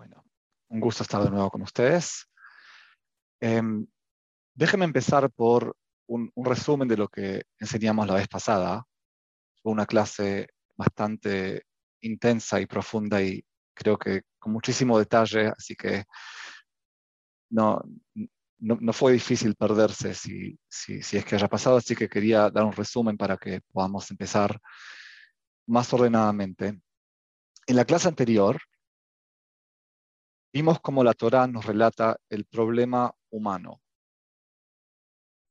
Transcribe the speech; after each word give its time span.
Bueno, 0.00 0.24
un 0.70 0.80
gusto 0.80 1.02
estar 1.02 1.22
de 1.22 1.28
nuevo 1.28 1.50
con 1.50 1.60
ustedes. 1.60 2.26
Em, 3.38 3.86
déjenme 4.54 4.86
empezar 4.86 5.30
por 5.30 5.76
un, 6.06 6.32
resumen 6.36 6.88
de 6.88 6.96
lo 6.96 7.06
que 7.06 7.42
enseñamos 7.58 8.06
la 8.06 8.14
vez 8.14 8.26
pasada. 8.26 8.82
Fue 9.62 9.72
una 9.72 9.84
clase 9.84 10.48
bastante 10.74 11.64
intensa 12.00 12.58
y 12.62 12.64
profunda 12.64 13.20
y 13.20 13.44
creo 13.74 13.98
que 13.98 14.22
con 14.38 14.54
muchísimo 14.54 14.98
detalle, 14.98 15.48
así 15.48 15.76
que 15.76 16.06
no, 17.50 17.82
no, 18.58 18.92
fue 18.94 19.12
difícil 19.12 19.54
perderse 19.54 20.14
si, 20.14 20.58
si, 20.66 21.02
si, 21.02 21.18
es 21.18 21.26
que 21.26 21.34
haya 21.34 21.48
pasado, 21.48 21.76
así 21.76 21.94
que 21.94 22.08
quería 22.08 22.48
dar 22.48 22.64
un 22.64 22.72
resumen 22.72 23.18
para 23.18 23.36
que 23.36 23.60
podamos 23.70 24.10
empezar 24.10 24.58
más 25.66 25.92
ordenadamente. 25.92 26.80
En 27.66 27.76
la 27.76 27.84
clase 27.84 28.08
anterior 28.08 28.58
vimos 30.52 30.80
cómo 30.80 31.04
la 31.04 31.14
Torah 31.14 31.46
nos 31.46 31.64
relata 31.64 32.18
el 32.28 32.44
problema 32.44 33.14
humano. 33.30 33.80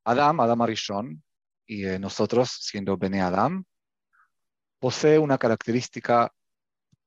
Adam, 0.04 0.40
Adam 0.40 0.62
Arishon, 0.62 1.24
y 1.66 1.86
eh, 1.86 2.00
nosotros, 2.00 2.50
siendo 2.50 2.98
Bene 2.98 3.22
Adam, 3.22 3.64
posee 4.80 5.20
una 5.20 5.38
característica 5.38 6.34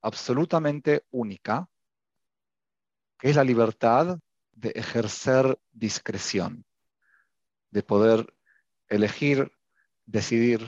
absolutamente 0.02 1.04
única, 1.10 1.66
que 3.18 3.30
es 3.30 3.36
la 3.36 3.44
libertad 3.44 4.18
de 4.52 4.70
ejercer 4.70 5.58
discreción, 5.70 6.64
de 7.70 7.82
poder 7.82 8.32
elegir, 8.88 9.50
decidir, 10.06 10.66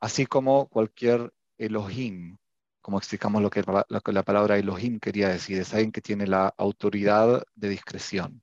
así 0.00 0.26
como 0.26 0.68
cualquier 0.68 1.32
Elohim, 1.58 2.38
como 2.80 2.98
explicamos 2.98 3.42
lo 3.42 3.50
que, 3.50 3.62
la 3.62 4.22
palabra 4.22 4.58
Elohim 4.58 4.98
quería 4.98 5.28
decir, 5.28 5.58
es 5.58 5.72
alguien 5.72 5.92
que 5.92 6.00
tiene 6.00 6.26
la 6.26 6.54
autoridad 6.56 7.44
de 7.54 7.68
discreción. 7.68 8.42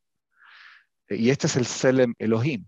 Y 1.10 1.30
este 1.30 1.48
es 1.48 1.56
el 1.56 1.66
Selem 1.66 2.14
Elohim, 2.20 2.66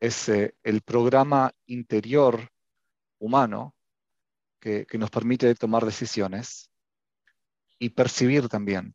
es 0.00 0.28
eh, 0.28 0.54
el 0.62 0.82
programa 0.82 1.52
interior 1.66 2.50
humano 3.18 3.74
que, 4.60 4.86
nos 4.94 5.10
permite 5.10 5.54
tomar 5.54 5.84
decisiones 5.84 6.70
y 7.78 7.90
percibir 7.90 8.48
también 8.48 8.94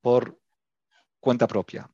por 0.00 0.38
cuenta 1.20 1.46
propia. 1.46 1.90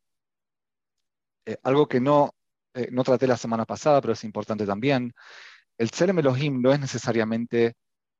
Eh, 1.44 1.56
algo 1.62 1.86
que 1.86 2.00
no, 2.00 2.34
eh, 2.74 2.88
no 2.90 3.04
traté 3.04 3.26
la 3.26 3.36
semana 3.36 3.64
pasada, 3.64 4.00
pero 4.00 4.12
es 4.14 4.24
importante 4.24 4.66
también, 4.66 5.12
el 5.78 5.90
Selem 5.90 6.18
Elohim 6.18 6.60
no 6.60 6.72
es 6.72 6.80
necesariamente 6.80 7.74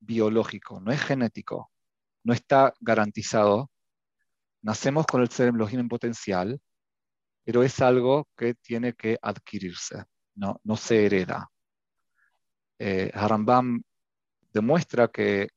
biológico, 0.05 0.79
no 0.79 0.91
es 0.91 1.01
genético, 1.01 1.71
no 2.23 2.33
está 2.33 2.73
garantizado. 2.79 3.71
Nacemos 4.61 5.05
con 5.05 5.21
el 5.21 5.29
Elohim 5.37 5.81
en 5.81 5.89
potencial, 5.89 6.61
pero 7.43 7.63
es 7.63 7.81
algo 7.81 8.27
que 8.37 8.55
tiene 8.55 8.93
que 8.93 9.17
adquirirse, 9.21 10.05
no, 10.35 10.59
no 10.63 10.77
se 10.77 11.05
hereda. 11.05 11.49
Eh, 12.79 13.11
Harambam 13.13 13.81
demuestra 14.51 15.09
que 15.09 15.49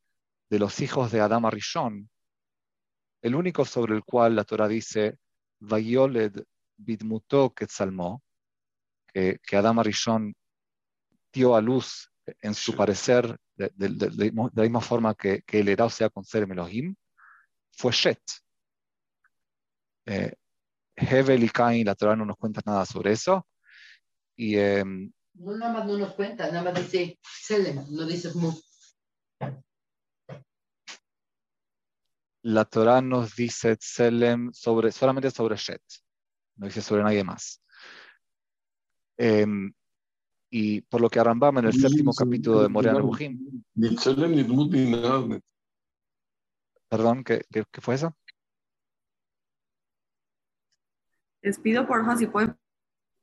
de 0.48 0.58
los 0.58 0.80
hijos 0.80 1.12
de 1.12 1.20
Adam 1.20 1.46
Arishon, 1.46 2.08
el 3.22 3.34
único 3.34 3.64
sobre 3.64 3.94
el 3.94 4.04
cual 4.04 4.36
la 4.36 4.44
Torah 4.44 4.68
dice, 4.68 5.18
Vayoled 5.60 6.44
bidmuto 6.76 7.54
quetzalmo, 7.54 8.22
que, 9.06 9.38
que 9.42 9.56
Adam 9.56 9.78
Arishon 9.78 10.34
dio 11.32 11.56
a 11.56 11.60
luz 11.60 12.10
en 12.42 12.54
su 12.54 12.74
parecer, 12.74 13.38
de, 13.56 13.72
la 14.54 14.62
misma 14.62 14.80
forma 14.80 15.14
que, 15.14 15.42
que 15.42 15.60
el 15.60 15.68
herado 15.68 15.90
sea 15.90 16.10
con 16.10 16.24
ser 16.24 16.44
Elohim, 16.44 16.94
fue 17.72 17.92
Shet. 17.92 18.20
Eh, 20.06 20.34
Hevel 20.96 21.44
y 21.44 21.48
Cain, 21.50 21.84
la 21.84 21.94
Torah 21.94 22.16
no 22.16 22.24
nos 22.24 22.36
cuenta 22.36 22.62
nada 22.64 22.86
sobre 22.86 23.12
eso. 23.12 23.46
Y, 24.36 24.56
eh, 24.56 24.84
no, 24.84 25.56
nada 25.56 25.72
más 25.72 25.86
no 25.86 25.98
nos 25.98 26.14
cuenta, 26.14 26.50
nada 26.50 26.70
más 26.70 26.74
dice 26.74 27.18
Selem, 27.22 27.84
no 27.90 28.06
dice 28.06 28.30
Mu. 28.34 28.52
La 32.42 32.64
Torah 32.64 33.02
nos 33.02 33.34
dice 33.34 33.76
Selem 33.80 34.52
sobre, 34.52 34.92
solamente 34.92 35.30
sobre 35.30 35.56
Shet, 35.56 35.82
no 36.56 36.66
dice 36.66 36.80
sobre 36.80 37.02
nadie 37.02 37.24
más. 37.24 37.62
Eh, 39.18 39.46
y 40.58 40.80
por 40.80 41.02
lo 41.02 41.10
que 41.10 41.20
Arambam 41.20 41.58
en 41.58 41.66
el 41.66 41.74
séptimo 41.74 42.14
capítulo 42.14 42.62
de 42.62 42.70
Morea 42.70 42.94
Nebuchim. 42.94 43.62
Perdón, 46.88 47.24
¿qué, 47.24 47.44
¿qué, 47.50 47.64
qué, 47.70 47.80
fue 47.82 47.96
eso? 47.96 48.16
Les 51.42 51.58
pido, 51.58 51.86
por 51.86 52.00
favor, 52.00 52.16
si 52.16 52.26
pueden 52.26 52.56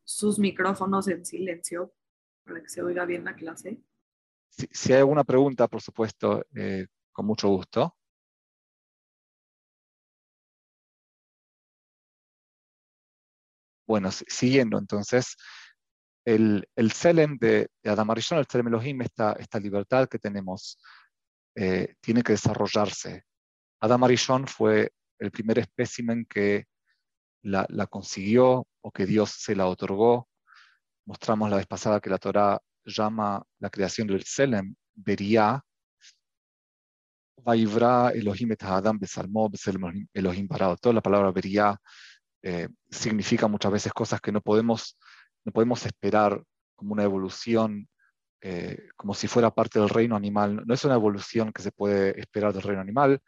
sus 0.03 0.37
micrófonos 0.37 1.07
en 1.07 1.25
silencio 1.25 1.95
para 2.43 2.61
que 2.61 2.69
se 2.69 2.83
oiga 2.83 3.03
bien 3.05 3.23
la 3.23 3.33
clase. 3.33 3.81
Si, 4.49 4.67
si 4.71 4.93
hay 4.93 4.99
alguna 4.99 5.23
pregunta, 5.23 5.67
por 5.67 5.81
supuesto, 5.81 6.45
eh, 6.53 6.85
con 7.11 7.25
mucho 7.25 7.49
gusto. 7.49 7.95
Bueno, 13.87 14.11
siguiendo 14.11 14.77
entonces, 14.77 15.35
el, 16.25 16.67
el 16.75 16.91
Selem 16.91 17.37
de, 17.37 17.69
de 17.81 17.89
Adam 17.89 18.11
Arishon, 18.11 18.39
el 18.39 18.47
Selem 18.47 18.67
Elohim, 18.67 19.01
esta, 19.01 19.33
esta 19.33 19.59
libertad 19.59 20.07
que 20.07 20.19
tenemos, 20.19 20.79
eh, 21.55 21.95
tiene 22.01 22.23
que 22.23 22.33
desarrollarse. 22.33 23.23
Adam 23.81 24.03
Arishon 24.03 24.47
fue 24.47 24.91
el 25.19 25.31
primer 25.31 25.59
espécimen 25.59 26.25
que 26.25 26.65
la, 27.43 27.65
la, 27.69 27.87
consiguió 27.87 28.67
o 28.81 28.91
que 28.91 29.05
Dios 29.05 29.31
se 29.31 29.55
la 29.55 29.67
otorgó. 29.67 30.29
Mostramos 31.05 31.49
la 31.49 31.57
vez 31.57 31.67
pasada 31.67 31.99
que 31.99 32.09
la 32.09 32.17
Torah 32.17 32.59
llama 32.85 33.43
la 33.59 33.69
creación 33.69 34.07
del 34.07 34.23
Selem 34.23 34.75
Beria. 34.93 35.61
Vaivra 37.43 38.11
Elohim 38.11 38.53
et 38.53 38.63
Adam 38.63 38.97
besalmo 38.97 39.51
Elohim 40.13 40.47
parado. 40.47 40.77
Toda 40.77 40.93
la 40.93 41.01
palabra 41.01 41.31
Beria 41.31 41.77
eh, 42.41 42.69
significa 42.89 43.47
muchas 43.47 43.71
veces 43.71 43.91
cosas 43.91 44.21
que 44.21 44.31
no 44.31 44.39
podemos 44.39 44.97
no 45.45 45.51
podemos 45.51 45.85
esperar 45.85 46.43
como 46.75 46.93
una 46.93 47.03
evolución, 47.03 47.87
eh, 48.41 48.89
como 48.95 49.13
si 49.13 49.27
fuera 49.27 49.53
parte 49.53 49.79
del 49.79 49.89
reino 49.89 50.15
animal. 50.15 50.63
No 50.65 50.73
es 50.73 50.83
una 50.85 50.95
evolución 50.95 51.51
que 51.51 51.61
se 51.61 51.71
puede 51.71 52.19
esperar 52.19 52.53
del 52.53 52.63
reino 52.63 52.81
animal, 52.81 53.21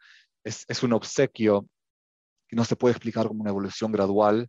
es, 0.44 0.64
es 0.68 0.82
un 0.82 0.92
obsequio 0.92 1.68
que 2.48 2.56
no 2.56 2.64
se 2.64 2.76
puede 2.76 2.92
explicar 2.92 3.26
como 3.26 3.42
una 3.42 3.50
evolución 3.50 3.92
gradual. 3.92 4.48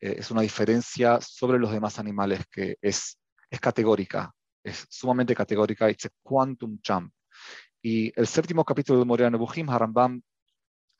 Eh, 0.00 0.16
es 0.18 0.30
una 0.30 0.42
diferencia 0.42 1.20
sobre 1.20 1.58
los 1.58 1.70
demás 1.70 1.98
animales 1.98 2.44
que 2.50 2.76
es, 2.80 3.18
es 3.50 3.60
categórica, 3.60 4.32
es 4.64 4.86
sumamente 4.90 5.34
categórica, 5.34 5.88
es 5.88 6.08
quantum 6.22 6.78
jump. 6.86 7.12
Y 7.82 8.12
el 8.18 8.26
séptimo 8.26 8.64
capítulo 8.64 8.98
de 8.98 9.04
Moria 9.04 9.30
Nebuchim, 9.30 9.68
Harambam 9.68 10.22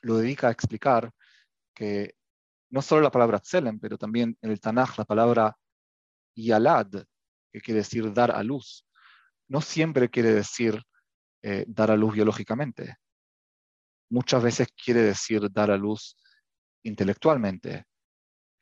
lo 0.02 0.18
dedica 0.18 0.48
a 0.48 0.50
explicar 0.50 1.12
que 1.74 2.14
no 2.70 2.82
solo 2.82 3.02
la 3.02 3.10
palabra 3.10 3.38
tselem, 3.38 3.78
pero 3.78 3.96
también 3.98 4.36
en 4.40 4.50
el 4.50 4.60
Tanaj 4.60 4.98
la 4.98 5.04
palabra 5.04 5.56
yalad, 6.34 6.90
que 7.52 7.60
quiere 7.60 7.80
decir 7.80 8.12
dar 8.12 8.30
a 8.30 8.42
luz, 8.42 8.86
no 9.48 9.60
siempre 9.60 10.08
quiere 10.08 10.32
decir 10.32 10.82
eh, 11.42 11.64
dar 11.66 11.90
a 11.90 11.96
luz 11.96 12.14
biológicamente. 12.14 12.96
Muchas 14.10 14.42
veces 14.42 14.68
quiere 14.72 15.02
decir 15.02 15.50
dar 15.50 15.70
a 15.70 15.76
luz 15.76 16.16
intelectualmente. 16.84 17.84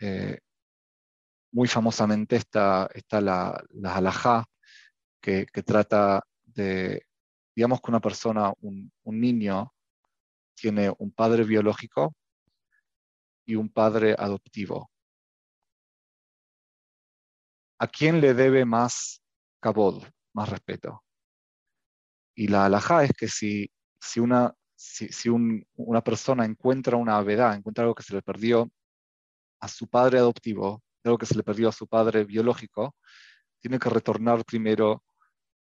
Eh, 0.00 0.38
muy 1.53 1.69
famosamente 1.69 2.36
está, 2.36 2.88
está 2.94 3.20
la, 3.20 3.62
la 3.72 4.48
que, 5.20 5.47
trata 5.64 6.22
de, 6.44 7.06
digamos 7.54 7.81
que 7.81 7.91
una 7.91 8.00
persona, 8.00 8.52
un 8.60 8.91
niño, 9.04 9.72
tiene 10.54 10.92
un 10.98 11.10
padre 11.12 11.44
biológico 11.44 12.14
y 13.46 13.56
un 13.56 13.69
padre 13.70 14.14
adoptivo. 14.17 14.90
¿A 17.81 17.88
quién 17.88 18.21
le 18.21 18.35
debe 18.35 18.65
más 18.65 19.23
cabod, 19.59 20.05
más 20.35 20.49
respeto? 20.50 21.03
Y 22.35 22.49
la 22.49 22.67
alhaja 22.67 23.05
es 23.05 23.12
que 23.12 23.27
si, 23.27 23.71
si, 23.99 24.21
una, 24.21 24.55
si, 24.77 25.29
una 25.29 26.03
persona 26.03 26.44
encuentra 26.44 26.97
una 26.97 27.17
avedad, 27.17 27.55
encuentra 27.55 27.85
algo 27.85 27.94
que 27.94 28.03
se 28.03 28.15
le 28.15 28.23
perdió 28.23 28.71
a 29.61 29.69
su 29.69 29.88
padre 29.88 30.19
adoptivo, 30.19 30.82
algo 31.05 31.19
que 31.19 31.27
se 31.27 31.35
le 31.35 31.43
perdió 31.43 31.71
a 31.71 31.73
su 31.73 31.87
padre 31.87 32.25
biológico, 32.25 32.97
tiene 33.61 33.79
que 33.79 33.91
retornar 33.91 34.44
primero 34.44 35.03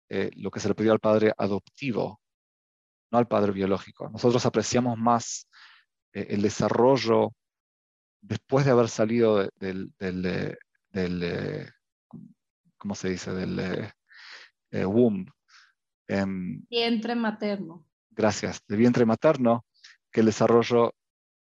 eh, 0.08 0.30
lo 0.36 0.50
que 0.50 0.60
se 0.60 0.68
le 0.68 0.74
perdió 0.74 0.92
al 0.92 1.00
padre 1.00 1.32
adoptivo, 1.36 2.20
no 3.12 3.18
al 3.18 3.28
padre 3.28 3.52
biológico. 3.52 4.08
Nosotros 4.08 4.44
apreciamos 4.44 4.98
más 4.98 5.48
eh, 6.12 6.26
el 6.30 6.42
desarrollo 6.42 7.32
después 8.20 8.64
de 8.64 8.72
haber 8.72 8.88
salido 8.88 9.48
del, 9.56 9.92
del, 9.98 10.56
del, 10.90 11.72
¿cómo 12.78 12.94
se 12.94 13.10
dice? 13.10 13.32
Del 13.32 13.58
eh, 13.58 13.92
eh, 14.70 14.84
womb. 14.84 15.28
Em, 16.06 16.64
vientre 16.70 17.14
materno. 17.14 17.86
Gracias, 18.10 18.62
del 18.66 18.78
vientre 18.78 19.04
materno. 19.04 19.64
que 20.10 20.20
el 20.20 20.26
desarrollo 20.26 20.94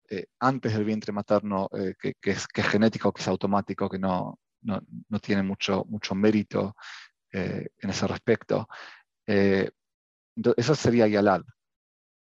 eh, 0.09 0.27
antes 0.39 0.73
del 0.73 0.85
vientre 0.85 1.13
materno, 1.13 1.69
eh, 1.73 1.95
que, 1.99 2.15
es, 2.31 2.47
que, 2.47 2.61
es, 2.61 2.69
genético, 2.69 3.13
que 3.13 3.23
es 3.23 3.29
automático, 3.29 3.89
que 3.89 3.99
no, 3.99 4.39
no, 4.63 4.81
no 5.09 5.19
tiene 5.19 5.43
mucho, 5.43 5.85
mucho 5.89 6.15
mérito 6.15 6.77
eh, 7.33 7.69
en 7.79 7.91
ese 7.91 8.07
respecto. 8.07 8.69
eso 9.27 10.75
sería 10.75 11.09
Yalal. 11.09 11.45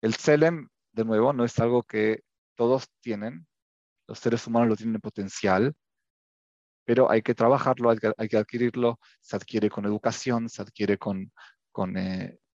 El 0.01 0.15
Selem, 0.15 0.69
de 0.93 1.05
nuevo, 1.05 1.33
no 1.33 1.45
es 1.45 1.59
algo 1.59 1.83
que 1.83 2.23
todos 2.57 2.89
tienen, 3.01 3.47
los 4.07 4.19
seres 4.19 4.47
humanos 4.47 4.69
lo 4.69 4.77
tienen 4.77 4.97
en 4.97 5.01
potencial, 5.01 5.75
pero 6.85 7.11
hay 7.11 7.23
que 7.23 7.35
trabajarlo, 7.35 7.91
hay 7.91 8.29
que, 8.29 8.37
adquirirlo, 8.37 9.01
se 9.21 9.37
adquiere 9.37 9.71
con 9.71 9.85
educación, 9.87 10.49
se 10.49 10.63
adquiere 10.63 10.99
con, 10.99 11.33
con, 11.73 11.95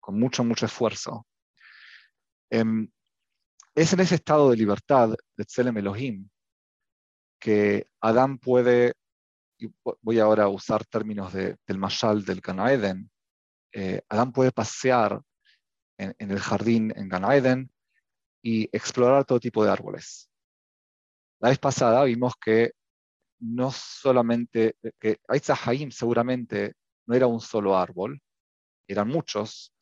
con 0.00 0.18
mucho, 0.18 0.44
mucho 0.44 0.66
esfuerzo. 0.66 1.26
Em, 2.50 2.90
es 3.74 3.92
en 3.92 4.00
ese 4.00 4.16
estado 4.16 4.50
de 4.50 4.56
libertad 4.56 5.14
de 5.36 5.44
Tselem 5.44 5.76
Elohim 5.78 6.28
que 7.38 7.86
Adán 8.00 8.38
puede, 8.38 8.94
y 9.58 9.68
voy 10.02 10.18
ahora 10.18 10.44
a 10.44 10.48
usar 10.48 10.84
términos 10.84 11.32
del 11.32 11.78
Mashal 11.78 12.24
del 12.24 12.40
Gan 12.40 13.10
eh, 13.72 14.00
Adán 14.08 14.32
puede 14.32 14.50
pasear 14.50 15.20
en, 15.98 16.14
el 16.18 16.40
jardín 16.40 16.92
en 16.96 17.08
Gan 17.08 17.70
y 18.42 18.64
explorar 18.72 19.24
todo 19.24 19.40
tipo 19.40 19.64
de 19.64 19.70
árboles. 19.70 20.30
La 21.40 21.50
vez 21.50 21.58
pasada 21.58 22.02
vimos 22.04 22.34
que 22.36 22.72
no 23.40 23.70
solamente, 23.70 24.76
que 24.98 25.20
Haim 25.64 25.90
seguramente 25.90 26.74
no 27.06 27.14
era 27.14 27.26
un 27.26 27.40
solo 27.40 27.76
árbol, 27.76 28.20
eran 28.86 29.08
muchos, 29.08 29.74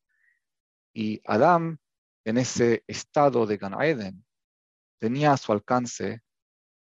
y 0.93 1.20
Adán 1.25 1.79
en 2.25 2.38
ese 2.38 2.82
estado 2.87 3.47
de 3.47 3.56
Gan 3.56 3.81
Eden, 3.81 4.25
tenía 4.99 5.32
a 5.32 5.37
su 5.37 5.53
alcance 5.53 6.23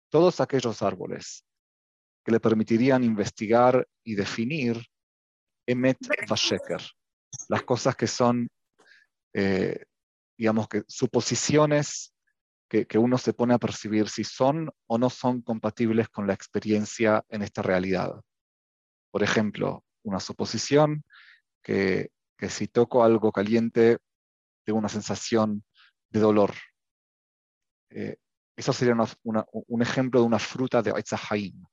todos 0.09 0.41
aquellos 0.41 0.81
árboles 0.81 1.45
que 2.23 2.31
le 2.31 2.39
permitirían 2.39 3.03
investigar 3.03 3.87
y 4.03 4.15
definir 4.15 4.83
Emet 5.65 5.97
Vasheker, 6.27 6.81
las 7.47 7.63
cosas 7.63 7.95
que 7.95 8.07
son, 8.07 8.49
eh, 9.33 9.85
digamos 10.37 10.67
que 10.67 10.83
suposiciones 10.87 12.10
que, 12.71 12.97
uno 12.97 13.17
se 13.17 13.33
pone 13.33 13.53
a 13.53 13.59
percibir 13.59 14.07
si 14.07 14.23
son 14.23 14.71
o 14.87 14.97
no 14.97 15.09
son 15.09 15.41
compatibles 15.41 16.07
con 16.07 16.25
la 16.25 16.33
experiencia 16.33 17.21
en 17.27 17.41
esta 17.41 17.61
realidad. 17.61 18.21
Por 19.11 19.23
ejemplo, 19.23 19.83
una 20.03 20.21
suposición 20.21 21.03
que, 21.61 22.11
si 22.47 22.67
toco 22.69 23.03
algo 23.03 23.31
caliente 23.31 23.97
tengo 24.63 24.79
una 24.79 24.89
sensación 24.89 25.63
de 26.09 26.19
dolor. 26.21 26.53
Eh, 27.89 28.15
eso 28.55 28.71
sería 28.71 28.95
un 29.23 29.81
ejemplo 29.81 30.21
de 30.21 30.25
una 30.25 30.39
fruta 30.39 30.81
de 30.81 30.91
Eitzahaim, 30.91 31.65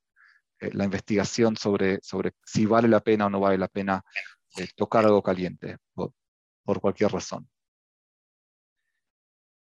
eh, 0.61 0.71
la 0.73 0.85
investigación 0.85 1.57
sobre, 1.57 2.01
sobre 2.03 2.33
si 2.45 2.67
vale 2.67 2.89
la 2.89 3.01
pena 3.01 3.27
o 3.27 3.31
no 3.31 3.41
vale 3.41 3.57
la 3.57 3.69
pena 3.69 4.03
eh, 4.57 4.69
tocar 4.75 5.05
algo 5.05 5.23
caliente, 5.23 5.77
por, 5.95 6.13
por, 6.65 6.81
cualquier 6.81 7.13
razón. 7.13 7.49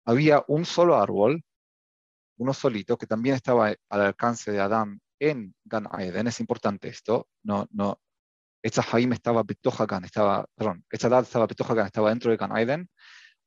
Había 0.04 0.44
un 0.48 0.64
solo 0.64 0.96
árbol, 0.96 1.44
uno 2.38 2.54
solito, 2.54 2.96
que 2.98 3.06
también 3.06 3.36
estaba 3.36 3.68
al 3.68 4.00
alcance 4.00 4.50
de 4.50 4.60
Adán 4.60 5.00
en 5.18 5.54
Gan 5.64 5.88
Eden. 5.98 6.26
Es 6.26 6.40
importante 6.40 6.88
esto. 6.88 7.28
No, 7.44 7.66
no, 7.70 8.00
Etzahaim 8.62 9.12
estaba 9.12 9.42
Betohagan, 9.42 10.04
estaba, 10.04 10.46
perdón, 10.54 10.84
Etzadad 10.90 11.22
estaba 11.22 11.46
Betohagan, 11.46 11.86
estaba 11.86 12.10
dentro 12.10 12.30
de 12.30 12.36
Gan 12.36 12.56
Eden, 12.56 12.88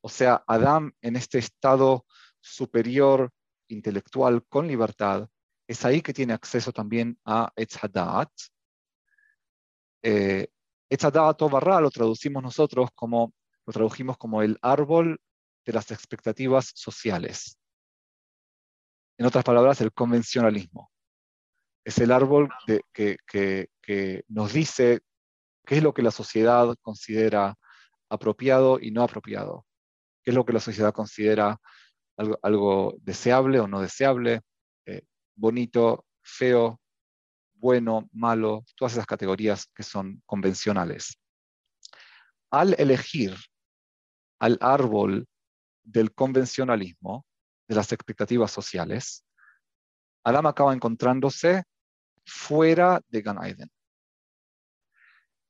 o 0.01 0.09
sea, 0.09 0.43
Adán 0.45 0.93
en 1.01 1.15
este 1.15 1.39
estado 1.39 2.05
superior 2.41 3.31
intelectual 3.69 4.45
con 4.47 4.67
libertad, 4.67 5.27
es 5.67 5.83
ahí 5.85 6.01
que 6.01 6.13
tiene 6.13 6.33
acceso 6.33 6.71
también 6.71 7.17
a 7.25 7.51
Etzadat. 7.55 8.29
Eh, 10.03 10.47
o 10.91 11.49
Barra 11.49 11.81
lo 11.81 11.89
traducimos 11.89 12.43
nosotros 12.43 12.89
como, 12.93 13.33
lo 13.65 13.73
tradujimos 13.73 14.17
como 14.17 14.43
el 14.43 14.59
árbol 14.61 15.19
de 15.65 15.73
las 15.73 15.91
expectativas 15.91 16.71
sociales. 16.75 17.57
En 19.17 19.25
otras 19.25 19.43
palabras, 19.43 19.81
el 19.81 19.93
convencionalismo. 19.93 20.91
Es 21.83 21.99
el 21.99 22.11
árbol 22.11 22.49
que, 22.93 23.17
que 23.27 24.23
nos 24.27 24.53
dice 24.53 25.01
qué 25.65 25.77
es 25.77 25.83
lo 25.83 25.93
que 25.93 26.01
la 26.01 26.11
sociedad 26.11 26.75
considera 26.81 27.55
apropiado 28.09 28.79
y 28.79 28.91
no 28.91 29.03
apropiado 29.03 29.65
qué 30.25 30.31
es 30.31 30.35
lo 30.35 30.43
que 30.43 30.53
la 30.53 30.59
sociedad 30.59 30.91
considera 30.91 31.61
algo, 32.17 32.95
deseable 33.01 33.59
o 33.59 33.67
no 33.67 33.79
deseable, 33.79 34.41
eh, 34.87 35.03
bonito, 35.35 36.05
feo, 36.23 36.81
bueno, 37.53 38.09
malo, 38.11 38.65
todas 38.75 38.93
esas 38.93 39.05
categorías 39.05 39.67
que 39.67 39.83
son 39.83 40.23
convencionales. 40.25 41.19
Al 42.49 42.73
elegir 42.79 43.35
al 44.39 44.57
árbol 44.61 45.27
del 45.85 46.13
convencionalismo, 46.13 47.25
de 47.67 47.75
las 47.75 47.91
expectativas 47.93 48.51
sociales, 48.51 49.23
Adam 50.23 50.47
acaba 50.47 50.73
encontrándose 50.73 51.63
fuera 52.25 52.99
de 53.07 53.21
Gan 53.21 53.43
Eden. 53.45 53.71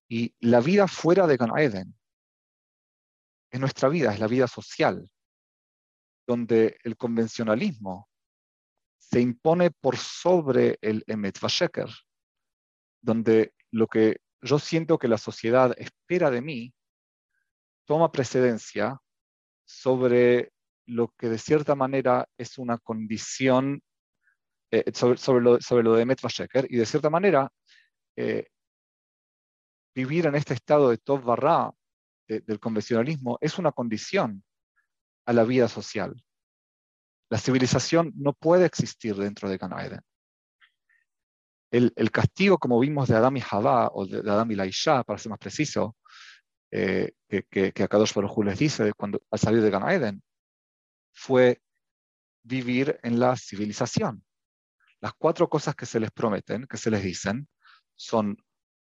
Y 0.08 0.36
la 0.40 0.60
vida 0.60 0.88
fuera 0.88 1.26
de 1.26 1.38
Gan 1.38 1.58
Eden 1.58 1.98
es 3.50 3.60
nuestra 3.60 3.90
vida, 3.90 4.14
es 4.14 4.20
la 4.20 4.28
vida 4.28 4.48
social, 4.48 5.10
donde 6.28 6.78
el 6.84 6.98
convencionalismo 6.98 8.10
se 8.98 9.22
impone 9.22 9.72
por 9.72 9.98
sobre 9.98 10.78
el 10.82 11.04
Emet 11.08 11.40
Vasheker, 11.40 11.90
donde 13.02 13.54
lo 13.72 13.88
que 13.88 14.18
yo 14.42 14.60
siento 14.60 15.00
que 15.00 15.08
la 15.08 15.18
sociedad 15.18 15.74
espera 15.78 16.30
de 16.30 16.42
mí 16.42 16.74
toma 17.86 18.12
precedencia 18.12 19.00
sobre 19.66 20.52
lo 20.86 21.10
que 21.18 21.30
de 21.30 21.38
cierta 21.38 21.76
manera 21.76 22.28
es 22.38 22.58
una 22.58 22.78
condición 22.78 23.82
eh, 24.72 24.84
sobre, 24.94 25.42
lo, 25.42 25.62
sobre, 25.62 25.84
lo, 25.84 25.96
de 25.96 26.04
Emet 26.04 26.22
Vasheker, 26.22 26.68
y 26.70 26.78
de 26.78 26.86
cierta 26.86 27.10
manera 27.10 27.52
eh, 28.16 28.48
vivir 29.96 30.26
en 30.28 30.36
este 30.36 30.54
estado 30.54 30.90
de 30.90 30.98
Tov 30.98 31.24
Barra 31.24 31.72
del 32.28 32.60
convencionalismo 32.60 33.38
es 33.40 33.60
una 33.60 33.72
condición 33.72 34.44
a 35.26 35.34
la 35.34 35.44
vida 35.44 35.68
social. 35.68 36.16
La 37.30 37.38
civilización 37.38 38.14
no 38.16 38.34
puede 38.34 38.66
existir 38.66 39.16
dentro 39.16 39.50
de 39.50 39.58
Gan 39.58 39.74
El, 41.72 41.94
el, 41.96 42.12
castigo, 42.12 42.58
como 42.58 42.80
vimos 42.80 43.10
de 43.10 43.16
Adam 43.16 43.38
y 43.38 43.42
Javá, 43.42 43.90
o 43.94 44.06
de, 44.06 44.20
Adam 44.20 44.52
y 44.52 44.56
Laisha, 44.56 45.04
para 45.04 45.20
ser 45.20 45.32
más 45.32 45.40
preciso, 45.40 45.96
eh, 46.78 47.14
que, 47.30 47.44
que, 47.44 47.72
que 47.72 47.84
Akadosh 47.84 48.14
Baruj 48.14 48.44
les 48.44 48.60
dice 48.60 48.92
cuando, 48.98 49.22
al 49.32 49.40
salir 49.40 49.62
de 49.62 49.70
Gan 49.70 50.22
fue 51.14 51.62
vivir 52.44 53.00
en 53.02 53.18
la 53.18 53.38
civilización. 53.38 54.26
Las 55.00 55.14
cuatro 55.14 55.48
cosas 55.48 55.74
que 55.74 55.86
se 55.86 56.02
les 56.02 56.12
prometen, 56.12 56.68
que 56.68 56.76
se 56.76 56.92
les 56.92 57.02
dicen, 57.02 57.48
son 57.96 58.36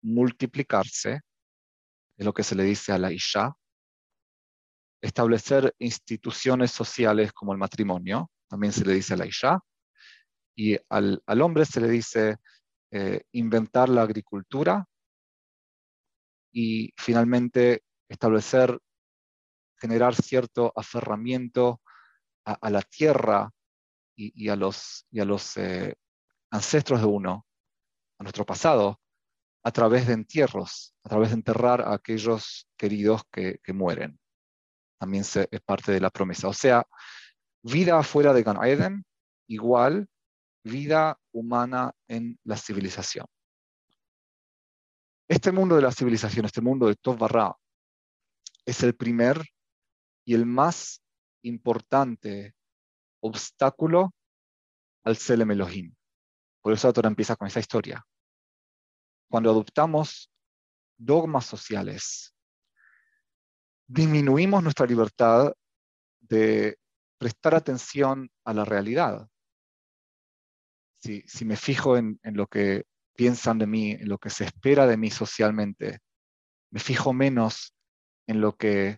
multiplicarse, 0.02 1.22
es 2.18 2.26
lo 2.26 2.34
que 2.34 2.42
se 2.42 2.54
le 2.54 2.64
dice 2.64 2.92
a 2.92 2.98
la 2.98 3.12
Isha. 3.12 3.56
Establecer 5.00 5.74
instituciones 5.78 6.72
sociales 6.72 7.32
como 7.32 7.52
el 7.52 7.58
matrimonio, 7.58 8.30
también 8.46 8.74
se 8.74 8.84
le 8.84 8.92
dice 8.92 9.14
a 9.14 9.16
la 9.16 9.24
Isha. 9.24 9.58
Y 10.54 10.76
al, 10.90 11.22
hombre 11.40 11.64
se 11.64 11.80
le 11.80 11.88
dice 11.88 12.36
eh, 12.90 13.22
inventar 13.32 13.88
la 13.88 14.02
agricultura 14.02 14.86
y 16.52 16.92
finalmente 16.96 17.82
establecer, 18.08 18.78
generar 19.78 20.14
cierto 20.14 20.72
aferramiento 20.76 21.80
a, 22.44 22.70
la 22.70 22.82
tierra 22.82 23.50
y, 24.16 24.48
a 24.48 24.56
los, 24.56 25.06
y 25.10 25.20
a 25.20 25.24
los 25.24 25.56
eh, 25.56 25.94
ancestros 26.50 27.00
de 27.00 27.06
uno, 27.06 27.46
a 28.18 28.22
nuestro 28.22 28.44
pasado, 28.44 29.00
a 29.62 29.70
través 29.70 30.06
de 30.06 30.14
entierros, 30.14 30.94
a 31.04 31.08
través 31.08 31.30
de 31.30 31.36
enterrar 31.36 31.82
a 31.82 31.94
aquellos 31.94 32.68
queridos 32.76 33.22
que, 33.30 33.60
mueren. 33.72 34.18
También 34.98 35.24
es 35.24 35.60
parte 35.64 35.92
de 35.92 36.00
la 36.00 36.10
promesa. 36.10 36.48
O 36.48 36.52
sea, 36.52 36.86
vida 37.62 37.98
afuera 37.98 38.32
de 38.32 38.42
Gan 38.42 38.62
Eden, 38.64 39.04
igual 39.46 40.08
vida 40.64 41.18
humana 41.32 41.92
en 42.08 42.38
la 42.44 42.56
civilización. 42.56 43.26
Este 45.30 45.52
mundo 45.52 45.76
de 45.76 45.82
la 45.82 45.92
civilización, 45.92 46.44
este 46.44 46.60
mundo 46.60 46.88
de 46.88 46.96
Tov 46.96 47.16
Barra, 47.16 47.54
es 48.66 48.82
el 48.82 48.96
primer 48.96 49.40
y 50.24 50.34
el 50.34 50.44
más 50.44 51.04
importante 51.44 52.56
obstáculo 53.20 54.12
al 55.04 55.16
Selem 55.16 55.52
Elohim. 55.52 55.94
Por 56.60 56.72
eso 56.72 56.88
la 56.88 56.92
Torah 56.92 57.08
empieza 57.08 57.36
con 57.36 57.46
esa 57.46 57.60
historia 57.60 58.04
cuando 59.28 59.50
adoptamos 59.50 60.32
dogmas 60.98 61.46
sociales, 61.46 62.34
disminuimos 63.86 64.64
nuestra 64.64 64.86
libertad 64.86 65.52
de 66.18 66.76
prestar 67.18 67.54
atención 67.54 68.28
a 68.44 68.52
la 68.52 68.64
realidad. 68.64 69.28
Si, 70.98 71.44
me 71.44 71.56
fijo 71.56 71.96
en 71.96 72.18
lo 72.24 72.48
que 72.48 72.89
piensan 73.20 73.58
de 73.58 73.66
mí, 73.66 73.90
en 73.90 74.08
lo 74.08 74.16
que 74.16 74.30
se 74.30 74.44
espera 74.44 74.86
de 74.86 74.96
mí 74.96 75.10
socialmente, 75.10 75.98
me 76.70 76.80
fijo 76.80 77.12
menos 77.12 77.76
en 78.26 78.40
lo 78.40 78.56
que 78.56 78.96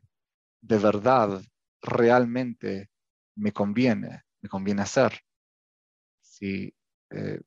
de 0.61 0.79
verdad 0.79 1.43
realmente 1.81 2.89
me 3.35 3.51
conviene, 3.51 4.23
me 4.41 4.49
conviene 4.49 4.83
hacer. 4.83 5.19
Si, 6.21 6.73
eh, 7.11 7.41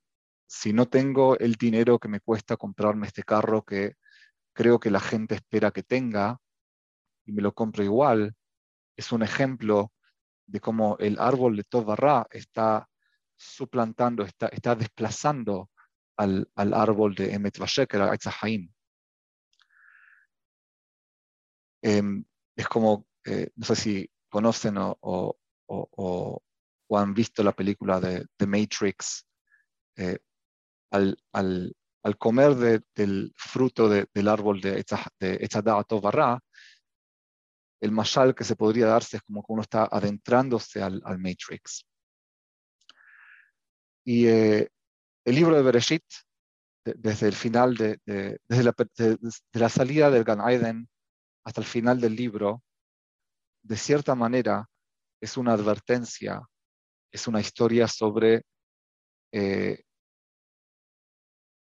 si 0.47 0.73
no 0.73 0.89
tengo 0.89 1.39
el 1.39 1.53
dinero 1.53 1.97
que 1.97 2.09
me 2.09 2.19
cuesta 2.19 2.57
comprarme 2.57 3.07
este 3.07 3.23
carro 3.23 3.63
que 3.63 3.93
creo 4.51 4.77
que 4.77 4.91
la 4.91 4.99
gente 4.99 5.35
espera 5.35 5.71
que 5.71 5.83
tenga 5.83 6.41
y 7.23 7.31
me 7.31 7.41
lo 7.41 7.53
compro 7.53 7.85
igual, 7.85 8.35
es 8.97 9.13
un 9.13 9.23
ejemplo 9.23 9.93
de 10.45 10.59
cómo 10.59 10.97
el 10.99 11.19
árbol 11.19 11.55
de 11.55 11.63
Tobarra 11.63 12.27
está 12.31 12.89
suplantando, 13.37 14.23
está, 14.25 14.47
está 14.49 14.75
desplazando 14.75 15.69
al, 16.17 16.49
al, 16.55 16.73
árbol 16.73 17.15
de 17.15 17.33
Emet 17.33 17.57
Vashek, 17.57 17.93
el 17.93 18.01
Haim. 18.41 18.71
Eh, 21.81 22.01
es 22.55 22.67
como, 22.67 23.07
eh, 23.25 23.51
no 23.55 23.65
sé 23.65 23.75
si 23.75 24.09
conocen 24.29 24.77
o, 24.77 24.97
o, 25.01 25.37
o, 25.67 26.97
han 26.97 27.13
visto 27.13 27.43
la 27.43 27.51
película 27.51 27.99
de 27.99 28.25
The 28.37 28.47
Matrix, 28.47 29.25
eh, 29.97 30.19
al, 30.91 31.17
al, 31.33 31.75
al, 32.03 32.17
comer 32.17 32.55
de, 32.55 32.81
del 32.95 33.33
fruto 33.35 33.89
de, 33.89 34.07
del 34.13 34.27
árbol 34.27 34.61
de 34.61 34.83
Echadá 35.19 35.83
Tobarra, 35.83 36.39
el 37.81 37.91
mashal 37.91 38.33
que 38.33 38.43
se 38.43 38.55
podría 38.55 38.87
darse 38.87 39.17
es 39.17 39.23
como 39.23 39.41
que 39.43 39.53
uno 39.53 39.61
está 39.61 39.87
adentrándose 39.91 40.81
al, 40.81 41.01
al 41.05 41.19
Matrix. 41.19 41.85
Y 44.03 44.27
eh, 44.27 44.69
el 45.25 45.35
libro 45.35 45.55
de 45.55 45.63
Bereshit, 45.63 46.05
de, 46.85 46.93
desde 46.97 47.27
el 47.27 47.33
final, 47.33 47.75
de, 47.75 47.99
la 49.53 49.69
salida 49.69 50.09
del 50.11 50.23
Gan 50.23 50.47
Eden 50.49 50.87
hasta 51.43 51.61
el 51.61 51.67
final 51.67 51.99
del 51.99 52.15
libro, 52.15 52.63
de 53.63 53.77
cierta 53.77 54.13
manera 54.13 54.69
es 55.19 55.37
una 55.37 55.53
advertencia, 55.53 56.41
es 57.11 57.27
una 57.27 57.41
historia 57.41 57.87
sobre 57.87 58.43
eh, 59.31 59.83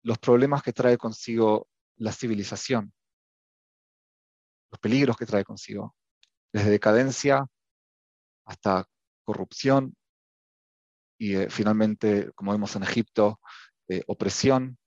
los 0.03 0.17
problemas 0.19 0.63
que 0.63 0.73
trae 0.73 0.97
consigo 0.97 1.67
la 1.97 2.13
civilización, 2.13 2.93
los 4.71 4.79
peligros 4.79 5.17
que 5.17 5.25
trae 5.25 5.43
consigo, 5.43 5.95
desde 6.53 6.69
decadencia 6.69 7.45
hasta 8.45 8.85
corrupción 9.23 9.95
y 11.21 11.35
eh, 11.35 11.51
finalmente, 11.51 12.31
como 12.33 12.51
vemos 12.51 12.75
en 12.75 12.81
Egipto, 12.81 13.39
eh, 13.87 14.01
opresión, 14.07 14.79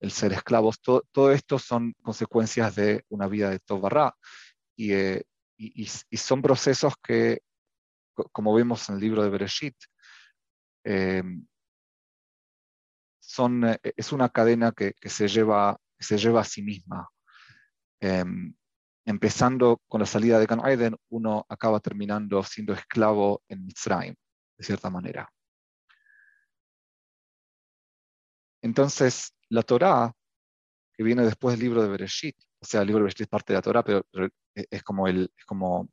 el 0.00 0.12
ser 0.12 0.32
esclavos. 0.32 0.80
Todo, 0.80 1.32
esto 1.32 1.58
son 1.58 1.92
consecuencias 2.02 2.76
de 2.76 3.04
una 3.08 3.26
vida 3.26 3.50
de 3.50 3.58
Tobarra 3.58 4.14
y, 4.76 4.92
eh, 4.92 5.24
y, 5.56 5.82
y, 5.82 6.16
son 6.16 6.40
procesos 6.40 6.94
que, 7.02 7.40
como 8.30 8.54
vemos 8.54 8.88
en 8.88 8.94
el 8.94 9.00
libro 9.00 9.24
de 9.24 9.30
Bereshit, 9.30 9.74
son, 13.18 13.76
es 13.82 14.12
una 14.12 14.28
cadena 14.28 14.70
que, 14.70 14.92
que, 14.92 15.08
se 15.08 15.26
lleva, 15.26 15.76
se 15.98 16.16
lleva 16.16 16.42
a 16.42 16.44
sí 16.44 16.62
misma. 16.62 17.08
Empezando 19.04 19.80
con 19.88 20.00
la 20.00 20.06
salida 20.06 20.38
de 20.38 20.46
Gan 20.46 20.64
Eden, 20.64 20.96
uno 21.08 21.44
acaba 21.48 21.80
terminando 21.80 22.44
siendo 22.44 22.72
esclavo 22.72 23.42
en 23.48 23.64
Mitzrayim, 23.64 24.14
de 24.56 24.64
cierta 24.64 24.90
manera. 24.90 25.32
Entonces, 28.62 29.34
la 29.48 29.62
Torá, 29.62 30.12
que 30.94 31.02
viene 31.02 31.24
después 31.24 31.54
del 31.54 31.64
libro 31.64 31.82
de 31.82 31.88
Bereshit, 31.88 32.36
o 32.60 32.64
sea, 32.64 32.82
el 32.82 32.86
libro 32.86 33.00
de 33.00 33.04
Bereshit 33.04 33.22
es 33.22 33.28
parte 33.28 33.52
de 33.52 33.58
la 33.58 33.62
Torá, 33.62 33.82
pero, 33.82 34.06
pero 34.10 34.28
es, 34.54 34.82
como 34.82 35.08
el, 35.08 35.32
es 35.36 35.44
como 35.44 35.88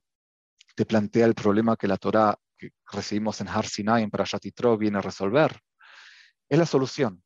te 0.76 0.86
plantea 0.86 1.26
el 1.26 1.36
problema 1.36 1.76
que 1.76 1.88
la 1.88 1.98
Torá 1.98 2.38
que 2.60 2.72
recibimos 2.92 3.40
en 3.42 3.48
Har 3.48 3.66
Sinai, 3.66 4.04
en 4.04 4.12
Parashat 4.12 4.44
viene 4.78 4.98
a 4.98 5.02
resolver. 5.02 5.60
Es 6.50 6.60
la 6.60 6.66
solución. 6.66 7.24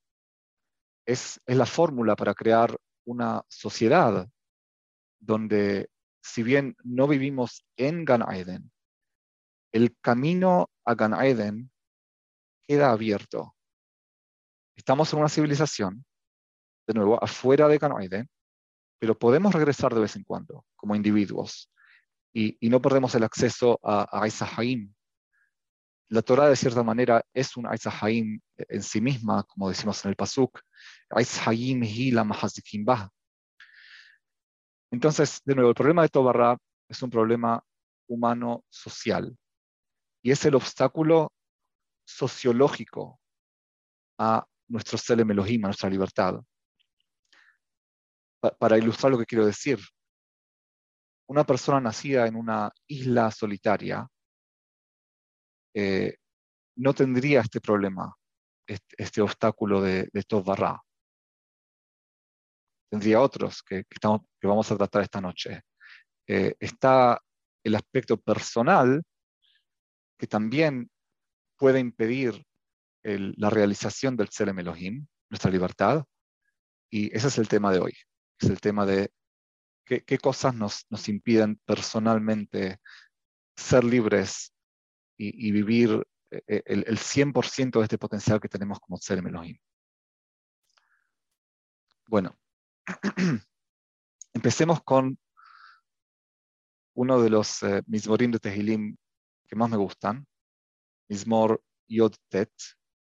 Es, 1.05 1.41
es 1.45 1.57
la 1.57 1.65
fórmula 1.65 2.15
para 2.15 2.33
crear 2.33 2.77
una 3.05 3.43
sociedad 3.49 4.29
donde, 5.19 5.89
si 6.21 6.43
bien 6.43 6.75
no 6.83 7.07
vivimos 7.07 7.65
en 7.75 8.05
Gan 8.05 8.23
Eden, 8.33 8.71
el 9.71 9.97
camino 10.01 10.69
a 10.85 10.95
Gan 10.95 11.71
queda 12.67 12.91
abierto. 12.91 13.55
Estamos 14.75 15.11
en 15.13 15.19
una 15.19 15.29
civilización, 15.29 16.05
de 16.87 16.93
nuevo, 16.93 17.23
afuera 17.23 17.67
de 17.67 17.77
Gan 17.77 18.29
pero 18.99 19.17
podemos 19.17 19.53
regresar 19.53 19.93
de 19.93 20.01
vez 20.01 20.15
en 20.15 20.23
cuando 20.23 20.65
como 20.75 20.95
individuos 20.95 21.71
y, 22.33 22.57
no 22.69 22.81
perdemos 22.81 23.13
el 23.15 23.23
acceso 23.23 23.79
a, 23.83 24.03
a. 24.11 24.27
La 26.09 26.21
Torah, 26.21 26.47
de 26.47 26.55
cierta 26.55 26.83
manera, 26.83 27.23
es 27.33 27.57
un 27.57 27.67
Haim 27.67 28.39
en 28.57 28.83
sí 28.83 29.01
misma, 29.01 29.43
como 29.43 29.69
decimos 29.69 30.03
en 30.05 30.09
el 30.09 30.15
Pasuk. 30.15 30.59
Haim 31.09 31.83
hi 31.83 32.11
la 32.11 32.23
entonces, 34.93 35.41
de 35.43 35.55
nuevo, 35.55 35.71
el 35.71 35.75
problema 35.75 36.03
de 36.03 36.09
Tobarra 36.09 36.55
es 36.87 37.01
un 37.01 37.09
problema 37.09 37.63
humano 38.07 38.63
social 38.69 39.35
y 40.23 40.31
es 40.31 40.43
el 40.45 40.55
obstáculo 40.55 41.31
sociológico 42.05 43.19
a 44.19 44.45
nuestro 44.69 44.97
Selem 44.97 45.31
Elohim, 45.31 45.65
a 45.65 45.67
nuestra 45.67 45.89
libertad. 45.89 46.41
para 48.59 48.77
ilustrar 48.77 49.11
lo 49.11 49.17
que 49.17 49.25
quiero 49.25 49.45
decir, 49.45 49.79
una 51.29 51.45
persona 51.45 51.79
nacida 51.79 52.27
en 52.27 52.35
una 52.35 52.69
isla 52.87 53.31
solitaria 53.31 54.05
eh, 55.73 56.17
no 56.75 56.93
tendría 56.93 57.39
este 57.39 57.61
problema, 57.61 58.13
este, 58.67 59.21
obstáculo 59.21 59.81
de, 59.81 60.09
de 60.11 60.23
Tobarra 60.23 60.81
tendría 62.93 63.21
otros 63.21 63.63
que, 63.63 63.85
que, 63.85 63.95
estamos, 63.95 64.21
que 64.39 64.47
vamos 64.47 64.71
a 64.71 64.77
tratar 64.77 65.01
esta 65.01 65.19
noche. 65.19 65.63
Eh, 66.27 66.53
está 66.59 67.19
el 67.63 67.73
aspecto 67.73 68.17
personal, 68.17 69.01
que 70.17 70.27
también 70.27 70.89
puede 71.57 71.79
impedir 71.79 72.45
la 73.03 73.49
realización 73.49 74.15
del 74.15 74.29
Tselem 74.29 74.59
Elohim, 74.59 75.05
nuestra 75.29 75.51
libertad, 75.51 76.05
y 76.89 77.15
ese 77.15 77.27
es 77.27 77.37
el 77.37 77.47
tema 77.47 77.71
de 77.71 77.79
hoy. 77.79 77.93
Es 78.39 78.49
el 78.49 78.61
tema 78.61 78.85
de 78.85 79.11
qué, 79.85 80.17
cosas 80.17 80.55
nos, 80.55 80.85
nos, 80.89 81.09
impiden 81.09 81.59
personalmente 81.65 82.79
ser 83.55 83.83
libres 83.83 84.53
y, 85.17 85.51
vivir 85.51 86.05
eh, 86.31 86.63
el, 86.65 86.85
el 86.87 86.97
100% 86.97 87.79
de 87.79 87.83
este 87.83 87.97
potencial 87.97 88.39
que 88.39 88.49
tenemos 88.49 88.79
como 88.79 88.97
Tselem 88.97 89.27
Elohim. 89.27 89.57
Bueno, 92.07 92.37
Empecemos 94.33 94.81
con 94.83 95.17
uno 96.95 97.21
de 97.21 97.29
los 97.29 97.61
eh, 97.63 97.81
Mismorim 97.85 98.31
de 98.31 98.39
Tehilim 98.39 98.97
que 99.53 99.59
más 99.59 99.69
me 99.69 99.77
gustan, 99.77 100.25
Mismor 101.07 101.63
Yod 101.87 102.15
Tet, 102.27 102.51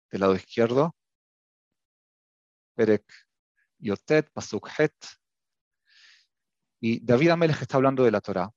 del 0.10 0.22
lado 0.22 0.34
izquierdo, 0.34 0.96
Perek 2.74 3.04
Yod 3.80 4.00
Tet, 4.06 4.32
Pasuk 4.32 4.70
Het, 4.80 4.96
y 6.80 7.06
David 7.06 7.32
Amelech 7.32 7.62
está 7.62 7.76
hablando 7.76 8.06
de 8.06 8.12
la 8.12 8.22
Torah, 8.22 8.50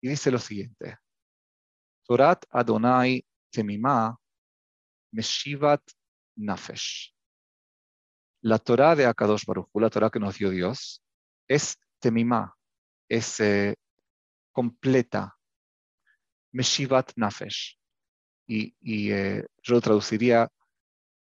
y 0.00 0.08
dice 0.08 0.30
lo 0.30 0.38
siguiente, 0.38 0.96
Torat 2.06 2.46
Adonai 2.48 3.22
Temimah 3.50 4.16
Meshivat 5.12 5.82
Nafesh 6.36 7.14
la 8.40 8.58
Torah 8.58 8.94
de 8.94 9.04
Akadosh 9.04 9.44
Baruch 9.44 9.68
la 9.74 9.90
Torah 9.90 10.08
que 10.08 10.20
nos 10.20 10.38
dio 10.38 10.48
Dios, 10.48 11.04
es 11.46 11.76
temimá, 11.98 12.56
es 13.06 13.38
eh, 13.40 13.74
completa, 14.50 15.37
meshivat 16.52 17.12
nafesh. 17.16 17.78
Y, 18.46 18.74
eh, 19.12 19.44
yo 19.62 19.74
lo 19.74 19.80
traduciría, 19.80 20.48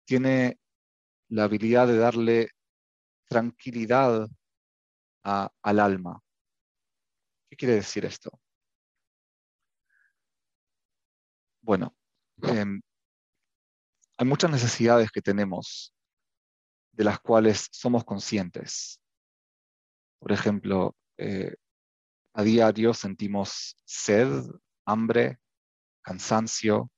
tiene 0.06 0.60
la 1.30 1.46
habilidad 1.46 1.88
de 1.88 1.98
darle 1.98 2.50
tranquilidad 3.28 4.30
al 5.24 5.80
alma. 5.80 6.22
¿Qué 7.50 7.56
quiere 7.58 7.76
decir 7.76 8.06
esto? 8.06 8.40
Bueno, 11.62 11.96
eh, 12.44 12.66
hay 14.18 14.26
muchas 14.26 14.52
necesidades 14.52 15.12
que 15.12 15.22
tenemos 15.22 15.94
de 16.92 17.04
las 17.04 17.20
cuales 17.20 17.68
somos 17.72 18.04
conscientes. 18.04 19.00
Por 20.20 20.32
ejemplo, 20.32 20.96
eh, 21.18 21.56
a 22.34 22.44
diario 22.44 22.94
sentimos 22.94 23.76
sed 23.86 24.30
hambre, 24.88 25.40
cansancio, 26.02 26.90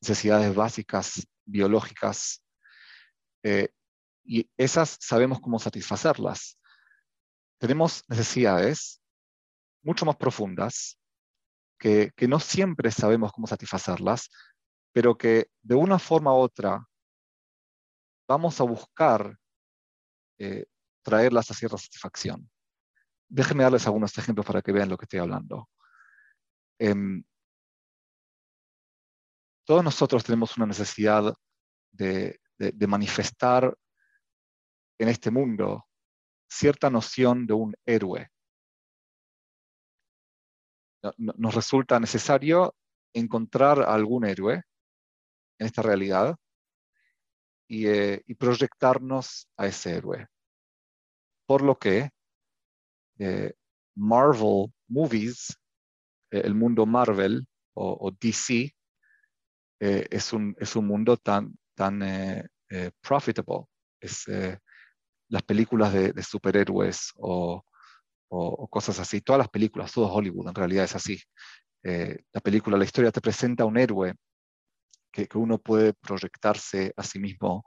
necesidades 0.00 0.54
básicas 0.54 1.26
biológicas. 1.44 2.42
Eh, 3.42 3.68
y 4.24 4.50
esas 4.56 4.96
sabemos 5.00 5.40
cómo 5.40 5.58
satisfacerlas. 5.58 6.58
Tenemos 7.58 8.02
necesidades 8.08 9.02
mucho 9.82 10.06
más 10.06 10.16
profundas 10.16 10.98
que, 11.78 12.12
no 12.28 12.40
siempre 12.40 12.90
sabemos 12.90 13.32
cómo 13.32 13.46
satisfacerlas, 13.46 14.30
pero 14.92 15.16
que 15.16 15.50
de 15.62 15.74
una 15.74 15.98
forma 15.98 16.32
u 16.34 16.38
otra 16.38 16.86
vamos 18.28 18.60
a 18.60 18.64
buscar 18.64 19.36
eh, 20.38 20.66
traerlas 21.02 21.50
a 21.50 21.54
cierta 21.54 21.78
satisfacción. 21.78 22.50
Déjenme 23.28 23.62
darles 23.62 23.86
algunos 23.86 24.16
ejemplos 24.16 24.46
para 24.46 24.62
que 24.62 24.72
vean 24.72 24.88
lo 24.88 24.96
que 24.96 25.04
estoy 25.04 25.20
hablando. 25.20 25.68
Em, 26.80 27.22
todos 29.66 29.84
nosotros 29.84 30.24
tenemos 30.24 30.56
una 30.56 30.64
necesidad 30.64 31.34
de, 31.92 32.40
manifestar 32.88 33.76
en 34.98 35.08
este 35.08 35.30
mundo 35.30 35.86
cierta 36.48 36.88
noción 36.88 37.46
de 37.46 37.52
un 37.52 37.74
héroe. 37.84 38.30
Nos 41.18 41.54
resulta 41.54 42.00
necesario 42.00 42.74
encontrar 43.12 43.82
algún 43.82 44.24
héroe 44.24 44.62
en 45.58 45.66
esta 45.66 45.82
realidad 45.82 46.34
y, 47.68 47.86
eh, 47.88 48.24
proyectarnos 48.38 49.48
a 49.58 49.66
ese 49.66 49.96
héroe. 49.96 50.26
Por 51.46 51.60
lo 51.60 51.78
que 51.78 52.08
eh, 53.18 53.52
Marvel 53.94 54.72
Movies, 54.88 55.59
el 56.30 56.54
mundo 56.54 56.86
Marvel 56.86 57.46
o 57.74 58.10
DC, 58.20 58.72
eh, 59.80 60.06
es, 60.10 60.32
un, 60.34 60.54
es, 60.58 60.76
un, 60.76 60.86
mundo 60.86 61.16
tan, 61.16 61.58
tan 61.74 62.02
eh, 62.02 62.46
eh, 62.68 62.90
profitable. 63.00 63.64
Es, 63.98 64.24
las 65.28 65.42
películas 65.42 65.92
de, 65.92 66.22
superhéroes 66.22 67.12
o, 67.16 67.64
o, 68.28 68.68
cosas 68.68 68.98
así, 68.98 69.20
todas 69.20 69.38
las 69.38 69.48
películas, 69.48 69.92
todo 69.92 70.12
Hollywood 70.12 70.48
en 70.48 70.54
realidad 70.54 70.84
es 70.84 70.96
así. 70.96 71.20
la 71.82 72.40
película, 72.42 72.76
la 72.76 72.84
historia 72.84 73.12
te 73.12 73.20
presenta 73.20 73.64
un 73.64 73.78
héroe 73.78 74.14
que, 75.12 75.26
que 75.26 75.38
uno 75.38 75.58
puede 75.58 75.94
proyectarse 75.94 76.92
a 76.96 77.02
sí 77.02 77.18
mismo 77.18 77.64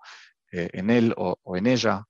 en 0.52 0.90
él 0.90 1.14
o, 1.18 1.38
o, 1.42 1.58
en 1.58 1.68
ella. 1.68 2.04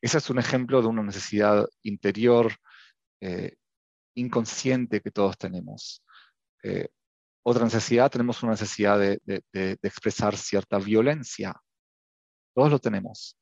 Ese 0.00 0.18
es 0.18 0.30
un 0.30 0.38
ejemplo 0.38 0.80
de 0.80 0.88
una 0.88 1.02
necesidad 1.02 1.66
interior 1.82 2.52
inconsciente 4.14 5.00
que 5.00 5.10
todos 5.10 5.36
tenemos 5.38 6.02
otra 7.42 7.64
necesidad, 7.64 8.10
tenemos 8.10 8.42
una 8.42 8.52
necesidad 8.52 8.98
de, 8.98 9.20
expresar 9.82 10.36
cierta 10.36 10.78
violencia. 10.78 11.54
Todos 12.54 12.70
lo 12.70 12.78
tenemos. 12.78 13.36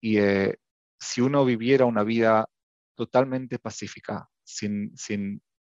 Y 0.00 0.18
eh, 0.18 0.58
si 0.98 1.20
uno 1.20 1.44
viviera 1.44 1.84
una 1.84 2.02
vida 2.04 2.48
totalmente 2.94 3.58
pacífica, 3.58 4.28
sin, 4.42 4.92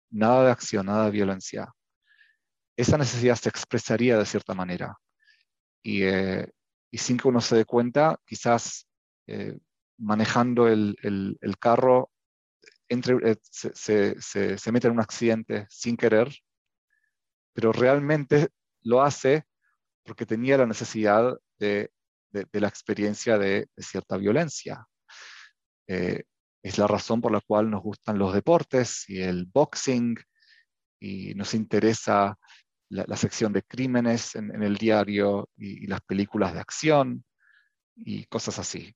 nada 0.09 0.45
de 0.45 0.51
acción, 0.51 0.85
nada 0.85 1.05
de 1.05 1.11
violencia, 1.11 1.71
esa 2.77 2.97
necesidad 2.97 3.35
se 3.35 3.49
expresaría 3.49 4.17
de 4.17 4.25
cierta 4.25 4.53
manera. 4.53 4.97
Y, 5.83 6.03
eh, 6.03 6.49
sin 6.93 7.17
que 7.17 7.27
uno 7.27 7.41
se 7.41 7.57
dé 7.57 7.65
cuenta, 7.65 8.19
quizás 8.25 8.87
eh, 9.27 9.57
manejando 9.99 10.67
el, 10.67 11.37
carro, 11.59 12.09
entre, 12.89 13.37
se 13.51 14.71
mete 14.71 14.87
en 14.87 14.93
un 14.93 14.99
accidente 14.99 15.65
sin 15.69 15.97
querer 15.97 16.29
pero 17.57 17.71
realmente 17.71 18.49
lo 18.83 19.01
hace 19.01 19.45
porque 20.03 20.27
tenía 20.27 20.59
la 20.59 20.67
necesidad 20.67 21.35
de, 21.57 21.89
la 22.29 22.67
experiencia 22.67 23.39
de, 23.39 23.67
cierta 23.75 24.15
violencia. 24.15 24.85
Eh, 25.87 26.21
es 26.61 26.77
la 26.77 26.85
razón 26.85 27.19
por 27.19 27.31
la 27.31 27.41
cual 27.41 27.71
nos 27.71 27.81
gustan 27.81 28.19
los 28.19 28.31
deportes 28.31 29.09
y 29.09 29.23
el 29.23 29.47
boxing 29.47 30.17
y 30.99 31.33
nos 31.33 31.55
interesa 31.55 32.37
la, 32.89 33.17
sección 33.17 33.53
de 33.53 33.63
crímenes 33.63 34.35
en, 34.35 34.61
el 34.61 34.75
diario 34.75 35.49
y, 35.57 35.87
las 35.87 36.01
películas 36.01 36.53
de 36.53 36.59
acción 36.59 37.25
y 37.95 38.27
cosas 38.27 38.59
así. 38.59 38.95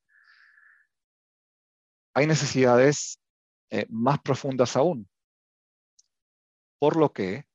Hay 2.13 2.27
necesidades 2.27 3.19
eh, 3.71 3.85
más 3.89 4.19
profundas 4.19 4.75
aún, 4.75 5.09
por 6.77 6.97
lo 6.97 7.11
que 7.13 7.45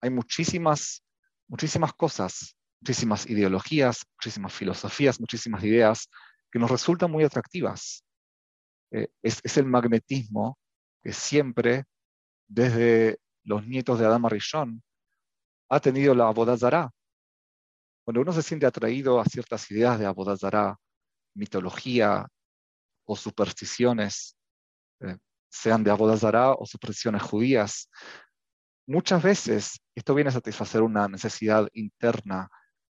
hay 0.00 0.10
muchísimas, 0.10 1.02
muchísimas 1.48 1.92
cosas, 1.94 2.56
muchísimas 2.80 3.26
ideologías, 3.26 4.04
muchísimas 4.14 4.52
filosofías, 4.52 5.18
muchísimas 5.18 5.64
ideas 5.64 6.08
que 6.50 6.60
nos 6.60 6.70
resultan 6.70 7.10
muy 7.10 7.24
atractivas. 7.24 8.04
Eh, 8.92 9.08
es, 9.22 9.56
el 9.56 9.66
magnetismo 9.66 10.58
que 11.02 11.12
siempre, 11.12 11.84
desde 12.46 13.18
los 13.42 13.66
nietos 13.66 13.98
de 13.98 14.06
Adam 14.06 14.26
Arishon, 14.26 14.82
ha 15.68 15.80
tenido 15.80 16.14
la 16.14 16.28
Abodazara. 16.28 16.90
Cuando 18.04 18.20
uno 18.20 18.32
se 18.32 18.42
siente 18.42 18.66
atraído 18.66 19.18
a 19.18 19.24
ciertas 19.24 19.68
ideas 19.72 19.98
de 19.98 20.06
Abodazara, 20.06 20.78
mitología 21.34 22.28
o 23.04 23.16
supersticiones, 23.16 24.35
sean 25.56 25.82
de 25.82 25.90
Abodazara 25.90 26.52
o 26.52 26.66
supersticiones 26.66 27.22
judías, 27.22 27.90
muchas 28.86 29.22
veces 29.22 29.80
esto 29.94 30.14
viene 30.14 30.28
a 30.28 30.32
satisfacer 30.32 30.82
una 30.82 31.08
necesidad 31.08 31.68
interna 31.72 32.48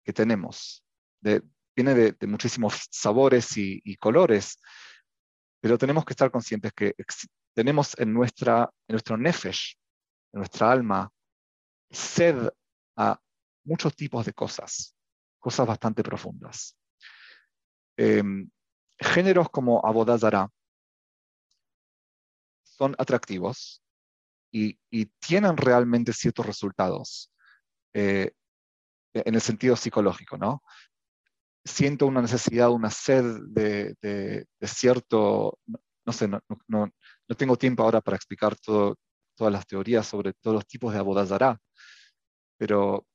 que 0.04 0.14
tenemos. 0.14 0.84
viene 1.22 1.94
de, 1.94 2.28
muchísimos 2.28 2.88
sabores 2.90 3.56
y, 3.58 3.96
colores, 3.98 4.60
pero 5.62 5.78
tenemos 5.78 6.06
que 6.06 6.14
estar 6.14 6.32
conscientes 6.32 6.72
que 6.74 6.96
tenemos 7.54 7.98
en, 8.00 8.14
nuestra, 8.14 8.70
nuestro 8.88 9.18
nefesh, 9.18 9.78
en 10.34 10.40
nuestra 10.40 10.72
alma, 10.72 11.12
sed 11.90 12.50
a 12.96 13.20
muchos 13.64 13.96
tipos 13.96 14.26
de 14.26 14.34
cosas, 14.34 14.96
cosas 15.40 15.68
bastante 15.68 16.04
profundas. 16.04 16.76
Em, 17.98 18.50
géneros 19.00 19.50
como 19.50 19.86
abodazara 19.86 20.50
son 22.78 22.96
atractivos, 22.98 23.82
y, 24.52 24.78
tienen 25.20 25.58
realmente 25.58 26.14
ciertos 26.14 26.46
resultados 26.46 27.32
eh, 27.94 28.32
en 29.14 29.36
el 29.36 29.42
sentido 29.42 29.76
psicológico, 29.76 30.38
¿no? 30.38 30.64
Siento 31.66 32.08
una 32.08 32.22
necesidad, 32.22 32.72
una 32.72 32.90
sed 32.90 33.26
de, 33.50 34.46
cierto, 34.62 35.60
no, 36.06 36.14
sé, 36.14 36.30
no, 36.68 36.92
tengo 37.38 37.58
tiempo 37.58 37.84
ahora 37.84 38.02
para 38.02 38.16
explicar 38.16 38.56
todo, 38.58 38.98
todas 39.36 39.54
las 39.54 39.68
teorías 39.68 40.08
sobre 40.08 40.34
todos 40.34 40.56
los 40.56 40.68
tipos 40.68 40.94
de 40.94 41.00
abodazará, 41.00 41.60
pero 42.58 43.06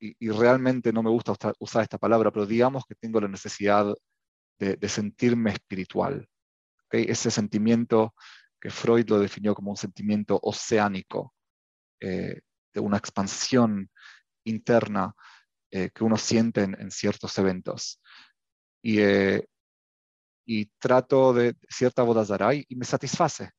y, 0.00 0.30
realmente 0.30 0.92
no 0.92 1.02
me 1.02 1.10
gusta 1.10 1.32
usar, 1.58 1.82
esta 1.82 1.98
palabra, 1.98 2.30
pero 2.30 2.46
digamos 2.46 2.84
que 2.86 2.94
tengo 2.94 3.20
la 3.20 3.28
necesidad 3.28 3.94
de, 4.58 4.88
sentirme 4.88 5.50
espiritual. 5.52 6.28
Ese 7.02 7.30
sentimiento 7.30 8.14
que 8.60 8.70
Freud 8.70 9.08
lo 9.08 9.18
definió 9.18 9.54
como 9.54 9.72
un 9.72 9.76
sentimiento 9.76 10.38
oceánico, 10.42 11.34
eh, 12.00 12.40
de 12.72 12.80
una 12.80 12.96
expansión 12.96 13.90
interna 14.44 15.14
eh, 15.70 15.90
que 15.94 16.04
uno 16.04 16.16
siente 16.16 16.62
en, 16.62 16.90
ciertos 16.90 17.36
eventos. 17.38 18.00
Y, 18.82 19.00
eh, 19.00 19.46
y, 20.46 20.66
trato 20.78 21.32
de 21.32 21.56
cierta 21.68 22.02
bodazara 22.02 22.54
y 22.54 22.66
me 22.70 22.84
satisface, 22.84 23.50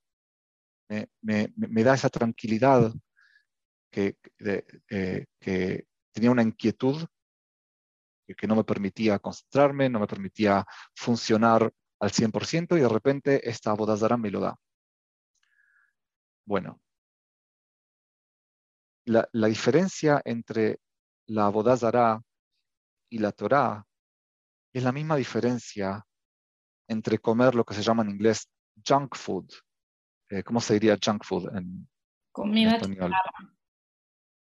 me, 1.22 1.54
me, 1.56 1.84
da 1.84 1.96
esa 1.96 2.10
tranquilidad 2.10 2.94
que, 3.92 4.18
que 5.40 5.88
tenía 6.12 6.32
una 6.32 6.44
inquietud 6.44 7.06
que 8.38 8.48
no 8.48 8.56
me 8.56 8.64
permitía 8.64 9.20
concentrarme, 9.20 9.90
no 9.90 10.00
me 10.00 10.08
permitía 10.08 10.66
funcionar 10.96 11.72
al 12.00 12.12
100% 12.12 12.78
y 12.78 12.82
de 12.82 12.90
repente 12.90 13.50
esta 13.50 13.74
bodazara 13.74 14.18
me 14.18 14.32
lo 14.32 14.40
da. 14.40 14.56
Bueno, 16.46 16.80
la, 19.06 19.48
diferencia 19.48 20.22
entre 20.26 20.80
la 21.28 21.46
Abodazara 21.46 22.22
y 23.10 23.20
la 23.20 23.32
Torá 23.32 23.86
es 24.74 24.84
la 24.84 24.92
misma 24.92 25.16
diferencia 25.16 26.06
entre 26.88 27.20
comer 27.20 27.56
lo 27.56 27.64
que 27.64 27.74
se 27.74 27.82
llama 27.82 28.04
en 28.04 28.12
inglés 28.12 28.50
junk 28.88 29.16
food. 29.16 29.50
Eh, 30.30 30.44
¿Cómo 30.44 30.60
se 30.60 30.74
diría 30.74 30.98
junk 31.04 31.24
food 31.24 31.56
en, 31.56 31.88
Comida? 32.32 32.80
Chatarra. 32.80 33.22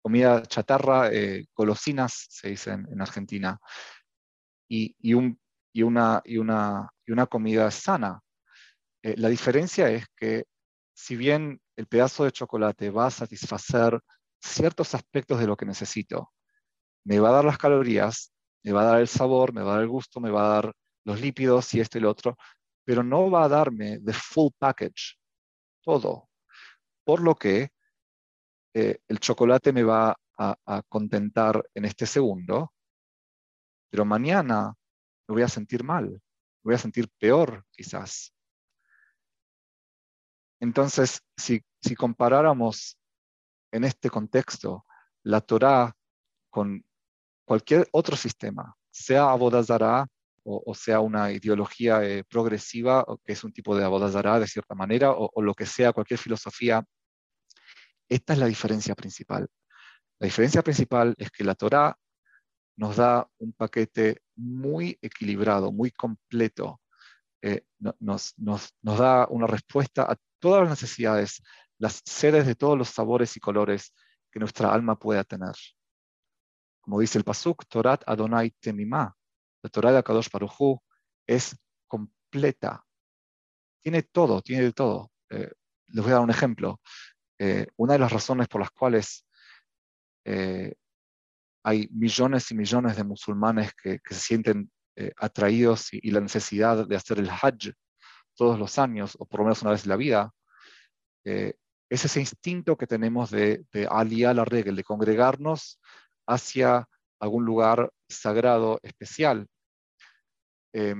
Comida 0.02 0.44
chatarra, 0.44 1.12
eh, 1.12 1.48
golosinas 1.56 2.28
se 2.30 2.50
dice 2.50 2.72
en, 2.72 3.02
Argentina, 3.02 3.60
y, 4.68 5.14
un, 5.14 5.40
y, 5.76 5.84
una, 5.84 6.22
y, 6.24 6.38
una, 6.38 6.90
y, 7.06 7.12
una, 7.12 7.26
comida 7.28 7.70
sana. 7.70 8.22
Eh, 9.04 9.16
la 9.18 9.28
diferencia 9.28 9.90
es 9.90 10.06
que 10.16 10.46
si 10.94 11.18
bien 11.18 11.60
el 11.76 11.88
pedazo 11.88 12.24
de 12.24 12.32
chocolate 12.32 12.90
va 12.92 13.08
a 13.08 13.12
satisfacer 13.12 14.00
ciertos 14.42 14.96
aspectos 14.96 15.38
de 15.38 15.48
lo 15.48 15.58
que 15.58 15.66
necesito. 15.66 16.32
Me 17.04 17.20
va 17.20 17.30
a 17.30 17.34
dar 17.34 17.46
las 17.46 17.58
calorías, 17.58 18.32
me 18.64 18.72
va 18.72 18.84
a 18.84 18.86
dar 18.86 19.02
el 19.02 19.10
sabor, 19.10 19.54
me 19.54 19.64
va 19.64 19.72
a 19.72 19.76
dar 19.76 19.84
el 19.84 19.90
gusto, 19.90 20.22
me 20.22 20.32
va 20.32 20.46
a 20.46 20.62
dar 20.62 20.74
los 21.04 21.20
lípidos 21.20 21.74
y 21.74 21.82
esto 21.82 21.98
y 21.98 22.02
lo 22.02 22.10
otro, 22.10 22.38
pero 22.86 23.04
no 23.04 23.30
va 23.30 23.44
a 23.44 23.50
darme 23.50 24.00
the 24.00 24.14
full 24.14 24.52
package, 24.58 25.18
todo. 25.82 26.30
Por 27.04 27.22
lo 27.22 27.36
que 27.36 27.70
eh, 28.74 29.00
el 29.10 29.20
chocolate 29.20 29.74
me 29.74 29.84
va 29.84 30.16
a, 30.38 30.56
a, 30.66 30.82
contentar 30.84 31.68
en 31.74 31.84
este 31.84 32.06
segundo, 32.06 32.72
pero 33.90 34.06
mañana 34.06 34.74
me 35.28 35.34
voy 35.34 35.42
a 35.44 35.48
sentir 35.48 35.84
mal, 35.84 36.10
me 36.10 36.22
voy 36.64 36.76
a 36.76 36.80
sentir 36.80 37.10
peor 37.20 37.66
quizás. 37.72 38.34
Entonces, 40.60 41.22
si, 41.38 41.62
comparáramos 41.96 42.98
en 43.72 43.84
este 43.84 44.10
contexto 44.10 44.86
la 45.24 45.42
Torá 45.42 45.96
con 46.50 46.84
cualquier 47.46 47.88
otro 47.92 48.16
sistema, 48.16 48.76
sea 48.90 49.30
Abodazara 49.30 50.08
o, 50.48 50.76
sea 50.76 51.00
una 51.00 51.32
ideología 51.32 52.04
eh, 52.04 52.24
progresiva, 52.24 53.04
o 53.08 53.18
que 53.18 53.34
es 53.34 53.44
un 53.44 53.52
tipo 53.52 53.76
de 53.76 53.84
Abodazara 53.84 54.40
de 54.40 54.48
cierta 54.48 54.76
manera, 54.76 55.12
o, 55.12 55.30
o, 55.34 55.42
lo 55.42 55.56
que 55.56 55.66
sea, 55.66 55.92
cualquier 55.92 56.20
filosofía, 56.20 56.86
esta 58.08 58.34
es 58.34 58.40
la 58.40 58.46
diferencia 58.46 58.94
principal. 58.94 59.48
La 60.20 60.26
diferencia 60.26 60.62
principal 60.62 61.16
es 61.18 61.32
que 61.32 61.44
la 61.44 61.56
Torá 61.56 61.98
nos 62.78 62.98
da 62.98 63.28
un 63.40 63.54
paquete 63.54 64.22
muy 64.36 64.98
equilibrado, 65.02 65.71
muy 65.71 65.91
completo, 65.91 66.82
eh, 67.41 67.63
nos, 67.80 68.34
nos, 68.38 68.74
nos, 68.82 69.00
da 69.00 69.28
una 69.30 69.48
respuesta 69.48 70.04
a 70.04 70.17
todas 70.39 70.62
las 70.62 70.69
necesidades, 70.71 71.41
las 71.78 72.02
sedes 72.06 72.48
de 72.48 72.56
todos 72.56 72.78
los 72.78 72.89
sabores 72.89 73.36
y 73.38 73.39
colores 73.39 73.93
que 74.32 74.39
nuestra 74.39 74.74
alma 74.74 74.98
pueda 74.98 75.24
tener. 75.24 75.56
Como 76.82 77.00
dice 77.00 77.17
el 77.17 77.24
Pasuk, 77.24 77.65
Torat 77.67 78.04
Adonai 78.06 78.52
Temimá, 78.60 79.15
la 79.65 79.69
Torah 79.69 79.91
de 79.91 79.98
Akadosh 79.98 80.30
Baruj 80.30 80.80
es 81.26 81.58
completa. 81.88 82.86
Tiene 83.82 84.04
todo, 84.04 84.41
tiene 84.43 84.63
de 84.65 84.71
todo. 84.71 85.12
Eh, 85.32 85.52
les 85.88 86.04
voy 86.04 86.12
a 86.12 86.15
dar 86.15 86.24
un 86.24 86.30
ejemplo. 86.30 86.80
Eh, 87.39 87.65
una 87.78 87.93
de 87.93 88.00
las 88.00 88.12
razones 88.12 88.48
por 88.48 88.62
las 88.62 88.69
cuales 88.69 89.26
eh, 90.24 90.76
hay 91.65 91.88
millones 91.91 92.51
y 92.51 92.56
millones 92.56 92.95
de 92.95 93.04
musulmanes 93.04 93.73
que, 93.73 93.99
se 94.08 94.19
sienten 94.19 94.69
eh, 94.95 95.12
atraídos 95.17 95.91
y, 95.91 96.12
la 96.12 96.21
necesidad 96.21 96.88
de 96.88 96.95
hacer 96.95 97.17
el 97.17 97.28
Hajj 97.28 97.73
todos 98.36 98.60
los 98.60 98.78
años, 98.78 99.17
o 99.19 99.25
por 99.25 99.39
lo 99.39 99.45
menos 99.45 99.63
una 99.63 99.71
vez 99.71 99.84
en 99.84 99.89
la 99.89 99.95
vida, 99.95 100.32
eh, 101.25 101.56
es 101.89 102.06
ese 102.06 102.19
instinto 102.19 102.78
que 102.78 102.86
tenemos 102.86 103.32
de, 103.32 103.65
de 103.73 103.88
aliar 103.89 104.36
la 104.36 104.45
regla, 104.45 104.73
de 104.73 104.84
congregarnos 104.84 105.82
hacia 106.28 106.88
algún 107.19 107.45
lugar 107.45 107.91
sagrado 108.08 108.80
especial. 108.84 109.47
Eh, 110.71 110.93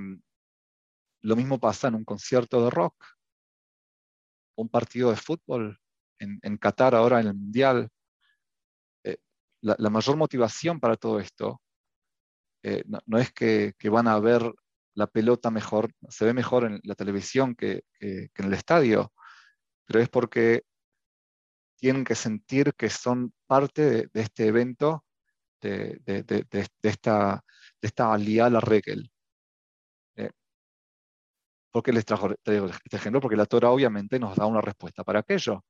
lo 1.22 1.36
mismo 1.36 1.60
pasa 1.60 1.90
en 1.90 1.96
un 1.96 2.06
concierto 2.06 2.64
de 2.64 2.72
rock, 2.72 2.96
un 4.58 4.70
partido 4.70 5.12
de 5.12 5.18
fútbol 5.18 5.80
en, 6.18 6.40
en 6.42 6.58
Qatar 6.58 6.96
ahora 6.96 7.20
en 7.20 7.28
el 7.28 7.36
Mundial. 7.36 7.90
La, 9.66 9.90
mayor 9.90 10.16
motivación 10.16 10.80
para 10.80 10.96
todo 10.96 11.20
esto 11.20 11.60
eh, 12.62 12.84
no, 13.08 13.18
es 13.18 13.32
que, 13.34 13.74
van 13.90 14.08
a 14.08 14.20
ver 14.20 14.44
la 14.94 15.08
pelota 15.08 15.50
mejor, 15.50 15.92
se 16.08 16.26
ve 16.26 16.34
mejor 16.34 16.66
en 16.66 16.80
la 16.84 16.94
televisión 16.94 17.56
que, 17.56 17.84
en 18.00 18.46
el 18.46 18.54
estadio, 18.54 19.12
pero 19.86 20.00
es 20.00 20.10
porque 20.10 20.64
tienen 21.78 22.04
que 22.04 22.14
sentir 22.16 22.74
que 22.76 22.90
son 22.92 23.34
parte 23.48 24.08
de, 24.08 24.22
este 24.22 24.48
evento, 24.48 25.04
de, 25.62 26.00
de, 26.06 26.24
de, 26.24 26.70
esta, 26.84 27.44
de 27.82 27.88
esta 27.88 28.14
aliada 28.14 28.52
la 28.52 28.60
regel. 28.60 29.12
Eh, 30.16 30.30
¿Por 31.72 31.82
qué 31.82 31.92
les 31.92 32.06
traigo 32.06 32.36
este 32.68 32.98
ejemplo? 32.98 33.20
Porque 33.20 33.36
la 33.36 33.48
Torah 33.48 33.72
obviamente 33.72 34.20
nos 34.20 34.36
da 34.36 34.46
una 34.46 34.62
respuesta 34.62 35.04
para 35.04 35.20
aquello. 35.20 35.66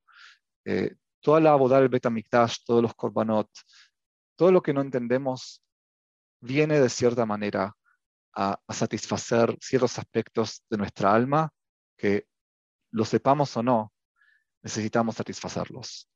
Eh, 0.66 0.96
toda 1.26 1.40
la 1.40 1.56
boda 1.56 1.80
del 1.80 1.90
Betamikdash, 1.90 2.58
todos 2.64 2.84
los 2.84 2.94
korbanot, 2.94 3.50
todo 4.36 4.52
lo 4.52 4.62
que 4.62 4.76
no 4.76 4.82
entendemos 4.82 5.64
viene 6.40 6.80
de 6.80 6.88
cierta 6.88 7.26
manera 7.26 7.76
a, 8.36 8.60
a, 8.68 8.74
satisfacer 8.74 9.58
ciertos 9.60 9.98
aspectos 9.98 10.64
de 10.70 10.78
nuestra 10.78 11.12
alma 11.12 11.50
que 11.98 12.28
lo 12.92 13.06
sepamos 13.06 13.58
o 13.58 13.64
no, 13.64 13.92
necesitamos 14.62 15.16
satisfacerlos. 15.16 16.08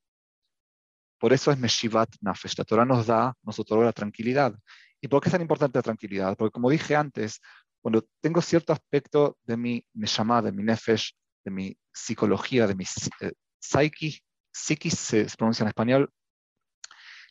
Por 1.18 1.32
eso 1.32 1.50
es 1.50 1.58
Meshivat 1.58 2.10
Nafesh. 2.20 2.56
La 2.56 2.64
Torah 2.64 2.84
nos 2.84 3.04
da, 3.04 3.34
nos 3.42 3.58
otorga 3.58 3.86
la 3.86 3.92
tranquilidad. 3.92 4.54
¿Y 5.00 5.08
por 5.08 5.20
qué 5.20 5.28
es 5.28 5.32
tan 5.32 5.42
importante 5.42 5.76
la 5.76 5.82
tranquilidad? 5.82 6.36
Porque 6.36 6.52
como 6.52 6.70
dije 6.70 6.94
antes, 6.94 7.40
cuando 7.82 8.06
tengo 8.20 8.40
cierto 8.40 8.72
aspecto 8.72 9.38
de 9.42 9.56
mi 9.56 9.84
Neshama, 9.92 10.40
de 10.40 10.52
mi 10.52 10.62
Nefesh, 10.62 11.16
de 11.44 11.50
mi 11.50 11.76
psicología, 11.92 12.68
de 12.68 12.76
mi 12.76 12.84
eh, 13.22 13.32
psyche, 13.58 14.20
psiquis 14.52 14.98
se, 14.98 15.26
pronuncia 15.36 15.64
en 15.64 15.68
español, 15.68 16.12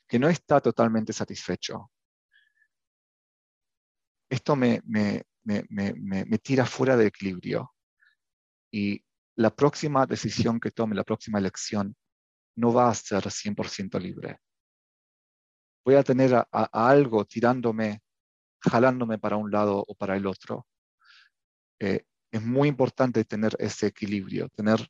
que 0.07 0.19
no 0.19 0.29
está 0.29 0.59
totalmente 0.59 1.13
satisfecho, 1.13 1.91
esto 4.29 4.55
me, 4.55 4.81
me, 4.85 5.23
me, 5.43 5.65
me, 5.69 6.37
tira 6.37 6.65
fuera 6.65 6.95
de 6.95 7.07
equilibrio. 7.07 7.73
Y 8.71 9.03
la 9.35 9.49
próxima 9.49 10.05
decisión 10.05 10.59
que 10.59 10.71
tome, 10.71 10.95
la 10.95 11.03
próxima 11.03 11.39
elección, 11.39 11.95
no 12.55 12.71
va 12.73 12.89
a 12.89 12.95
ser 12.95 13.23
100% 13.23 13.99
libre. 13.99 14.39
Voy 15.83 15.95
a 15.95 16.03
tener 16.03 16.35
a, 16.35 16.47
a, 16.51 16.89
algo 16.89 17.25
tirándome, 17.25 18.01
jalándome 18.59 19.17
para 19.17 19.37
un 19.37 19.49
lado 19.49 19.83
o 19.87 19.95
para 19.95 20.15
el 20.15 20.27
otro. 20.27 20.67
Eh, 21.79 22.03
es 22.31 22.41
muy 22.43 22.67
importante 22.67 23.25
tener 23.25 23.55
ese 23.57 23.87
equilibrio, 23.87 24.49
tener 24.49 24.87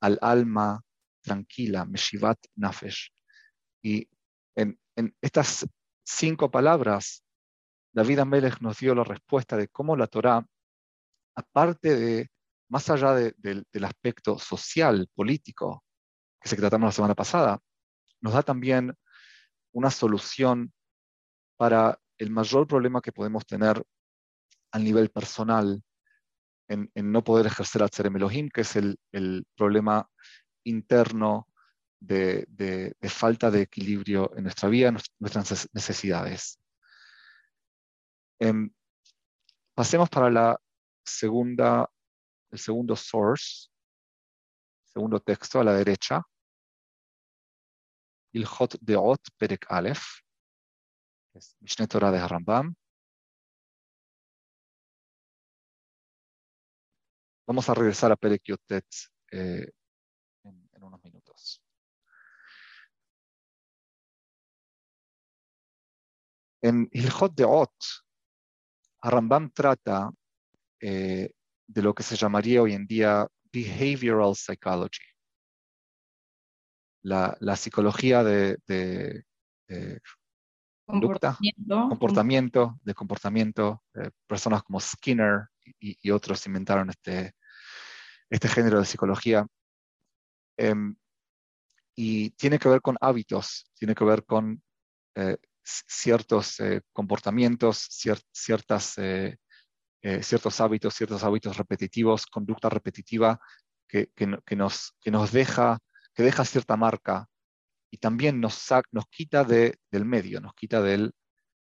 al 0.00 0.18
alma 0.22 0.82
tranquila, 1.24 1.84
Meshivat 1.84 2.38
Nafesh. 2.56 3.10
Y 3.82 4.08
en, 4.54 4.78
estas 5.20 5.66
cinco 6.04 6.50
palabras 6.50 7.24
David 7.92 8.20
Amelech 8.20 8.60
nos 8.60 8.78
dio 8.78 8.94
la 8.94 9.04
respuesta 9.04 9.56
de 9.56 9.68
cómo 9.68 9.96
la 9.96 10.06
Torá, 10.06 10.46
aparte 11.36 11.96
de, 11.96 12.30
más 12.68 12.88
allá 12.90 13.14
de, 13.14 13.34
de, 13.38 13.64
del 13.72 13.84
aspecto 13.84 14.38
social, 14.38 15.08
político, 15.14 15.84
que 16.40 16.48
se 16.48 16.56
tratamos 16.56 16.88
la 16.88 16.92
semana 16.92 17.14
pasada, 17.14 17.58
nos 18.20 18.34
da 18.34 18.42
también 18.42 18.96
una 19.72 19.90
solución 19.90 20.72
para 21.56 21.98
el 22.18 22.30
mayor 22.30 22.66
problema 22.66 23.00
que 23.00 23.12
podemos 23.12 23.46
tener 23.46 23.82
a 24.72 24.78
nivel 24.78 25.10
personal 25.10 25.82
en, 26.68 26.90
no 26.94 27.22
poder 27.22 27.46
ejercer 27.46 27.88
Tserem 27.88 28.16
Elohim, 28.16 28.48
que 28.48 28.62
es 28.62 28.76
el 28.76 29.46
problema 29.56 30.08
interno 30.64 31.48
de, 32.00 32.44
de, 32.48 32.94
de, 33.00 33.08
falta 33.08 33.50
de 33.50 33.62
equilibrio 33.62 34.36
en 34.36 34.44
nuestra 34.44 34.68
vida, 34.68 34.94
nuestras 35.18 35.68
necesidades. 35.72 36.60
Eh, 38.40 38.52
pasemos 39.74 40.08
para 40.10 40.30
la 40.30 40.60
segunda, 41.04 41.88
el 42.50 42.58
segundo 42.58 42.96
source, 42.96 43.68
segundo 44.84 45.20
texto 45.20 45.60
a 45.60 45.64
la 45.64 45.74
derecha. 45.74 46.22
Ilhot 48.32 48.76
Deot 48.80 49.20
Perek 49.38 49.66
Aleph, 49.70 50.02
es 51.34 51.56
Mishneh 51.60 51.86
Torah 51.86 52.10
de 52.10 52.26
Rambam. 52.26 52.74
Vamos 57.46 57.68
a 57.68 57.74
regresar 57.74 58.10
a 58.10 58.16
Perek 58.16 58.42
Yotet 58.44 58.86
eh, 59.30 59.70
en, 60.44 60.68
en 60.72 60.82
unos 60.82 61.02
minutos. 61.04 61.62
En 66.64 66.88
Ilhot 66.92 67.34
Deot, 67.34 67.74
Rambam 69.02 69.50
trata 69.50 70.10
eh, 70.80 71.30
de 71.66 71.82
lo 71.82 71.94
que 71.94 72.02
se 72.02 72.16
llamaría 72.16 72.62
hoy 72.62 72.72
en 72.72 72.86
día 72.86 73.26
behavioral 73.52 74.34
psychology, 74.34 75.04
la, 77.02 77.36
la 77.40 77.56
psicología 77.56 78.24
de, 78.24 78.56
de, 78.66 79.24
de 79.68 80.00
conducta, 80.86 81.36
comportamiento. 81.36 81.88
comportamiento, 81.90 82.80
de 82.82 82.94
comportamiento. 82.94 83.82
Eh, 83.92 84.10
personas 84.26 84.62
como 84.62 84.80
Skinner 84.80 85.48
y, 85.78 85.98
y, 86.00 86.10
otros 86.12 86.46
inventaron 86.46 86.88
este, 86.88 87.34
este 88.30 88.48
género 88.48 88.78
de 88.78 88.86
psicología. 88.86 89.46
Eh, 90.56 90.74
y 91.94 92.30
tiene 92.30 92.58
que 92.58 92.70
ver 92.70 92.80
con 92.80 92.96
hábitos, 93.02 93.70
tiene 93.74 93.94
que 93.94 94.04
ver 94.04 94.24
con 94.24 94.62
eh, 95.14 95.36
ciertos 95.64 96.60
eh, 96.60 96.82
comportamientos, 96.92 97.78
cier 97.90 98.18
ciertas, 98.32 98.98
eh, 98.98 99.38
eh, 100.02 100.22
ciertos 100.22 100.60
hábitos, 100.60 100.94
ciertos 100.94 101.24
hábitos 101.24 101.56
repetitivos, 101.56 102.26
conducta 102.26 102.68
repetitiva 102.68 103.40
que, 103.88 104.10
que, 104.14 104.56
nos, 104.56 104.94
que 105.00 105.10
nos 105.10 105.32
deja, 105.32 105.78
que 106.14 106.22
deja 106.22 106.44
cierta 106.44 106.76
marca 106.76 107.26
y 107.90 107.98
también 107.98 108.40
nos, 108.40 108.66
nos 108.92 109.06
quita 109.08 109.44
de, 109.44 109.78
del 109.90 110.04
medio, 110.04 110.40
nos 110.40 110.54
quita 110.54 110.82
del, 110.82 111.12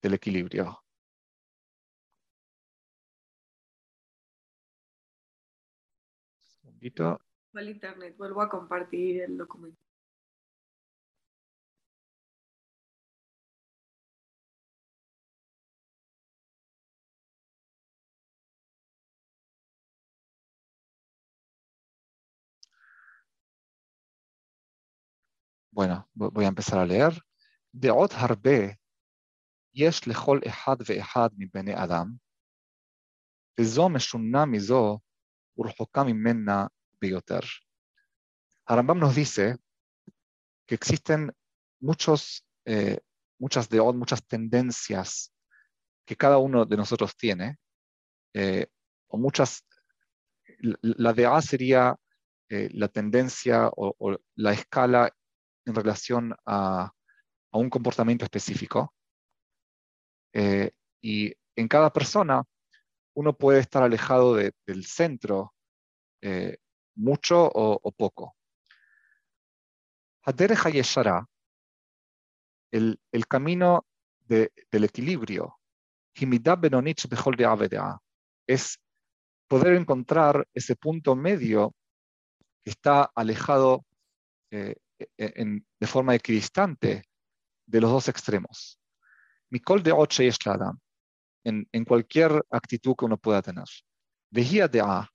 del 0.02 0.14
equilibrio. 0.14 0.82
Un 6.40 6.50
segundito. 6.60 7.20
Fue 7.52 7.64
internet, 7.64 8.16
vuelvo 8.16 8.42
a 8.42 8.48
compartir 8.48 9.22
el 9.22 9.36
documento. 9.36 9.78
Bueno, 25.73 26.09
voy 26.13 26.45
a 26.45 26.47
empezar 26.47 26.79
a 26.79 26.85
leer. 26.85 27.13
דעות 27.75 28.11
הרבה 28.13 28.59
יש 29.73 30.07
לכל 30.07 30.39
אחד 30.47 30.75
ואחד 30.85 31.29
מבני 31.37 31.83
אדם, 31.83 32.05
וזו 33.61 33.89
משונה 33.89 34.45
מזו 34.45 34.99
ורחוקה 35.57 36.03
ממנה 36.03 36.67
ביותר. 37.01 37.39
Harambam 38.69 38.99
nos 38.99 39.15
dice 39.15 39.57
que 40.67 40.75
existen 40.75 41.31
muchos, 41.79 42.45
eh, 42.65 42.99
muchas 43.39 43.67
de 43.67 43.81
muchas 43.81 44.21
tendencias 44.27 45.33
que 46.05 46.15
cada 46.15 46.37
uno 46.37 46.65
de 46.65 46.77
nosotros 46.77 47.15
tiene, 47.15 47.57
eh, 48.35 48.67
o 49.07 49.17
muchas, 49.17 49.65
la 50.81 51.13
de 51.13 51.25
A 51.25 51.41
sería 51.41 51.95
eh, 52.49 52.69
la 52.73 52.89
tendencia 52.89 53.69
o, 53.75 53.95
o, 53.97 54.17
la 54.35 54.53
escala 54.53 55.11
en 55.66 55.74
relación 55.74 56.34
a, 56.46 56.92
un 57.52 57.70
comportamiento 57.70 58.24
específico. 58.24 58.92
Eh, 60.32 60.72
y 61.00 61.32
en 61.54 61.68
cada 61.68 61.92
persona 61.92 62.42
uno 63.14 63.32
puede 63.36 63.60
estar 63.60 63.84
alejado 63.84 64.34
de, 64.34 64.52
del 64.66 64.84
centro 64.84 65.54
eh, 66.20 66.56
mucho 66.96 67.48
o, 67.54 67.92
poco. 67.92 68.36
Hayeshara, 70.24 71.28
el, 72.72 72.98
camino 73.28 73.86
de, 74.26 74.52
del 74.70 74.84
equilibrio, 74.84 75.58
es 78.46 78.80
poder 79.48 79.74
encontrar 79.74 80.48
ese 80.54 80.76
punto 80.76 81.14
medio 81.14 81.74
que 82.64 82.70
está 82.70 83.10
alejado 83.14 83.84
eh, 84.50 84.76
en, 85.16 85.66
de 85.80 85.86
forma 85.86 86.14
equidistante 86.14 87.04
de 87.66 87.80
los 87.80 87.90
dos 87.90 88.08
extremos. 88.08 88.80
Mikol 89.50 89.82
de 89.82 89.92
Oche 89.92 90.30
Adam, 90.46 90.78
en, 91.44 91.68
en 91.72 91.84
cualquier 91.84 92.44
actitud 92.50 92.94
que 92.96 93.04
uno 93.04 93.16
pueda 93.16 93.42
tener. 93.42 93.66
Vejía 94.30 94.68
de 94.68 94.80
A, 94.80 95.08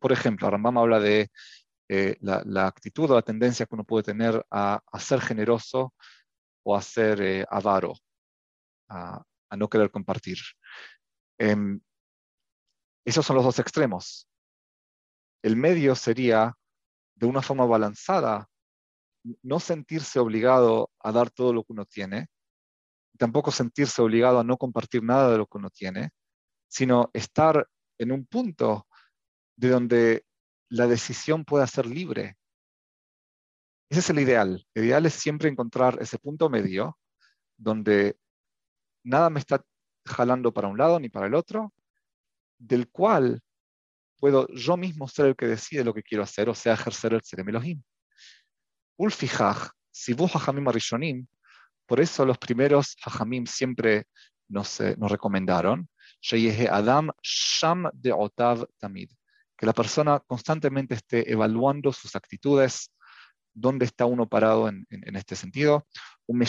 por 0.00 0.12
ejemplo, 0.12 0.50
Rambam 0.50 0.78
habla 0.78 1.00
de 1.00 1.30
eh, 1.88 2.16
la, 2.20 2.42
la, 2.46 2.66
actitud 2.66 3.10
o 3.10 3.14
la 3.14 3.22
tendencia 3.22 3.66
que 3.66 3.74
uno 3.74 3.84
puede 3.84 4.04
tener 4.04 4.44
a, 4.50 4.82
a 4.90 5.00
ser 5.00 5.20
generoso 5.20 5.94
o 6.62 6.76
a 6.76 6.82
ser 6.82 7.20
eh, 7.20 7.46
avaro, 7.48 7.94
a, 8.88 9.22
a, 9.50 9.56
no 9.56 9.68
querer 9.68 9.90
compartir. 9.90 10.38
Eh, 11.38 11.56
esos 13.04 13.24
son 13.24 13.36
los 13.36 13.44
dos 13.44 13.58
extremos. 13.58 14.28
El 15.42 15.56
medio 15.56 15.94
sería, 15.94 16.54
de 17.14 17.26
una 17.26 17.42
forma 17.42 17.66
balanzada, 17.66 18.48
no 19.42 19.60
sentirse 19.60 20.18
obligado 20.18 20.90
a 21.00 21.12
dar 21.12 21.30
todo 21.30 21.52
lo 21.52 21.64
que 21.64 21.72
uno 21.72 21.84
tiene, 21.84 22.28
tampoco 23.18 23.50
sentirse 23.50 24.00
obligado 24.00 24.38
a 24.38 24.44
no 24.44 24.56
compartir 24.56 25.02
nada 25.02 25.30
de 25.30 25.38
lo 25.38 25.46
que 25.46 25.58
uno 25.58 25.70
tiene, 25.70 26.10
sino 26.68 27.10
estar 27.12 27.68
en 27.98 28.12
un 28.12 28.26
punto 28.26 28.86
de 29.56 29.68
donde 29.70 30.24
la 30.70 30.86
decisión 30.86 31.44
pueda 31.44 31.66
ser 31.66 31.86
libre. 31.86 32.36
Ese 33.90 34.00
es 34.00 34.10
el 34.10 34.20
ideal. 34.20 34.66
El 34.74 34.84
ideal 34.84 35.06
es 35.06 35.14
siempre 35.14 35.48
encontrar 35.48 35.98
ese 36.00 36.18
punto 36.18 36.48
medio 36.48 36.98
donde 37.56 38.18
nada 39.02 39.30
me 39.30 39.40
está 39.40 39.64
jalando 40.06 40.52
para 40.52 40.68
un 40.68 40.78
lado 40.78 41.00
ni 41.00 41.08
para 41.08 41.26
el 41.26 41.34
otro, 41.34 41.72
del 42.58 42.88
cual 42.90 43.42
puedo 44.18 44.48
yo 44.54 44.76
mismo 44.76 45.08
ser 45.08 45.26
el 45.26 45.36
que 45.36 45.46
decide 45.46 45.84
lo 45.84 45.94
que 45.94 46.02
quiero 46.02 46.24
hacer, 46.24 46.48
o 46.48 46.54
sea, 46.54 46.74
ejercer 46.74 47.14
el 47.14 47.22
Serem 47.22 47.48
Elohim. 47.48 47.82
Ulfijaj, 48.96 49.70
Sibu 49.90 50.26
Hajamim 50.26 50.68
Arishonim, 50.68 51.26
por 51.86 52.00
eso 52.00 52.24
los 52.26 52.38
primeros 52.38 52.96
Hajamim 53.04 53.46
siempre 53.46 54.06
nos, 54.48 54.80
eh, 54.80 54.96
nos 54.98 55.10
recomendaron, 55.10 55.88
Adam 56.70 57.10
Sham 57.22 57.90
de 57.92 58.12
Otav 58.12 58.66
Tamid, 58.78 59.10
que 59.56 59.66
la 59.66 59.72
persona 59.72 60.20
constantemente 60.20 60.94
esté 60.94 61.30
evaluando 61.30 61.92
sus 61.92 62.14
actitudes, 62.16 62.90
dónde 63.54 63.86
está 63.86 64.04
uno 64.04 64.28
parado 64.28 64.68
en, 64.68 64.86
en, 64.90 65.08
en 65.08 65.16
este 65.16 65.36
sentido, 65.36 65.86
un 66.26 66.44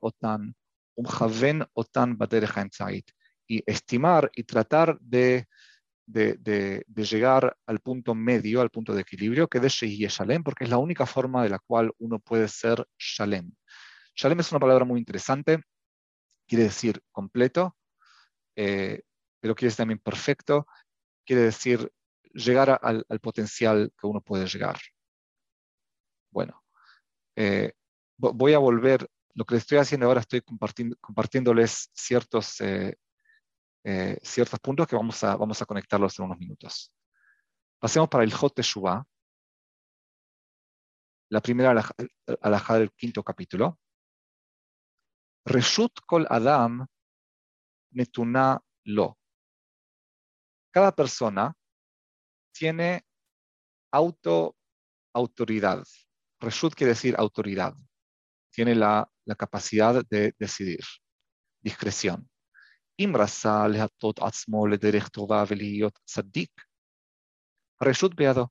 Otan, 0.00 0.54
un 0.94 1.04
Javen 1.04 1.66
Otan 1.74 2.18
y 3.48 3.62
estimar 3.66 4.30
y 4.34 4.42
tratar 4.44 4.98
de 5.00 5.46
de, 6.06 6.34
de, 6.34 6.84
de, 6.86 7.04
llegar 7.04 7.56
al 7.66 7.80
punto 7.80 8.14
medio, 8.14 8.60
al 8.60 8.70
punto 8.70 8.94
de 8.94 9.02
equilibrio, 9.02 9.48
que 9.48 9.58
es 9.58 9.72
Shalem, 9.72 10.42
porque 10.42 10.64
es 10.64 10.70
la 10.70 10.78
única 10.78 11.04
forma 11.04 11.42
de 11.42 11.50
la 11.50 11.58
cual 11.58 11.92
uno 11.98 12.20
puede 12.20 12.48
ser 12.48 12.86
Shalem. 12.96 13.52
Shalem 14.14 14.40
es 14.40 14.52
una 14.52 14.60
palabra 14.60 14.84
muy 14.84 15.00
interesante, 15.00 15.60
quiere 16.46 16.64
decir 16.64 17.02
completo, 17.10 17.76
eh, 18.56 19.02
pero 19.40 19.54
quiere 19.54 19.68
decir 19.68 19.78
también 19.78 19.98
perfecto, 19.98 20.66
quiere 21.24 21.42
decir 21.42 21.90
llegar 22.32 22.78
al, 22.82 23.04
potencial 23.20 23.92
que 24.00 24.06
uno 24.06 24.20
puede 24.20 24.46
llegar. 24.46 24.78
Bueno, 26.30 26.62
eh, 27.34 27.72
voy 28.16 28.52
a 28.52 28.58
volver, 28.58 29.08
lo 29.34 29.44
que 29.44 29.56
estoy 29.56 29.78
haciendo 29.78 30.06
ahora, 30.06 30.20
estoy 30.20 30.40
compartiendo, 30.40 30.96
compartiéndoles 31.00 31.90
ciertos 31.92 32.60
eh, 32.60 32.96
eh, 33.88 34.18
ciertos 34.20 34.58
puntos 34.58 34.88
que 34.88 34.96
vamos 34.96 35.22
a, 35.22 35.36
vamos 35.36 35.62
a 35.62 35.64
conectarlos 35.64 36.18
en 36.18 36.24
unos 36.24 36.38
minutos. 36.38 36.92
Pasemos 37.78 38.08
para 38.08 38.24
el 38.24 38.34
Jot 38.34 38.52
Teshuvah, 38.52 39.06
la 41.30 41.40
primera 41.40 41.72
alajá 42.40 42.78
del 42.80 42.90
quinto 42.92 43.22
capítulo. 43.22 43.78
Reshut 45.44 46.00
kol 46.04 46.26
Adam 46.28 46.84
netuna 47.92 48.60
lo. 48.86 49.18
Cada 50.72 50.90
persona 50.90 51.54
tiene 52.52 53.06
auto 53.92 54.56
autoridad. 55.14 55.84
Reshut 56.40 56.74
quiere 56.74 56.94
decir 56.94 57.14
autoridad. 57.16 57.72
Tiene 58.50 58.74
la, 58.74 59.08
la 59.24 59.34
capacidad 59.36 60.04
de 60.10 60.34
decidir, 60.38 60.84
discreción. 61.60 62.28
אם 62.99 63.13
רצה 63.15 63.67
להטות 63.67 64.19
עצמו 64.19 64.67
לדרך 64.67 65.09
טובה 65.09 65.43
ולהיות 65.47 65.99
צדיק, 66.05 66.51
הרשות 67.81 68.15
בידו. 68.15 68.47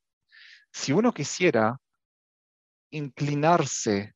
Si 0.72 0.92
uno 0.92 1.12
quisiera 1.12 1.76
inclinarse 2.92 4.14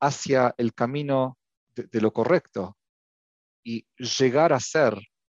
hacia 0.00 0.54
el 0.56 0.72
camino 0.72 1.36
de, 1.74 1.82
de 1.84 2.00
lo 2.00 2.10
correcto 2.12 2.76
y 3.62 3.86
llegar 3.98 4.52
a 4.54 4.60
ser 4.60 4.98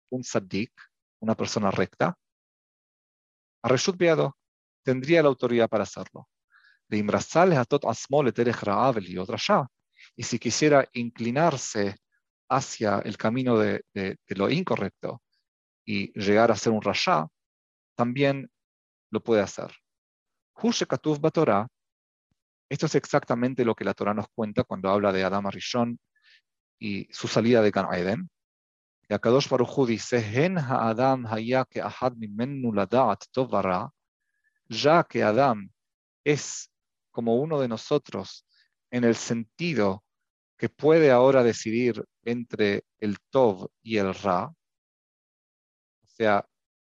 un 0.09 0.21
tzaddik, 0.21 0.71
una 1.19 1.35
persona 1.35 1.71
recta, 1.71 2.15
Reshut 3.63 3.97
Beado 3.97 4.37
tendría 4.83 5.21
la 5.21 5.29
autoridad 5.29 5.69
para 5.69 5.83
hacerlo. 5.83 6.29
Y 10.15 10.23
si 10.23 10.39
quisiera 10.39 10.87
inclinarse 10.93 11.97
hacia 12.52 13.00
el 13.00 13.16
camino 13.16 13.58
de, 13.58 13.84
de, 13.94 14.18
de 14.26 14.36
lo 14.36 14.50
incorrecto 14.50 15.22
y 15.84 16.12
llegar 16.18 16.50
a 16.50 16.56
ser 16.56 16.72
un 16.72 16.82
rasha, 16.82 17.26
también 17.96 18.50
lo 19.10 19.22
puede 19.22 19.42
hacer. 19.42 19.72
Hushekatuv 20.54 21.20
Batorah, 21.20 21.66
esto 22.68 22.86
es 22.86 22.94
exactamente 22.94 23.64
lo 23.64 23.74
que 23.74 23.84
la 23.84 23.94
Torah 23.94 24.14
nos 24.14 24.26
cuenta 24.34 24.64
cuando 24.64 24.88
habla 24.88 25.12
de 25.12 25.24
Adam 25.24 25.46
Arishon 25.46 25.98
y 26.78 27.06
su 27.12 27.28
salida 27.28 27.62
de 27.62 27.70
Gan 27.70 27.92
Eden. 27.92 28.30
Y 29.08 29.14
Akadosh 29.14 29.48
Baruch 29.48 29.86
dice, 29.86 30.18
Hen 30.18 30.58
ahad 30.58 31.18
ladat 32.74 33.24
tovara, 33.30 33.90
ya 34.68 35.04
que 35.04 35.22
Adam 35.22 35.70
es 36.24 36.70
como 37.10 37.36
uno 37.36 37.60
de 37.60 37.68
nosotros 37.68 38.46
en 38.90 39.04
el 39.04 39.16
sentido 39.16 40.02
que 40.62 40.68
puede 40.68 41.10
ahora 41.10 41.42
decidir 41.42 42.04
entre 42.24 42.84
el 43.00 43.18
Tov 43.30 43.68
y 43.82 43.96
el 43.96 44.14
Ra, 44.14 44.44
o 44.44 44.54
sea, 46.06 46.46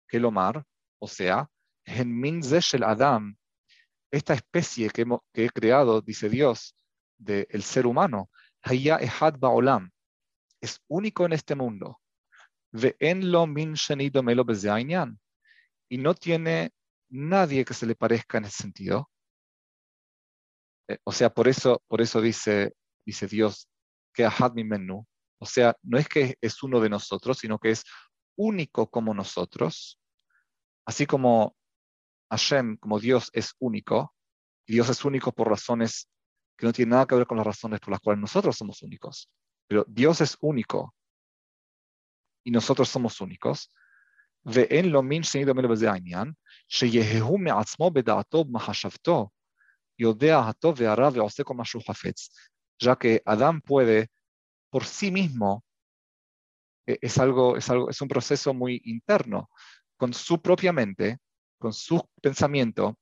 Kelomar, 0.08 0.64
o 0.98 1.06
sea, 1.06 1.48
en 1.84 2.10
min 2.12 2.42
ze 2.42 2.58
shel 2.58 2.82
Adam, 2.82 3.36
esta 4.10 4.34
especie 4.34 4.90
que, 4.90 5.06
hemo- 5.06 5.22
que 5.32 5.44
he 5.44 5.50
creado, 5.50 6.00
dice 6.00 6.28
Dios, 6.28 6.74
del 7.16 7.62
ser 7.62 7.86
humano, 7.86 8.30
haya 8.62 8.96
ehad 8.96 9.38
ba'olam, 9.38 9.88
es 10.60 10.80
único 10.88 11.24
en 11.24 11.34
este 11.34 11.54
mundo. 11.54 12.00
Y 15.88 15.98
no 15.98 16.14
tiene 16.14 16.70
nadie 17.10 17.64
que 17.64 17.74
se 17.74 17.86
le 17.86 17.94
parezca 17.94 18.38
en 18.38 18.44
ese 18.46 18.62
sentido. 18.64 19.08
Eh, 20.88 20.98
o 21.04 21.12
sea, 21.12 21.30
por 21.32 21.46
eso, 21.46 21.80
por 21.86 22.00
eso 22.00 22.20
dice, 22.20 22.74
dice 23.05 23.27
Dios 23.27 23.69
que 24.13 24.25
ahad 24.25 24.53
mi 24.53 24.63
menú. 24.63 25.05
O 25.39 25.45
sea, 25.45 25.75
no 25.83 25.97
es 25.97 26.07
que 26.07 26.37
es 26.41 26.63
uno 26.63 26.79
de 26.79 26.89
nosotros, 26.89 27.37
sino 27.39 27.59
que 27.59 27.71
es 27.71 27.83
único 28.35 28.89
como 28.89 29.13
nosotros. 29.13 29.99
Así 30.85 31.05
como 31.05 31.55
Hashem, 32.29 32.77
como 32.77 32.99
Dios 32.99 33.29
es 33.33 33.53
único, 33.59 34.13
y 34.65 34.73
Dios 34.73 34.89
es 34.89 35.05
único 35.05 35.31
por 35.31 35.49
razones 35.49 36.09
que 36.57 36.65
no 36.65 36.73
tienen 36.73 36.91
nada 36.91 37.05
que 37.05 37.15
ver 37.15 37.27
con 37.27 37.37
las 37.37 37.45
razones 37.45 37.79
por 37.79 37.91
las 37.91 37.99
cuales 37.99 38.19
nosotros 38.19 38.57
somos 38.57 38.81
únicos. 38.81 39.29
Pero 39.67 39.85
Dios 39.87 40.21
es 40.21 40.37
único 40.41 40.93
y 42.43 42.51
nosotros 42.51 42.89
somos 42.89 43.21
únicos. 43.21 43.69
ואין 44.45 44.89
לו 44.89 45.01
מין 45.01 45.23
שני 45.23 45.45
דומה 45.45 45.61
לו 45.61 45.69
בזה 45.69 45.91
העניין, 45.91 46.31
שיההו 46.67 47.37
מעצמו 47.37 47.91
בדעתו 47.91 48.37
ובמחשבתו, 48.37 49.29
יודע 49.99 50.39
הטוב 50.39 50.75
והרע 50.77 51.09
ועושה 51.13 51.43
כל 51.43 51.53
מה 51.53 51.65
שהוא 51.65 51.83
חפץ. 51.87 52.29
Ya 52.82 52.96
que 52.96 53.22
Adán 53.24 53.60
puede 53.60 54.10
por 54.68 54.84
sí 54.84 55.12
mismo, 55.12 55.64
eh, 56.86 56.98
es 57.00 57.16
algo, 57.18 57.56
es 57.56 57.70
algo, 57.70 57.88
es 57.88 58.00
un 58.00 58.08
proceso 58.08 58.52
muy 58.52 58.82
interno, 58.84 59.50
con 59.96 60.12
su 60.12 60.42
propia 60.42 60.72
mente, 60.72 61.18
con 61.58 61.72
su 61.72 62.02
pensamiento, 62.20 62.98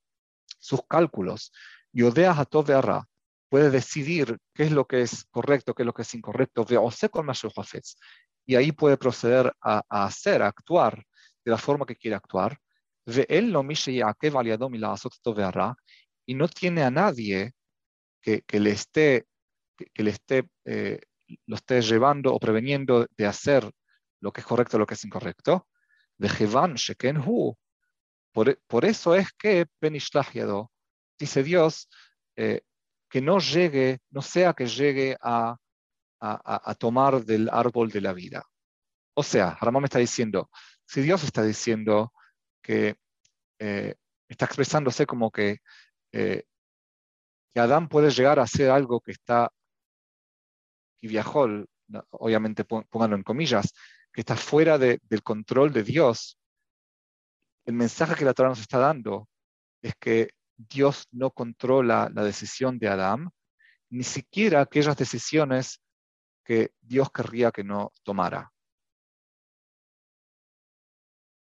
sus 0.59 0.81
cálculos, 0.87 1.51
Yodea 1.93 2.33
Hatov 2.33 2.66
Ve'ara, 2.66 3.07
puede 3.49 3.71
decidir 3.71 4.38
qué 4.55 4.64
es 4.64 4.73
lo 4.73 4.87
que 4.87 5.01
es 5.01 5.25
correcto, 5.31 5.75
qué 5.75 5.83
es 5.83 5.87
lo 5.87 5.95
que 5.95 6.03
es 6.03 6.14
incorrecto, 6.14 6.66
y 8.47 8.55
ahí 8.57 8.73
puede 8.73 8.99
proceder 8.99 9.53
a, 9.62 9.83
a 9.88 10.05
hacer, 10.05 10.43
a 10.43 10.49
actuar 10.49 11.03
de 11.43 11.51
la 11.51 11.57
forma 11.57 11.87
que 11.87 11.97
quiere 11.97 12.16
actuar, 12.16 12.59
lo 13.07 13.61
al 13.61 14.47
yado 14.47 14.69
mila'asot 14.69 15.14
tov 15.23 15.37
ve'ara, 15.37 15.75
y 16.27 16.35
no 16.35 16.49
tiene 16.49 16.83
a 16.83 16.90
nadie 16.90 17.53
que, 18.21 18.43
que 18.43 18.61
le 18.61 18.73
esté, 18.73 19.27
que, 19.93 20.03
le 20.03 20.11
esté, 20.11 20.49
eh, 20.64 21.01
lo 21.47 21.57
esté 21.57 21.81
llevando 21.83 22.35
o 22.35 22.38
preveniendo 22.38 23.07
de 23.16 23.27
hacer 23.27 23.71
lo 24.21 24.33
que 24.33 24.40
es 24.40 24.47
correcto 24.47 24.77
o 24.77 24.81
lo 24.81 24.87
que 24.87 24.95
es 24.95 25.05
incorrecto. 25.05 25.66
Por, 28.33 28.61
por 28.66 28.85
eso 28.85 29.14
es 29.14 29.33
que 29.33 29.66
Benishlach 29.81 30.33
Yado, 30.33 30.71
dice 31.19 31.43
Dios, 31.43 31.88
eh, 32.37 32.62
que 33.09 33.21
no 33.21 33.38
llegue, 33.38 34.01
no 34.11 34.23
sea 34.23 34.53
que 34.53 34.66
llegue 34.66 35.16
a, 35.21 35.57
a, 36.21 36.75
tomar 36.75 37.25
del 37.25 37.49
árbol 37.51 37.90
de 37.90 38.01
la 38.03 38.12
vida. 38.12 38.45
O 39.14 39.23
sea, 39.23 39.57
Ramón 39.61 39.83
me 39.83 39.87
está 39.87 39.99
diciendo, 39.99 40.51
si 40.87 41.01
Dios 41.01 41.25
está 41.25 41.43
diciendo 41.43 42.12
que 42.62 42.97
eh, 43.59 43.95
está 44.29 44.45
expresándose 44.45 45.07
como 45.07 45.31
que, 45.31 45.59
que 47.53 47.61
Adán 47.61 47.88
puede 47.88 48.11
llegar 48.11 48.38
a 48.38 48.43
hacer 48.45 48.71
algo 48.71 49.01
que 49.01 49.12
está, 49.12 49.51
y 51.00 51.08
viajó, 51.08 51.48
obviamente 52.10 52.64
pónganlo 52.64 53.16
en 53.16 53.22
comillas, 53.22 53.72
que 54.12 54.22
está 54.22 54.36
fuera 54.36 54.78
de, 54.78 55.00
del 55.04 55.22
control 55.22 55.72
de 55.72 55.82
Dios, 55.82 56.38
el 57.66 57.74
mensaje 57.74 58.14
que 58.14 58.24
la 58.24 58.34
Torah 58.34 58.48
nos 58.50 58.60
está 58.60 58.78
dando 58.78 59.28
es 59.82 59.94
que 59.96 60.30
Dios 60.56 61.06
no 61.12 61.30
controla 61.30 62.10
la 62.12 62.24
decisión 62.24 62.78
de 62.78 62.88
Adán, 62.88 63.30
ni 63.90 64.04
siquiera 64.04 64.60
aquellas 64.60 64.96
decisiones 64.96 65.80
que 66.44 66.72
Dios 66.80 67.10
querría 67.12 67.52
que 67.52 67.64
no 67.64 67.92
tomara. 68.02 68.52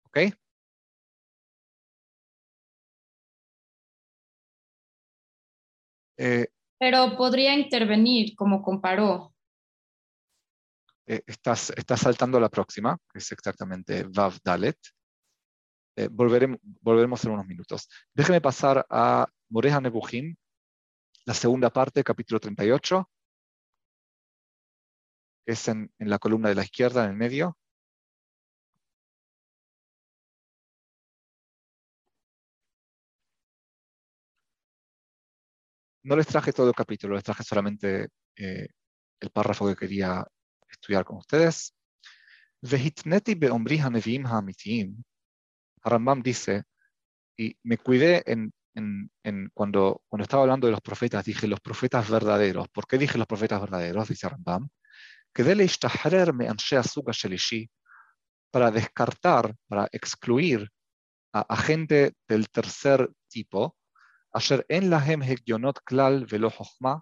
¿Ok? 0.05 0.17
Eh, 6.17 6.50
Pero 6.81 7.15
podría 7.15 7.53
intervenir, 7.53 8.35
como 8.35 8.63
comparó. 8.63 9.35
eh, 11.05 11.21
estás, 11.27 11.69
estás 11.77 11.99
saltando 11.99 12.39
a 12.39 12.41
la 12.41 12.49
próxima, 12.49 12.97
que 13.11 13.19
es 13.19 13.31
exactamente 13.31 14.03
Vav 14.05 14.39
Dalet. 14.43 14.79
Eh, 15.95 16.07
volveremos, 16.11 16.57
volveremos 16.81 17.23
en 17.23 17.31
unos 17.33 17.45
minutos. 17.45 17.87
Déjeme 18.15 18.41
pasar 18.41 18.83
a 18.89 19.27
Moreja 19.49 19.79
Nebuchim, 19.79 20.35
la 21.25 21.35
segunda 21.35 21.69
parte, 21.69 22.03
capítulo 22.03 22.39
38, 22.39 23.11
que 25.45 25.53
es 25.53 25.67
en, 25.67 25.91
en 25.99 26.09
la 26.09 26.17
columna 26.17 26.49
de 26.49 26.55
la 26.55 26.63
izquierda, 26.63 27.03
en 27.03 27.11
el 27.11 27.15
medio. 27.15 27.57
No 36.03 36.15
les 36.15 36.27
traje 36.27 36.51
todo 36.51 36.69
el 36.69 36.75
capítulo, 36.75 37.15
les 37.15 37.23
traje 37.23 37.43
solamente 37.43 38.09
eh, 38.35 38.67
el 39.19 39.29
párrafo 39.29 39.67
que 39.67 39.75
quería 39.75 40.25
estudiar 40.69 41.05
con 41.05 41.17
ustedes. 41.17 41.75
Vehitneti 42.61 43.35
beomri 43.35 43.79
hanevim 43.79 44.25
hamitim. 44.25 45.03
Rambam 45.83 46.21
dice, 46.21 46.63
y 47.37 47.55
me 47.63 47.77
cuidé 47.77 48.23
en, 48.25 48.51
en, 48.75 49.11
en, 49.23 49.49
cuando, 49.53 50.03
cuando 50.07 50.23
estaba 50.23 50.43
hablando 50.43 50.67
de 50.67 50.71
los 50.71 50.81
profetas, 50.81 51.25
dije 51.25 51.47
los 51.47 51.59
profetas 51.59 52.09
verdaderos. 52.09 52.67
¿Por 52.69 52.87
qué 52.87 52.97
dije 52.97 53.17
los 53.17 53.27
profetas 53.27 53.61
verdaderos? 53.61 54.09
Dice 54.09 54.29
Rambam. 54.29 54.69
Que 55.33 55.43
de 55.43 55.55
me 56.33 56.47
shelishi 57.13 57.69
para 58.51 58.69
descartar, 58.69 59.55
para 59.67 59.87
excluir 59.91 60.69
a, 61.33 61.41
a 61.41 61.57
gente 61.57 62.13
del 62.27 62.49
tercer 62.49 63.09
tipo, 63.29 63.77
אשר 64.36 64.60
אין 64.70 64.90
להם 64.90 65.22
הגיונות 65.22 65.78
כלל 65.78 66.24
ולא 66.28 66.48
חוכמה, 66.48 66.94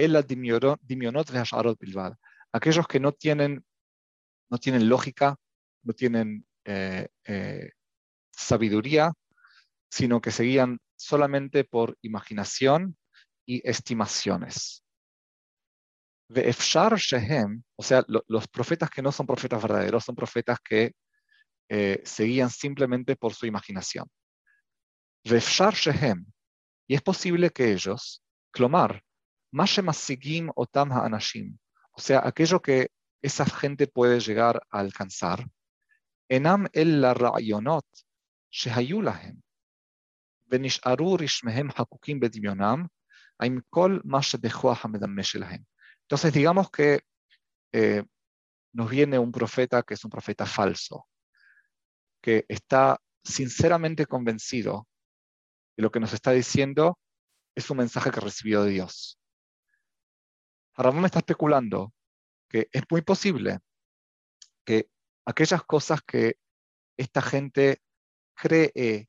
אלא 0.00 0.20
דמיונות 0.82 1.30
והשערות 1.30 1.78
בלבד. 1.80 2.10
Aquellos 2.54 2.86
que 2.86 3.00
no 3.00 3.12
tienen, 3.12 3.64
no 4.50 4.58
tienen 4.58 4.88
lógica, 4.88 5.36
no 5.84 5.94
tienen 5.94 6.44
eh, 6.64 7.08
eh, 7.24 7.70
sabiduría, 8.30 9.12
sino 9.90 10.20
que 10.20 10.30
seguían 10.30 10.78
solamente 10.96 11.64
por 11.64 11.96
imaginación 12.02 12.96
y 13.46 13.66
estimaciones. 13.68 14.84
Ve'efshar 16.28 16.96
shehem, 16.96 17.62
o 17.76 17.82
sea, 17.82 18.04
lo, 18.08 18.22
los 18.28 18.48
profetas 18.48 18.90
que 18.90 19.02
no 19.02 19.12
son 19.12 19.26
profetas 19.26 19.60
verdaderos, 19.62 20.04
son 20.04 20.14
profetas 20.14 20.58
que 20.60 20.92
eh, 21.68 22.02
seguían 22.04 22.50
simplemente 22.50 23.16
por 23.16 23.34
su 23.34 23.46
imaginación. 23.46 24.06
Ve'efshar 25.24 25.74
shehem, 25.74 26.26
y 26.86 26.94
es 26.94 27.02
posible 27.02 27.50
que 27.50 27.72
ellos, 27.72 28.22
clomar, 28.50 29.02
Mashemassigim 29.52 30.50
otam 30.54 30.92
ha'anashim, 30.92 31.58
o 31.92 32.00
sea, 32.00 32.22
aquello 32.24 32.60
que 32.60 32.90
esa 33.22 33.44
gente 33.44 33.86
puede 33.86 34.18
llegar 34.20 34.62
a 34.70 34.78
alcanzar, 34.80 35.46
enam 36.28 36.66
el 36.72 37.00
la 37.00 37.14
ra'yonot 37.14 37.86
shehayu 38.50 39.02
lahem, 39.02 39.40
ונשארו 40.52 41.16
רשמיהם 41.20 41.72
חקוקים 41.72 42.20
בדמיונם, 42.20 42.86
עם 43.42 43.58
כל 43.70 43.98
מה 44.04 44.22
שבכוח 44.22 44.84
המדמה 44.84 45.22
שלהם. 45.22 45.62
Entonces, 46.02 46.32
digamos 46.32 46.70
que 46.70 47.00
eh, 47.72 48.02
nos 48.74 48.90
viene 48.90 49.18
un 49.18 49.32
profeta 49.32 49.82
que 49.82 49.94
es 49.94 50.04
un 50.04 50.10
profeta 50.10 50.44
falso, 50.44 51.08
que 52.20 52.44
está 52.48 52.98
sinceramente 53.24 54.06
convencido 54.06 54.88
y 55.77 55.81
lo 55.81 55.91
que 55.91 55.99
nos 55.99 56.11
está 56.11 56.31
diciendo 56.31 56.99
es 57.55 57.69
un 57.69 57.77
mensaje 57.77 58.11
que 58.11 58.19
recibió 58.19 58.63
de 58.63 58.71
Dios. 58.71 59.19
Ramón 60.75 61.01
me 61.01 61.07
está 61.07 61.19
especulando 61.19 61.93
que 62.49 62.67
es 62.71 62.83
muy 62.89 63.01
posible 63.01 63.59
que 64.65 64.89
aquellas 65.25 65.63
cosas 65.63 66.01
que 66.01 66.37
esta 66.97 67.21
gente 67.21 67.81
cree 68.33 69.07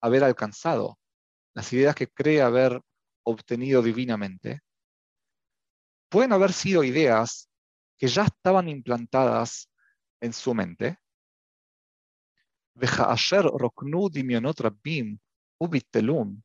haber 0.00 0.24
alcanzado, 0.24 0.98
las 1.54 1.72
ideas 1.72 1.94
que 1.94 2.08
cree 2.08 2.42
haber 2.42 2.80
obtenido 3.22 3.82
divinamente, 3.82 4.60
pueden 6.08 6.32
haber 6.32 6.52
sido 6.52 6.82
ideas 6.82 7.48
que 7.96 8.08
ya 8.08 8.24
estaban 8.24 8.68
implantadas 8.68 9.70
en 10.20 10.32
su 10.32 10.54
mente 10.54 10.98
ubistelum. 15.60 16.42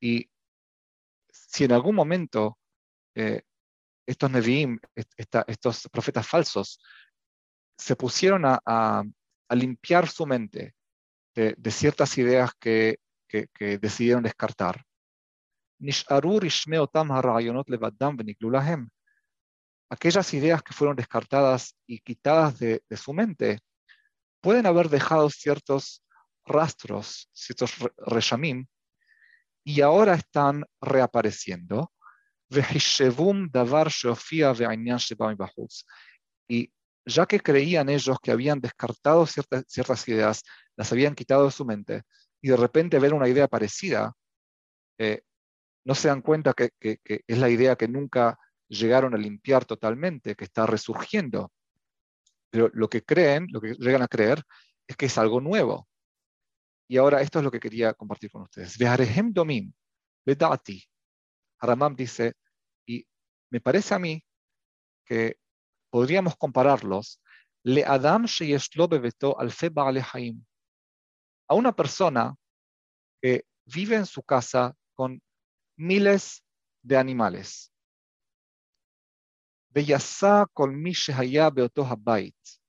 Y 0.00 0.30
si 1.30 1.64
en 1.64 1.72
algún 1.72 1.94
momento 1.94 2.58
eh, 3.14 3.42
estos 4.06 4.30
Nevi'im, 4.30 4.78
estos 5.46 5.88
profetas 5.92 6.26
falsos, 6.26 6.80
se 7.78 7.96
pusieron 7.96 8.42
a, 8.44 9.02
limpiar 9.50 10.08
su 10.08 10.26
mente 10.26 10.74
de, 11.34 11.70
ciertas 11.70 12.16
ideas 12.18 12.52
que, 12.58 12.98
que, 13.28 13.48
que, 13.48 13.78
decidieron 13.78 14.22
descartar, 14.22 14.84
aquellas 19.90 20.32
ideas 20.34 20.62
que 20.62 20.72
fueron 20.72 20.94
descartadas 20.96 21.76
y 21.86 21.98
quitadas 21.98 22.58
de 22.58 22.96
su 22.96 23.12
mente 23.12 23.58
pueden 24.40 24.66
haber 24.66 24.88
dejado 24.88 25.30
ciertos 25.30 26.02
rastros, 26.50 27.30
ciertos 27.32 27.74
reshamim, 28.06 28.66
y 29.64 29.80
ahora 29.80 30.14
están 30.14 30.64
reapareciendo. 30.80 31.92
Y 36.48 36.72
ya 37.06 37.26
que 37.26 37.40
creían 37.40 37.88
ellos 37.88 38.18
que 38.20 38.32
habían 38.32 38.60
descartado 38.60 39.26
ciertas, 39.26 40.08
ideas, 40.08 40.42
las 40.76 40.92
habían 40.92 41.14
quitado 41.14 41.44
de 41.44 41.52
su 41.52 41.64
mente, 41.64 42.02
y 42.42 42.48
de 42.48 42.56
repente 42.56 42.98
ver 42.98 43.14
una 43.14 43.28
idea 43.28 43.46
parecida, 43.46 44.12
eh, 44.98 45.22
no 45.84 45.94
se 45.94 46.08
dan 46.08 46.22
cuenta 46.22 46.52
que, 46.54 46.70
es 46.80 47.38
la 47.38 47.48
idea 47.48 47.76
que 47.76 47.88
nunca 47.88 48.38
llegaron 48.68 49.14
a 49.14 49.18
limpiar 49.18 49.64
totalmente, 49.64 50.34
que 50.34 50.44
está 50.44 50.66
resurgiendo. 50.66 51.52
Pero 52.50 52.70
lo 52.72 52.88
que 52.88 53.04
creen, 53.04 53.46
lo 53.50 53.60
que 53.60 53.74
llegan 53.74 54.02
a 54.02 54.08
creer, 54.08 54.42
es 54.86 54.96
que 54.96 55.06
es 55.06 55.18
algo 55.18 55.40
nuevo. 55.40 55.88
Y 56.89 56.97
ahora 56.97 57.21
esto 57.21 57.39
es 57.39 57.45
lo 57.45 57.51
que 57.51 57.59
quería 57.59 57.93
compartir 57.93 58.29
con 58.29 58.43
ustedes. 58.43 58.77
Ve'arehem 58.77 59.33
domim, 59.33 59.73
vedati. 60.25 60.83
Haramam 61.59 61.95
dice, 61.95 62.33
y 62.85 63.05
me 63.49 63.59
parece 63.59 63.95
a 63.95 63.99
mí 63.99 64.23
que 65.05 65.37
podríamos 65.89 66.35
compararlos 66.35 67.21
le 67.63 67.83
Adam 67.83 68.25
sheyesh 68.25 68.75
lo 68.75 68.87
bebeto 68.87 69.39
alfe 69.39 69.69
ba'ale 69.69 70.03
haim. 70.13 70.45
A 71.47 71.55
una 71.55 71.71
persona 71.71 72.35
que 73.21 73.45
vive 73.65 73.95
en 73.95 74.05
su 74.05 74.21
casa 74.21 74.75
con 74.93 75.19
miles 75.77 76.43
de 76.83 76.97
animales. 76.97 77.71
ויסע 79.75 80.43
כל 80.53 80.69
מי 80.69 80.93
שהיה 80.93 81.49
באותו 81.49 81.85
הבית. 81.87 82.59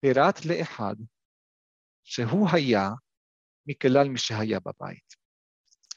פירט 0.00 0.44
לאחד 0.44 0.94
Mikelal 3.65 4.11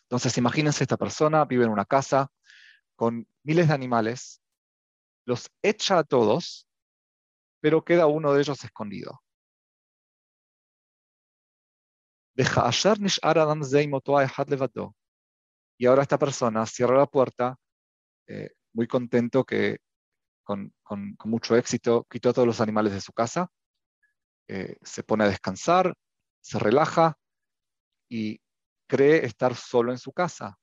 Entonces, 0.03 0.37
imagínense 0.37 0.85
esta 0.85 0.99
persona, 0.99 1.47
vive 1.47 1.65
en 1.65 1.71
una 1.71 1.87
casa 1.87 2.31
con 2.97 3.27
miles 3.43 3.69
de 3.69 3.75
animales, 3.75 4.43
los 5.25 5.51
echa 5.63 5.99
a 5.99 6.05
todos, 6.05 6.69
pero 7.61 7.83
queda 7.83 8.07
uno 8.07 8.35
de 8.35 8.43
ellos 8.43 8.63
escondido. 8.63 9.23
Y 15.79 15.87
ahora 15.87 16.03
esta 16.03 16.19
persona 16.19 16.67
cierra 16.67 16.99
la 16.99 17.07
puerta, 17.07 17.57
eh, 18.27 18.51
muy 18.75 18.87
contento 18.87 19.45
que 19.45 19.79
con, 20.45 20.75
con, 20.83 21.17
con 21.17 21.31
mucho 21.31 21.57
éxito 21.57 22.07
quitó 22.11 22.31
a 22.31 22.33
todos 22.35 22.47
los 22.47 22.61
animales 22.61 22.93
de 22.93 23.01
su 23.01 23.13
casa 23.13 23.51
eh, 24.49 24.77
se 24.83 25.03
pone 25.03 25.25
a 25.25 25.29
descansar, 25.29 25.95
se 26.41 26.59
relaja 26.59 27.17
y 28.09 28.41
cree 28.89 29.25
estar 29.25 29.55
solo 29.55 29.93
en 29.93 29.99
su 29.99 30.13
casa. 30.13 30.59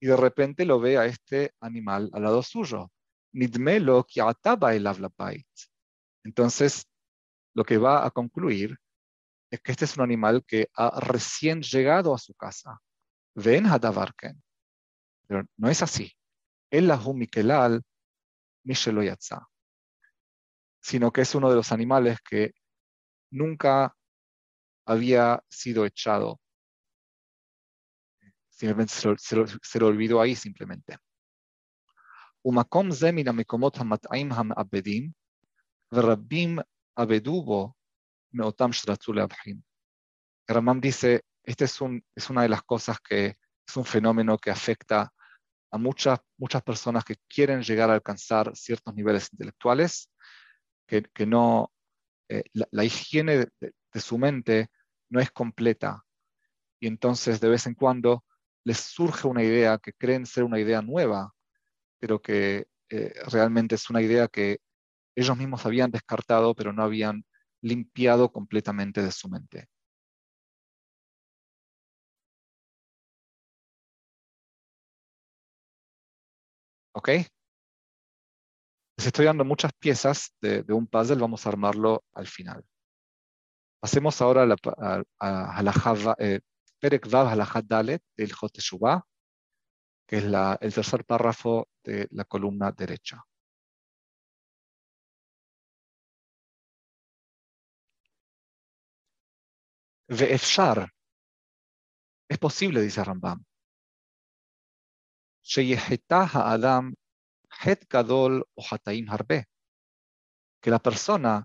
Y 0.00 0.06
de 0.06 0.16
repente 0.16 0.64
lo 0.64 0.80
ve 0.80 0.98
a 0.98 1.04
este 1.06 1.52
animal 1.60 2.10
al 2.12 2.22
lado 2.22 2.42
suyo. 2.42 2.90
Nidmelo 3.32 4.04
ki. 4.04 4.20
Entonces, 6.24 6.86
lo 7.54 7.64
que 7.64 7.78
va 7.78 8.04
a 8.04 8.10
concluir 8.10 8.76
es 9.50 9.60
que 9.60 9.72
este 9.72 9.84
es 9.84 9.96
un 9.96 10.04
animal 10.04 10.44
que 10.46 10.68
ha 10.74 11.00
recién 11.00 11.62
llegado 11.62 12.14
a 12.14 12.18
su 12.18 12.34
casa. 12.34 12.78
Ven 13.34 13.66
hadavarken. 13.66 14.42
Pero 15.26 15.44
no 15.56 15.68
es 15.68 15.82
así. 15.82 16.12
El 16.70 16.90
mikelal 17.14 17.82
mishelo 18.64 19.02
yatza 19.02 19.49
Sino 20.81 21.11
que 21.11 21.21
es 21.21 21.35
uno 21.35 21.49
de 21.49 21.55
los 21.55 21.71
animales 21.71 22.19
que 22.21 22.53
nunca 23.31 23.95
había 24.85 25.43
sido 25.49 25.85
echado. 25.85 26.39
Simplemente 28.49 28.93
se 28.93 29.07
lo, 29.07 29.17
se 29.17 29.35
lo- 29.35 29.45
se 29.47 29.79
lo 29.79 29.87
olvidó 29.87 30.21
ahí 30.21 30.35
simplemente. 30.35 30.97
ומקום 32.45 32.91
זה 32.91 33.11
מן 33.11 33.27
המקומות 33.27 33.77
המטעים 33.77 34.31
המעבדים, 34.31 35.09
ורבים 35.93 36.59
עבדו 36.95 37.43
בו 37.43 37.73
מאותם 38.33 38.73
שרצו 38.73 39.13
להבחין. 39.13 39.59
Ramam 40.51 40.79
dice, 40.79 41.21
este 41.43 41.65
es, 41.65 41.81
un, 41.81 42.03
es 42.15 42.29
una 42.29 42.43
de 42.43 42.49
las 42.49 42.61
cosas 42.61 42.97
que 42.99 43.37
es 43.67 43.77
un 43.77 43.85
fenómeno 43.85 44.37
que 44.37 44.51
afecta 44.51 45.11
a 45.71 45.77
muchas, 45.79 46.19
muchas 46.37 46.61
personas 46.61 47.03
que 47.03 47.15
quieren 47.27 47.63
llegar 47.63 47.89
a 47.89 47.93
alcanzar 47.95 48.55
ciertos 48.55 48.93
niveles 48.93 49.29
intelectuales, 49.31 50.11
que, 50.90 51.26
no, 51.26 51.72
eh, 52.28 52.44
la, 52.52 52.84
higiene 52.84 53.48
de 53.60 54.00
su 54.00 54.18
mente 54.18 54.68
no 55.08 55.20
es 55.20 55.30
completa. 55.30 56.04
Y 56.80 56.88
entonces 56.88 57.40
de 57.40 57.48
vez 57.50 57.66
en 57.66 57.74
cuando 57.74 58.24
les 58.64 58.78
surge 58.78 59.28
una 59.28 59.44
idea 59.44 59.78
que 59.78 59.92
creen 59.92 60.26
ser 60.26 60.44
una 60.44 60.60
idea 60.60 60.82
nueva, 60.82 61.34
pero 62.00 62.20
que 62.22 62.68
eh, 62.90 63.14
realmente 63.30 63.76
es 63.76 63.90
una 63.90 64.02
idea 64.02 64.28
que 64.28 64.60
ellos 65.16 65.36
mismos 65.36 65.66
habían 65.66 65.90
descartado, 65.90 66.54
pero 66.54 66.72
no 66.72 66.82
habían 66.84 67.24
limpiado 67.62 68.32
completamente 68.32 69.02
de 69.02 69.12
su 69.12 69.28
mente. 69.28 69.68
¿Ok? 76.92 77.10
Estoy 79.06 79.24
dando 79.24 79.44
muchas 79.44 79.72
piezas 79.72 80.34
de, 80.40 80.64
un 80.72 80.86
puzzle, 80.86 81.16
vamos 81.20 81.46
a 81.46 81.48
armarlo 81.48 82.04
al 82.12 82.26
final. 82.26 82.64
Pasemos 83.80 84.20
ahora 84.20 84.42
a 84.42 84.46
la, 85.62 86.16
eh, 86.18 86.40
Perek 86.78 87.08
Vav 87.08 87.66
Dalet 87.66 88.02
del 88.16 88.32
Joteshuvah, 88.32 89.02
que 90.06 90.18
es 90.18 90.24
el 90.24 90.74
tercer 90.74 91.04
párrafo 91.04 91.68
de 91.82 92.08
la 92.10 92.24
columna 92.24 92.72
derecha. 92.72 93.24
Ve'efshar. 100.08 100.88
Es 102.28 102.38
posible, 102.38 102.80
dice 102.82 103.02
Rambam. 103.04 103.44
Sheyeheta 105.42 106.26
ha'adam 106.26 106.94
Het 107.62 107.86
Gadol 107.88 108.40
o 108.54 108.62
Hataim 108.62 109.08
Harbe. 109.08 109.44
Que 110.60 110.70
la 110.70 110.78
persona 110.78 111.44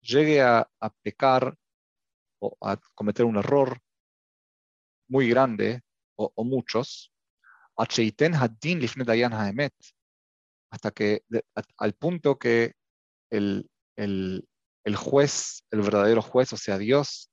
llegue 0.00 0.42
a, 0.42 0.68
a 0.80 0.90
pecar 0.90 1.54
o 2.40 2.56
a 2.60 2.76
cometer 2.94 3.24
un 3.24 3.36
error 3.36 3.78
muy 5.08 5.28
grande 5.28 5.82
o, 6.16 6.30
o 6.34 6.44
muchos, 6.44 7.12
hasta 10.70 10.90
que 10.90 11.22
al 11.76 11.94
punto 11.94 12.38
que 12.38 12.74
el, 13.30 13.70
el, 13.96 14.48
el, 14.84 14.96
juez, 14.96 15.62
el 15.70 15.80
verdadero 15.82 16.22
juez, 16.22 16.52
o 16.52 16.56
sea 16.56 16.76
Dios, 16.78 17.30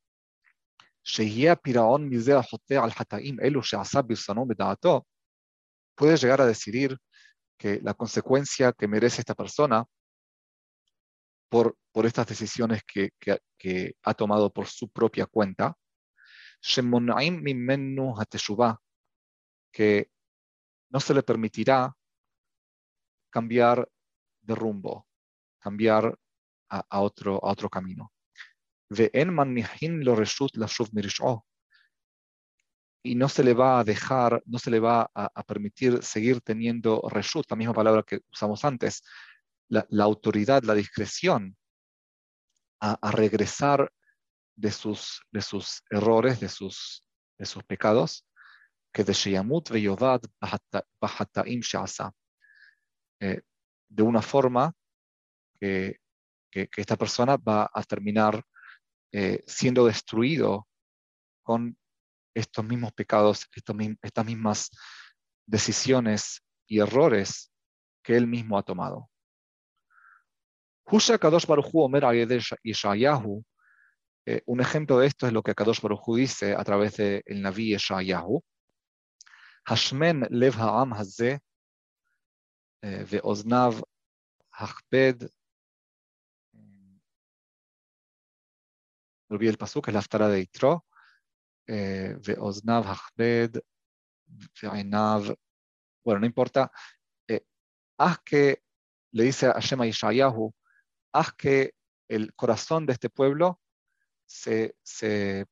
puede 5.94 6.16
llegar 6.16 6.40
a 6.40 6.46
decidir 6.46 6.98
que 7.57 7.79
la 7.81 7.93
consecuencia 7.93 8.73
que 8.73 8.87
merece 8.87 9.21
esta 9.21 9.35
persona 9.35 9.85
por, 11.49 11.75
por 11.91 12.05
estas 12.05 12.27
decisiones 12.27 12.81
que, 12.85 13.11
que- 13.19 13.39
que 13.57 13.95
ha 14.03 14.13
tomado 14.13 14.51
por 14.51 14.67
su 14.67 14.89
propia 14.89 15.25
cuenta, 15.25 15.73
שמונעים 16.61 17.41
ממנו 17.43 18.13
התשובה, 18.21 18.73
que 19.73 20.05
no 20.91 20.99
se 20.99 21.13
le 21.13 21.23
permitirá 21.23 21.91
cambiar 23.29 23.87
de 24.41 24.55
rumbo, 24.55 25.07
cambiar 25.59 26.17
a, 26.69 26.79
a 26.89 27.01
otro, 27.01 27.39
a 27.45 27.51
otro 27.51 27.69
camino. 27.69 28.09
ואין 28.91 29.29
מניחין 29.29 29.99
לו 30.03 30.13
רשות 30.13 30.51
לשוב 30.57 30.89
מרשעו. 30.93 31.41
y 33.06 33.14
no 33.14 33.28
se 33.28 33.44
le 33.44 33.54
va 33.54 33.78
a 33.78 33.84
dejar, 33.84 34.42
no 34.46 34.58
se 34.58 34.70
le 34.70 34.80
va 34.80 35.08
a, 35.14 35.42
permitir 35.44 36.02
seguir 36.02 36.40
teniendo 36.40 37.00
reshut, 37.08 37.46
la 37.48 37.56
misma 37.56 37.72
palabra 37.72 38.02
que 38.02 38.20
usamos 38.32 38.64
antes, 38.64 39.02
la, 39.68 39.86
autoridad, 40.02 40.64
la 40.64 40.74
discreción, 40.74 41.56
a, 42.80 43.10
regresar 43.12 43.92
de 44.56 44.72
sus, 44.72 45.22
de 45.30 45.40
sus 45.40 45.82
errores, 45.88 46.40
de 46.40 46.48
sus, 46.48 47.06
de 47.38 47.46
sus 47.46 47.62
pecados, 47.62 48.26
que 48.92 49.04
de 49.04 49.12
Sheyamut 49.12 49.70
veyovad 49.70 50.22
bahataim 51.00 51.60
she'asa, 51.60 52.12
eh, 53.20 53.40
de 53.88 54.02
una 54.02 54.22
forma 54.22 54.72
que, 55.60 56.00
que, 56.50 56.66
que 56.66 56.80
esta 56.80 56.96
persona 56.96 57.36
va 57.36 57.70
a 57.72 57.82
terminar 57.84 58.42
eh, 59.12 59.44
siendo 59.46 59.86
destruido 59.86 60.66
con 61.44 61.78
estos 62.36 62.64
mismos 62.64 62.92
pecados, 62.92 63.46
estos, 63.54 63.76
estas 64.02 64.24
mismas 64.24 64.70
decisiones 65.46 66.42
y 66.66 66.80
errores 66.80 67.50
que 68.02 68.16
él 68.16 68.26
mismo 68.26 68.58
ha 68.58 68.62
tomado. 68.62 69.08
Husha 70.84 71.18
Kadosh 71.18 71.46
Baruj 71.46 71.66
Hu 71.72 71.82
Omer 71.82 72.04
Yeshayahu, 72.62 73.44
eh, 74.26 74.42
un 74.46 74.60
ejemplo 74.60 74.98
de 74.98 75.06
esto 75.06 75.26
es 75.26 75.32
lo 75.32 75.42
que 75.42 75.54
Kadosh 75.54 75.80
Baruj 75.80 76.00
Hu 76.06 76.16
dice 76.16 76.54
a 76.54 76.62
través 76.62 76.96
del 76.96 77.42
Naví 77.42 77.72
Yeshayahu. 77.72 78.42
Hashmen 79.64 80.26
lev 80.30 80.54
ha'am 80.54 80.92
hazeh 80.92 81.40
eh, 82.82 83.04
ve'oznav 83.10 83.82
hachped. 84.52 85.28
Olvidé 89.28 89.50
el 89.50 89.58
pasuk, 89.58 89.88
es 89.88 89.94
la 89.94 90.00
haftara 90.00 90.28
de 90.28 90.40
Yitro. 90.40 90.84
Ve'oznav 91.66 92.84
hachped 92.86 93.60
ve'einav. 94.60 95.34
Bueno, 96.04 96.20
no 96.20 96.26
importa. 96.26 96.70
Haz 97.98 98.18
que, 98.24 98.62
le 99.12 99.24
dice 99.24 99.46
a 99.46 99.58
Shema 99.60 99.86
Yeshayahu, 99.86 100.52
haz 101.12 101.32
que 101.32 101.72
el 102.08 102.34
corazón 102.34 102.86
de 102.86 102.92
este 102.92 103.08
pueblo 103.08 103.60
se, 104.26 104.76
se, 104.82 105.46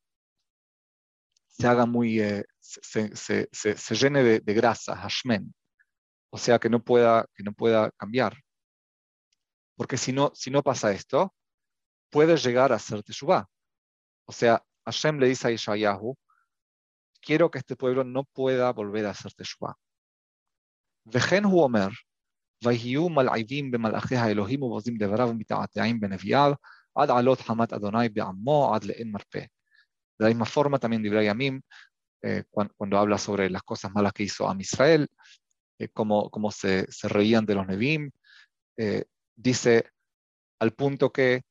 se 1.48 1.66
haga 1.66 1.86
muy, 1.86 2.20
se, 2.60 3.16
se, 3.16 3.48
se, 3.52 3.94
llene 3.94 4.22
de 4.40 4.54
grasa, 4.54 4.92
hashmen, 4.92 5.54
o 6.30 6.38
sea 6.38 6.58
que 6.58 6.68
no 6.68 6.82
pueda, 6.82 7.26
que 7.34 7.44
no 7.44 7.52
pueda 7.52 7.90
cambiar. 7.92 8.36
Porque 9.76 9.96
si 9.96 10.12
no, 10.12 10.32
si 10.34 10.50
no 10.50 10.62
pasa 10.62 10.92
esto, 10.92 11.34
puede 12.10 12.36
llegar 12.36 12.72
a 12.72 12.78
ser 12.78 13.02
teshuvah. 13.02 13.48
O 14.26 14.32
sea, 14.32 14.64
Hashem 14.85 15.19
le 15.19 15.27
dice 15.27 15.47
a 15.47 15.51
Ishayahu, 15.51 16.15
quiero 17.21 17.49
que 17.51 17.59
este 17.59 17.75
pueblo 17.75 18.03
no 18.03 18.23
pueda 18.23 18.71
volver 18.71 19.05
a 19.05 19.11
hacer 19.11 19.33
teshuvah. 19.33 19.73
וכן 21.13 21.43
הוא 21.43 21.63
אומר, 21.63 21.87
ויהיו 22.63 23.09
מלעיבים 23.09 23.71
במלאכי 23.71 24.15
האלוהים 24.15 24.63
ובוזים 24.63 24.97
דבריו 24.97 25.29
ומתעתעים 25.29 25.99
בנביאיו, 25.99 26.53
עד 26.95 27.09
עלות 27.09 27.41
חמת 27.41 27.73
אדוני 27.73 28.09
בעמו, 28.09 28.75
עד 28.75 28.83
לאין 28.83 29.11
מרפא. 29.11 29.45
De 30.19 30.25
la 30.25 30.29
misma 30.29 30.45
forma, 30.45 30.77
también 30.79 31.01
Divrei 31.01 31.27
Yamim, 31.27 31.61
eh, 32.21 32.43
cuando, 32.49 32.73
cuando 32.75 32.97
habla 32.97 33.17
sobre 33.17 33.49
las 33.49 33.63
cosas 33.63 33.91
malas 33.93 34.11
que 34.11 34.23
hizo 34.23 34.49
Am 34.49 34.59
Israel, 34.59 35.07
eh, 35.79 35.87
cómo, 35.93 36.29
cómo 36.29 36.51
se, 36.51 36.91
se 36.91 37.07
reían 37.07 37.45
de 37.45 37.55
los 37.55 37.65
Nevim, 37.65 38.11
eh, 38.77 39.05
dice 39.35 39.89
al 40.59 40.73
punto 40.73 41.11
que 41.11 41.43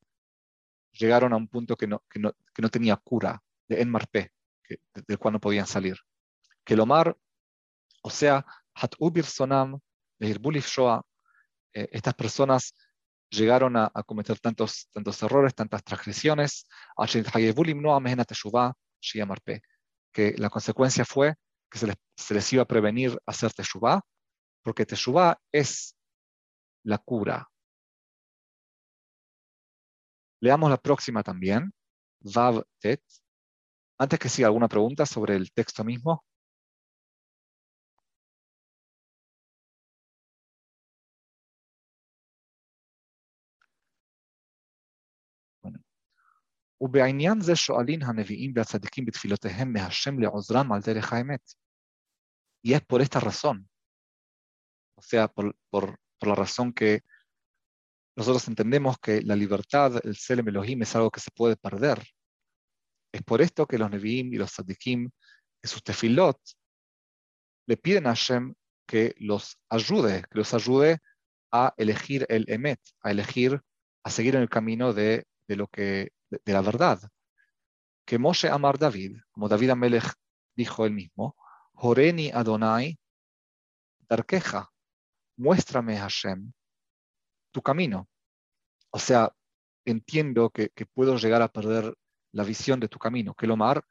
llegaron 0.94 1.32
a 1.32 1.36
un 1.36 1.48
punto 1.48 1.76
que 1.76 1.86
no, 1.86 2.02
que 2.08 2.18
no, 2.18 2.32
que 2.54 2.62
no 2.62 2.68
tenía 2.68 2.96
cura, 2.96 3.42
de 3.68 3.80
En 3.80 3.90
Marpé, 3.90 4.32
que, 4.62 4.78
del 5.06 5.18
cual 5.18 5.34
no 5.34 5.40
podían 5.40 5.66
salir. 5.66 5.96
Que 6.64 6.76
Lomar, 6.76 7.16
o 8.02 8.10
sea, 8.10 8.44
Hat'u 8.74 9.12
Sonam, 9.22 9.78
Behirbulif 10.18 10.66
Shoah, 10.66 11.02
eh, 11.72 11.88
estas 11.92 12.14
personas 12.14 12.74
llegaron 13.30 13.76
a, 13.76 13.90
a, 13.92 14.02
cometer 14.02 14.38
tantos, 14.38 14.88
tantos 14.92 15.22
errores, 15.22 15.54
tantas 15.54 15.82
transgresiones, 15.82 16.66
que 20.12 20.34
la 20.38 20.48
consecuencia 20.48 21.04
fue 21.04 21.34
que 21.70 21.78
se 21.78 21.86
les, 21.88 21.96
se 22.16 22.34
les 22.34 22.52
iba 22.52 22.62
a 22.62 22.66
prevenir 22.66 23.18
hacer 23.26 23.52
teshuvah, 23.52 24.00
porque 24.62 24.86
teshuvah 24.86 25.36
es 25.50 25.96
la 26.84 26.98
cura. 26.98 27.48
Leamos 30.43 30.69
la 30.69 30.77
próxima 30.77 31.23
también, 31.23 31.71
Vav 32.21 32.63
Tet. 32.79 33.03
Antes 33.97 34.19
que 34.19 34.29
siga 34.29 34.47
alguna 34.47 34.67
pregunta 34.67 35.05
sobre 35.05 35.35
el 35.35 35.51
texto 35.51 35.83
mismo. 35.83 36.23
ובעניין 46.81 47.41
זה 47.41 47.55
שואלין 47.55 48.03
הנביאים 48.03 48.53
והצדיקים 48.55 49.05
בתפילותיהם 49.05 49.73
מהשם 49.73 50.19
לעוזרם 50.19 50.71
על 50.71 50.79
דרך 50.81 51.13
האמת. 51.13 51.53
Y 52.63 52.73
es 52.73 52.81
por 52.81 53.01
esta 53.01 53.19
razón, 53.19 53.69
o 54.95 55.01
sea, 55.01 55.29
por, 55.29 55.55
por, 55.69 55.97
por 56.17 56.27
la 56.29 56.35
razón 56.35 56.73
que 56.73 57.01
nosotros 58.16 58.46
entendemos 58.48 58.98
que 58.98 59.22
la 59.22 59.34
libertad, 59.34 60.00
el 60.04 60.16
Selem 60.16 60.48
Elohim, 60.48 60.82
es 60.82 60.94
algo 60.94 61.10
que 61.10 61.20
se 61.20 61.30
puede 61.32 61.56
perder. 61.56 62.02
Es 63.12 63.22
por 63.22 63.42
esto 63.42 63.66
que 63.66 63.78
los 63.78 63.90
Nevi'im 63.90 64.32
y 64.32 64.36
los 64.36 64.52
Tzadikim, 64.52 65.10
en 65.62 65.68
sus 65.68 65.82
tefilot, 65.82 66.38
le 67.66 67.76
piden 67.76 68.06
a 68.06 68.10
Hashem 68.10 68.54
que 68.86 69.14
los 69.18 69.58
ayude, 69.68 70.22
que 70.30 70.38
los 70.38 70.52
ayude 70.54 70.98
a 71.50 71.72
elegir 71.76 72.26
el 72.28 72.44
Emet, 72.48 72.80
a 73.02 73.10
elegir, 73.10 73.60
a 74.04 74.10
seguir 74.10 74.36
en 74.36 74.42
el 74.42 74.48
camino 74.48 74.92
de, 74.92 75.26
de 75.48 75.56
lo 75.56 75.66
que 75.68 76.12
de, 76.30 76.40
de 76.44 76.52
la 76.52 76.60
verdad. 76.60 77.00
Que 78.04 78.18
Moshe 78.18 78.48
Amar 78.48 78.78
David, 78.78 79.18
como 79.32 79.48
David 79.48 79.70
Amelech 79.70 80.12
dijo 80.54 80.84
él 80.84 80.92
mismo, 80.92 81.36
Horeni 81.72 82.30
Adonai 82.30 82.98
Darkeja, 84.08 84.70
muéstrame 85.36 85.96
Hashem 85.96 86.52
tu 87.54 87.62
camino. 87.62 88.08
O 88.90 88.98
sea, 88.98 89.32
entiendo 89.86 90.50
que, 90.50 90.70
que, 90.70 90.86
puedo 90.86 91.16
llegar 91.16 91.40
a 91.40 91.48
perder 91.48 91.94
la 92.32 92.42
visión 92.44 92.80
de 92.80 92.88
tu 92.88 92.98
camino. 92.98 93.34
Que 93.34 93.46
lo 93.46 93.56
mar. 93.56 93.84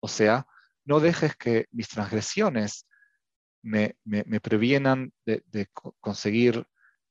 O 0.00 0.08
sea, 0.08 0.46
no 0.84 1.00
dejes 1.00 1.36
que 1.36 1.66
mis 1.70 1.88
transgresiones 1.88 2.86
me, 3.62 3.96
me, 4.04 4.24
me 4.26 4.40
previenan 4.40 5.12
de, 5.24 5.42
de, 5.46 5.68
conseguir 6.00 6.66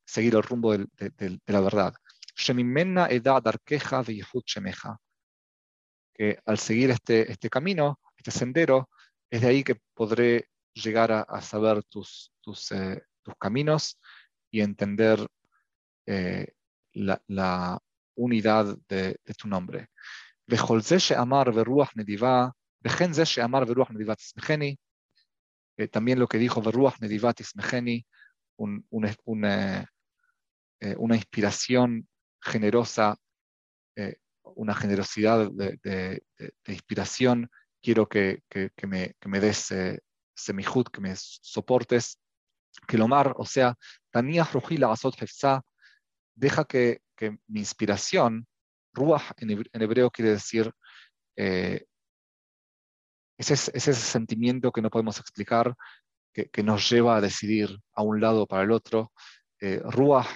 seguir 0.06 0.36
el 0.36 0.44
rumbo 0.44 0.78
de, 0.78 0.88
de, 0.98 1.10
de 1.46 1.54
la 1.54 1.62
verdad. 1.62 1.94
Que 6.14 6.40
al 6.46 6.58
seguir 6.58 6.92
este, 6.92 7.32
este 7.32 7.50
camino, 7.50 8.00
este 8.18 8.32
sendero, 8.32 8.90
es 9.30 9.42
de 9.42 9.48
ahí 9.48 9.64
que 9.64 9.80
podré 9.94 10.50
llegar 10.74 11.12
a, 11.12 11.22
a 11.22 11.42
saber 11.42 11.84
tus, 11.84 12.32
tus, 12.42 12.72
eh, 12.72 13.02
tus 13.28 13.36
caminos 13.38 14.00
y 14.50 14.62
entender 14.62 15.28
eh, 16.06 16.54
la, 16.94 17.80
unidad 18.16 18.76
de, 18.88 19.20
tu 19.38 19.48
nombre. 19.48 19.90
También 25.92 26.20
lo 26.20 26.28
que 26.28 26.40
dijo 26.40 26.62
Veruach 26.62 27.00
Nedivat 27.00 27.40
Ismecheni, 27.42 28.04
un, 28.56 28.84
un, 28.90 29.16
un, 29.26 29.46
eh, 29.46 29.86
una 30.98 31.16
inspiración 31.16 32.08
generosa, 32.42 33.16
eh, 33.96 34.18
una 34.44 34.74
generosidad 34.74 35.52
de, 35.52 36.24
inspiración. 36.66 37.50
Quiero 37.82 38.08
que, 38.08 38.42
me, 38.88 39.14
que 39.20 39.30
me 39.30 39.40
des 39.40 39.72
eh, 39.72 40.00
semihut, 40.36 40.90
que 40.90 41.02
me 41.02 41.14
soportes. 41.16 42.20
Que 42.86 42.98
lo 42.98 43.08
mar, 43.08 43.34
o 43.38 43.46
sea, 43.46 43.76
Tania 44.12 44.44
Rujila 44.44 44.92
Azot 44.92 45.22
Hefza, 45.22 45.62
deja 46.36 46.66
que, 46.66 47.02
que, 47.16 47.38
mi 47.48 47.60
inspiración, 47.60 48.48
Ruach 48.94 49.32
en, 49.38 49.82
hebreo 49.82 50.12
quiere 50.12 50.32
decir 50.32 50.72
eh, 51.36 51.86
ese, 53.38 53.54
ese 53.54 53.94
sentimiento 53.94 54.72
que 54.72 54.82
no 54.82 54.90
podemos 54.90 55.20
explicar, 55.20 55.76
que, 56.34 56.50
que, 56.50 56.64
nos 56.64 56.90
lleva 56.90 57.18
a 57.18 57.22
decidir 57.22 57.78
a 57.94 58.04
un 58.04 58.20
lado 58.22 58.44
o 58.44 58.48
para 58.48 58.64
el 58.64 58.72
otro. 58.72 59.12
Eh, 59.60 59.82
Ruach 59.84 60.28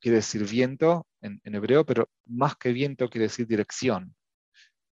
quiere 0.00 0.16
decir 0.16 0.46
viento 0.46 1.06
en, 1.20 1.40
en, 1.44 1.54
hebreo, 1.54 1.84
pero 1.86 2.08
más 2.26 2.56
que 2.56 2.72
viento 2.72 3.08
quiere 3.08 3.24
decir 3.24 3.46
dirección. 3.46 4.14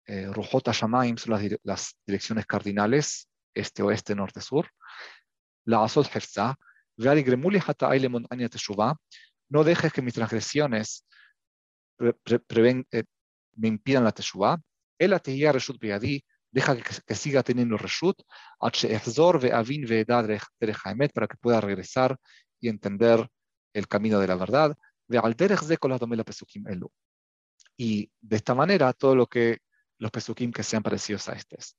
Eh, 0.05 0.27
Rujot 0.27 0.73
son 0.73 0.91
las, 0.91 1.41
las, 1.63 1.95
direcciones 2.05 2.45
cardinales, 2.45 3.29
este, 3.53 3.83
oeste, 3.83 4.15
norte, 4.15 4.41
sur. 4.41 4.69
La 5.65 5.83
Azot 5.83 6.09
Hefza, 6.13 6.57
no 9.49 9.63
dejes 9.63 9.93
que 9.93 10.01
mis 10.01 10.13
transgresiones 10.13 11.05
pre, 11.95 12.13
pre, 12.13 12.39
preven, 12.39 12.87
eh, 12.91 13.03
me 13.55 13.67
impidan 13.67 14.03
la 14.03 14.11
Teshuvah. 14.11 14.59
El 14.97 15.13
Reshut 15.51 15.79
Beyadi, 15.79 16.23
deja 16.51 16.75
que, 16.75 16.83
que, 17.05 17.15
siga 17.15 17.43
teniendo 17.43 17.77
Reshut, 17.77 18.21
para 21.13 21.27
que 21.27 21.37
pueda 21.37 21.61
regresar 21.61 22.17
y 22.59 22.69
entender 22.69 23.27
el 23.73 23.87
camino 23.87 24.19
de 24.19 24.27
la 24.27 24.35
verdad. 24.35 24.75
Y 27.77 28.11
de 28.21 28.35
esta 28.35 28.55
manera, 28.55 28.93
todo 28.93 29.15
lo 29.15 29.27
que 29.27 29.59
los 29.97 30.11
pesukim 30.11 30.51
que 30.51 30.63
sean 30.63 30.83
parecidos 30.83 31.27
a 31.29 31.33
estos. 31.33 31.75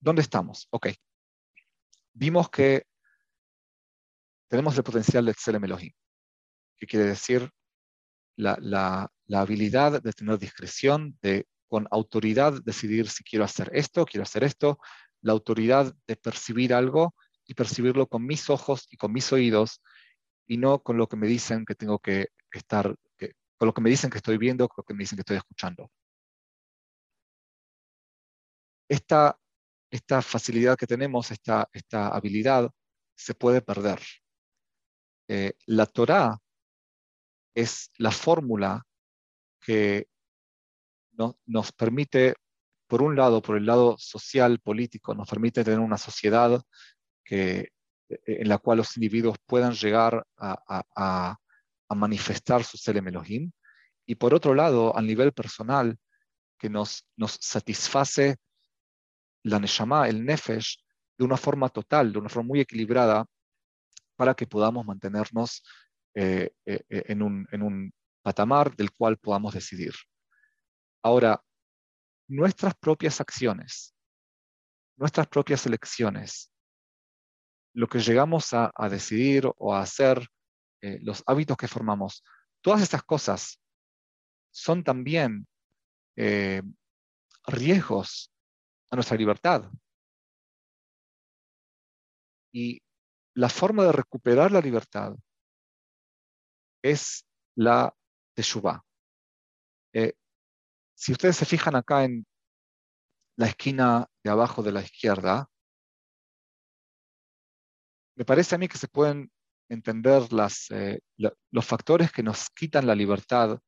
¿Dónde 0.00 0.22
estamos? 0.22 0.68
Ok. 0.70 0.88
Vimos 2.12 2.48
que 2.50 2.86
tenemos 4.48 4.76
el 4.76 4.84
potencial 4.84 5.24
de 5.26 5.34
Tselem 5.34 5.64
Elohim. 5.64 5.92
que 6.78 6.86
quiere 6.86 7.06
decir 7.06 7.50
la, 8.36 8.56
la, 8.60 9.40
habilidad 9.40 10.02
de 10.02 10.12
tener 10.12 10.38
discreción, 10.38 11.18
de 11.22 11.46
con 11.68 11.88
autoridad 11.90 12.62
decidir 12.64 13.08
si 13.08 13.24
quiero 13.24 13.44
hacer 13.44 13.70
esto, 13.74 14.04
quiero 14.04 14.22
hacer 14.22 14.44
esto, 14.44 14.78
la 15.22 15.32
autoridad 15.32 15.94
de 16.06 16.16
percibir 16.16 16.74
algo 16.74 17.14
y 17.46 17.54
percibirlo 17.54 18.06
con 18.06 18.24
mis 18.26 18.50
ojos 18.50 18.86
y 18.90 18.96
con 18.96 19.12
mis 19.12 19.32
oídos 19.32 19.82
y 20.46 20.58
no 20.58 20.82
con 20.82 20.96
lo 20.96 21.08
que 21.08 21.16
me 21.16 21.26
dicen 21.26 21.64
que 21.64 21.74
tengo 21.74 21.98
que 21.98 22.28
estar, 22.52 22.94
con 23.58 23.66
lo 23.66 23.74
que 23.74 23.80
me 23.80 23.90
dicen 23.90 24.10
que 24.10 24.18
estoy 24.18 24.38
viendo, 24.38 24.68
con 24.68 24.82
lo 24.82 24.84
que 24.84 24.94
me 24.94 25.02
dicen 25.02 25.16
que 25.16 25.22
estoy 25.22 25.36
escuchando. 25.38 25.90
Esta, 28.88 29.38
esta 29.90 30.22
facilidad 30.22 30.76
que 30.76 30.86
tenemos, 30.86 31.30
esta, 31.30 31.68
esta 31.72 32.08
habilidad, 32.08 32.70
se 33.16 33.34
puede 33.34 33.62
perder. 33.62 34.00
Eh, 35.28 35.54
la 35.66 35.86
Torah 35.86 36.38
es 37.54 37.90
la 37.98 38.10
fórmula 38.10 38.84
que 39.60 40.08
nos 41.46 41.72
permite, 41.72 42.34
por 42.86 43.02
un 43.02 43.16
lado, 43.16 43.40
por 43.42 43.56
el 43.56 43.66
lado 43.66 43.96
social, 43.98 44.60
político, 44.60 45.14
nos 45.14 45.28
permite 45.28 45.64
tener 45.64 45.80
una 45.80 45.96
sociedad 45.96 46.62
e, 47.28 47.68
en 48.08 48.48
la 48.48 48.58
cual 48.58 48.78
los 48.78 48.96
individuos 48.96 49.38
puedan 49.46 49.72
llegar 49.72 50.24
a, 50.36 51.36
manifestar 51.88 52.64
su 52.64 52.76
Selem 52.76 53.08
Elohim, 53.08 53.50
y 54.04 54.16
por 54.16 54.34
otro 54.34 54.54
lado, 54.54 54.96
a 54.96 55.02
nivel 55.02 55.32
personal, 55.32 55.96
que 56.58 56.68
nos, 56.68 57.06
nos 57.16 57.38
satisface 57.40 58.36
la 59.44 59.58
Neshama, 59.58 60.08
el 60.08 60.24
Nefesh, 60.24 60.84
de 61.18 61.24
una 61.24 61.36
forma 61.36 61.68
total, 61.68 62.12
de 62.12 62.18
una 62.18 62.28
forma 62.28 62.48
muy 62.48 62.60
equilibrada, 62.60 63.26
para 64.16 64.34
que 64.34 64.46
podamos 64.46 64.84
mantenernos 64.84 65.62
eh, 66.14 66.50
eh, 66.64 66.82
eh, 66.88 67.04
en, 67.08 67.20
un, 67.22 67.46
en 67.52 67.62
un 67.62 67.92
patamar 68.22 68.74
del 68.74 68.90
cual 68.90 69.18
podamos 69.18 69.52
decidir. 69.52 69.92
Ahora, 71.02 71.40
nuestras 72.26 72.74
propias 72.74 73.20
acciones, 73.20 73.94
nuestras 74.96 75.28
propias 75.28 75.66
elecciones, 75.66 76.50
lo 77.74 77.86
que 77.86 77.98
llegamos 78.00 78.54
a, 78.54 78.72
decidir 78.90 79.46
o 79.58 79.74
a 79.74 79.82
hacer, 79.82 80.26
los 80.80 81.22
hábitos 81.26 81.56
que 81.56 81.68
formamos, 81.68 82.24
todas 82.62 82.80
estas 82.80 83.02
cosas 83.02 83.60
son 84.50 84.82
también 84.82 85.46
riesgos 87.46 88.32
a 88.90 88.96
nuestra 88.96 89.16
libertad. 89.18 89.70
Y 92.52 92.80
la 93.36 93.50
forma 93.50 93.84
de 93.84 93.92
recuperar 93.92 94.50
la 94.50 94.60
libertad 94.60 95.14
es 96.82 97.26
la 97.54 97.94
de 98.34 98.42
Eh, 99.92 100.14
si 100.94 101.12
ustedes 101.12 101.36
se 101.36 101.44
fijan 101.44 101.76
acá 101.76 102.04
en 102.04 102.26
la 103.36 103.46
esquina 103.48 104.06
de 104.24 104.30
abajo 104.30 104.62
de 104.62 104.72
la 104.72 104.80
izquierda, 104.80 105.50
me 108.16 108.24
parece 108.24 108.54
a 108.54 108.58
mí 108.58 108.68
que 108.68 108.78
se 108.78 108.88
pueden 108.88 109.30
entender 109.68 110.22
eh, 110.70 111.00
los 111.50 111.66
factores 111.66 112.10
que 112.12 112.22
nos 112.22 112.48
quitan 112.50 112.86
la 112.86 112.94
libertad 112.94 113.58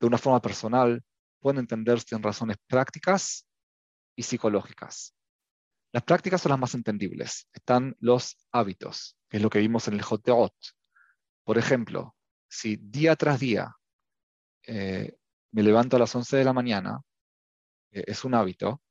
de 0.00 0.06
una 0.06 0.18
forma 0.18 0.42
personal, 0.42 1.04
pueden 1.38 1.60
entenderse 1.60 2.16
en 2.16 2.22
razones 2.22 2.56
prácticas 2.66 3.46
y 4.16 4.24
psicológicas. 4.24 5.14
Las 5.94 6.02
prácticas 6.02 6.42
son 6.42 6.50
las 6.50 6.58
más 6.58 6.74
entendibles. 6.74 7.48
Están 7.52 7.94
los 8.00 8.36
hábitos, 8.50 9.16
que 9.28 9.36
es 9.36 9.42
lo 9.44 9.48
que 9.48 9.60
vimos 9.60 9.86
en 9.86 9.94
el 9.94 10.02
Joteot. 10.02 10.52
Por 11.44 11.56
ejemplo, 11.56 12.16
si 12.48 12.74
día 12.74 13.14
tras 13.14 13.38
día 13.38 13.72
eh, 14.66 15.16
me 15.52 15.62
levanto 15.62 15.94
a 15.94 16.00
las 16.00 16.12
11 16.12 16.36
de 16.36 16.44
la 16.44 16.52
mañana, 16.52 17.00
eh, 17.92 18.02
es 18.08 18.24
un 18.24 18.34
hábito, 18.34 18.82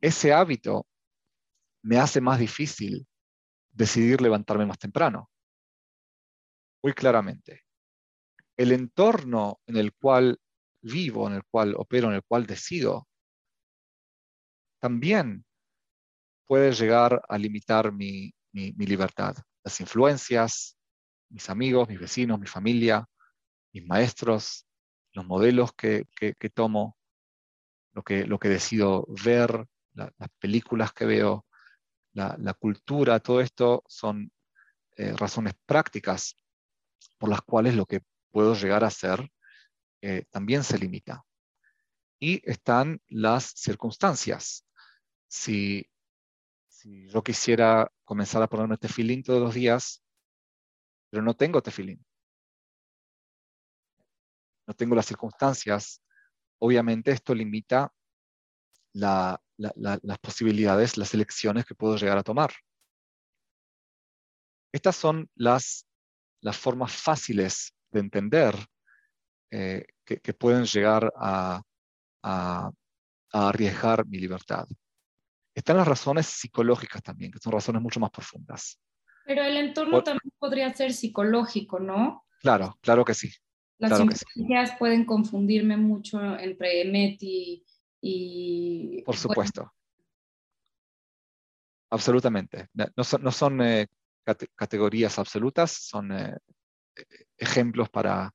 ese 0.00 0.32
hábito 0.32 0.86
me 1.82 1.98
hace 1.98 2.22
más 2.22 2.38
difícil 2.38 3.06
decidir 3.70 4.22
levantarme 4.22 4.64
más 4.64 4.78
temprano. 4.78 5.30
Muy 6.82 6.94
claramente. 6.94 7.64
El 8.56 8.72
entorno 8.72 9.60
en 9.66 9.76
el 9.76 9.92
cual 9.92 10.40
vivo, 10.80 11.28
en 11.28 11.34
el 11.34 11.44
cual 11.44 11.74
opero, 11.76 12.08
en 12.08 12.14
el 12.14 12.22
cual 12.22 12.46
decido, 12.46 13.06
también 14.78 15.44
puede 16.50 16.72
llegar 16.72 17.22
a 17.28 17.38
limitar 17.38 17.92
mi, 17.92 18.34
mi 18.50 18.72
libertad. 18.84 19.36
Las 19.62 19.78
influencias, 19.78 20.76
mis 21.28 21.48
amigos, 21.48 21.88
mis 21.88 22.00
vecinos, 22.00 22.40
mi 22.40 22.48
familia, 22.48 23.08
mis 23.72 23.86
maestros, 23.86 24.66
los 25.12 25.24
modelos 25.24 25.72
que, 25.74 26.08
tomo, 26.52 26.98
lo 27.92 28.02
que, 28.02 28.26
lo 28.26 28.40
que 28.40 28.48
decido 28.48 29.06
ver, 29.24 29.64
las 29.92 30.30
películas 30.40 30.92
que 30.92 31.04
veo, 31.04 31.46
la, 32.14 32.54
cultura, 32.58 33.20
todo 33.20 33.40
esto 33.40 33.84
son 33.86 34.32
eh, 34.96 35.12
razones 35.16 35.54
prácticas 35.64 36.34
por 37.16 37.30
las 37.30 37.42
cuales 37.42 37.76
lo 37.76 37.86
que 37.86 38.00
puedo 38.32 38.56
llegar 38.56 38.82
a 38.82 38.88
hacer 38.88 39.30
eh, 40.02 40.24
también 40.30 40.64
se 40.64 40.78
limita. 40.78 41.24
Y 42.18 42.42
están 42.50 43.00
las 43.06 43.44
circunstancias. 43.54 44.66
Si, 45.28 45.89
si 46.80 47.08
yo 47.08 47.22
quisiera 47.22 47.92
comenzar 48.04 48.42
a 48.42 48.48
ponerme 48.48 48.78
tefilín 48.78 49.22
todos 49.22 49.40
los 49.40 49.54
días, 49.54 50.02
pero 51.10 51.22
no 51.22 51.34
tengo 51.34 51.62
tefilín, 51.62 52.02
no 54.66 54.74
tengo 54.74 54.94
las 54.94 55.06
circunstancias, 55.06 56.02
obviamente 56.58 57.10
esto 57.10 57.34
limita 57.34 57.92
las 58.94 59.38
posibilidades, 60.22 60.96
las 60.96 61.12
elecciones 61.12 61.66
que 61.66 61.74
puedo 61.74 61.96
llegar 61.96 62.16
a 62.16 62.22
tomar. 62.22 62.50
Estas 64.72 64.96
son 64.96 65.28
las, 65.34 65.86
las 66.40 66.56
formas 66.56 66.96
fáciles 66.96 67.74
de 67.90 68.00
entender 68.00 68.54
eh, 69.50 69.84
que, 70.04 70.32
pueden 70.32 70.64
llegar 70.64 71.12
a, 71.16 71.60
a, 72.22 72.70
arriesgar 73.32 74.06
mi 74.06 74.18
libertad. 74.18 74.66
Están 75.60 75.76
las 75.76 75.86
razones 75.86 76.24
psicológicas 76.24 77.02
también, 77.02 77.30
que 77.30 77.38
son 77.38 77.52
razones 77.52 77.82
mucho 77.82 78.00
más 78.00 78.10
profundas. 78.10 78.80
Pero 79.26 79.42
el 79.42 79.58
entorno 79.58 80.02
también 80.02 80.32
podría 80.38 80.72
ser 80.72 80.94
psicológico, 80.94 81.78
¿no? 81.78 82.24
Claro, 82.40 82.78
claro 82.80 83.04
que 83.04 83.12
sí. 83.12 83.30
Las 83.76 83.92
claro 83.92 84.70
pueden 84.78 85.04
confundirme 85.04 85.76
mucho 85.76 86.18
entre 86.38 86.86
MET 86.86 87.18
y... 88.00 89.02
Por 89.04 89.18
supuesto. 89.18 89.70
Absolutamente. 91.90 92.68
No 92.96 93.04
son, 93.04 93.22
no 93.22 93.30
son 93.30 93.60
eh, 93.60 93.86
categorías 94.54 95.18
absolutas, 95.18 95.72
son 95.72 96.10
eh, 96.12 96.38
ejemplos 97.36 97.90
para, 97.90 98.30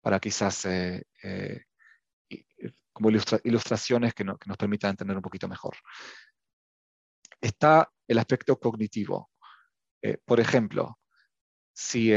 para 0.00 0.20
quizás 0.20 0.64
eh, 0.66 1.02
como 2.92 3.10
ilustraciones 3.10 4.14
que, 4.14 4.24
que, 4.24 4.46
nos 4.46 4.56
permitan 4.56 4.90
entender 4.90 5.16
un 5.16 5.22
poquito 5.22 5.48
mejor. 5.48 5.76
Está 7.46 7.88
el 8.08 8.18
aspecto 8.18 8.58
cognitivo. 8.58 9.30
por 10.24 10.40
ejemplo, 10.40 10.98
si 11.72 12.12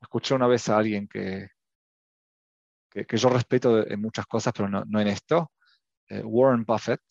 escuché 0.00 0.34
una 0.34 0.46
vez 0.46 0.68
a 0.68 0.78
alguien 0.78 1.08
que, 1.08 1.48
que, 2.90 3.16
yo 3.16 3.28
respeto 3.28 3.86
en 3.86 4.00
muchas 4.00 4.26
cosas, 4.26 4.52
pero 4.56 4.68
no, 4.68 4.84
no 4.86 5.00
en 5.00 5.08
esto, 5.08 5.50
eh, 6.08 6.22
Warren 6.22 6.64
Buffett. 6.64 7.02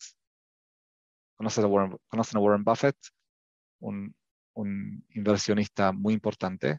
¿Conocen 1.36 1.64
a 1.64 1.66
Warren, 1.66 1.98
¿Conocen 2.08 2.38
a 2.38 2.40
Warren 2.40 2.64
Buffett? 2.64 2.96
Un, 3.80 4.14
inversionista 5.10 5.92
muy 5.92 6.14
importante, 6.14 6.78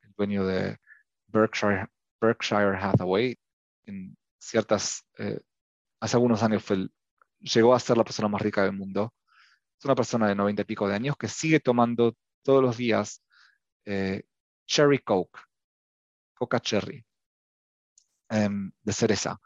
el 0.00 0.12
dueño 0.16 0.46
de 0.46 0.78
Berkshire, 1.26 1.86
Berkshire 2.18 2.78
Hathaway. 2.78 3.36
En 3.84 4.16
ciertas, 4.38 5.06
eh, 5.18 5.38
hace 6.00 6.16
algunos 6.16 6.42
años 6.42 6.64
fue 6.64 6.88
llegó 7.40 7.74
a 7.74 7.80
ser 7.80 7.96
la 7.96 8.04
persona 8.04 8.28
más 8.28 8.42
rica 8.42 8.62
del 8.62 8.72
mundo. 8.72 9.14
Es 9.78 9.84
una 9.84 9.94
persona 9.94 10.28
de 10.28 10.34
90 10.34 10.62
y 10.62 10.64
pico 10.64 10.88
de 10.88 10.94
años 10.94 11.16
que 11.16 11.28
sigue 11.28 11.60
tomando 11.60 12.16
todos 12.42 12.62
los 12.62 12.76
días 12.76 13.22
eh, 13.84 14.22
Cherry 14.66 14.98
Coke, 15.00 15.38
Coca 16.34 16.60
Cherry, 16.60 17.04
em, 18.28 18.70
de 18.82 18.92
cereza. 18.92 19.40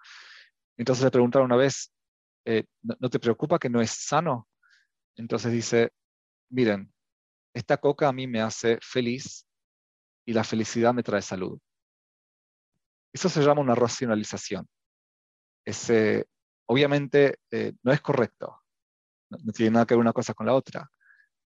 Entonces 0.77 1.05
le 1.05 1.11
preguntaron 1.11 1.47
una 1.47 1.57
vez, 1.57 1.93
eh, 2.45 2.65
¿no, 2.83 3.09
te 3.09 3.19
preocupa 3.19 3.59
que 3.59 3.71
no 3.71 3.81
es 3.81 3.91
sano? 3.91 4.49
Entonces 5.17 5.53
dice, 5.53 5.93
miren, 6.51 6.93
esta 7.55 7.77
coca 7.77 8.09
a 8.09 8.13
mí 8.13 8.27
me 8.27 8.41
hace 8.41 8.79
feliz 8.83 9.47
y 10.27 10.33
la 10.33 10.45
felicidad 10.45 10.93
me 10.93 11.03
trae 11.03 11.23
salud. 11.23 11.59
Eso 13.13 13.29
se 13.29 13.43
llama 13.43 13.61
una 13.61 13.77
racionalización. 13.77 14.69
Ese, 15.65 16.27
obviamente 16.67 17.39
eh, 17.51 17.73
no 17.83 17.93
es 17.93 18.01
correcto, 18.01 18.63
no, 19.31 19.53
tiene 19.53 19.73
nada 19.73 19.87
que 19.87 19.95
ver 19.95 20.01
una 20.01 20.13
cosa 20.13 20.35
con 20.35 20.47
la 20.47 20.55
otra, 20.55 20.91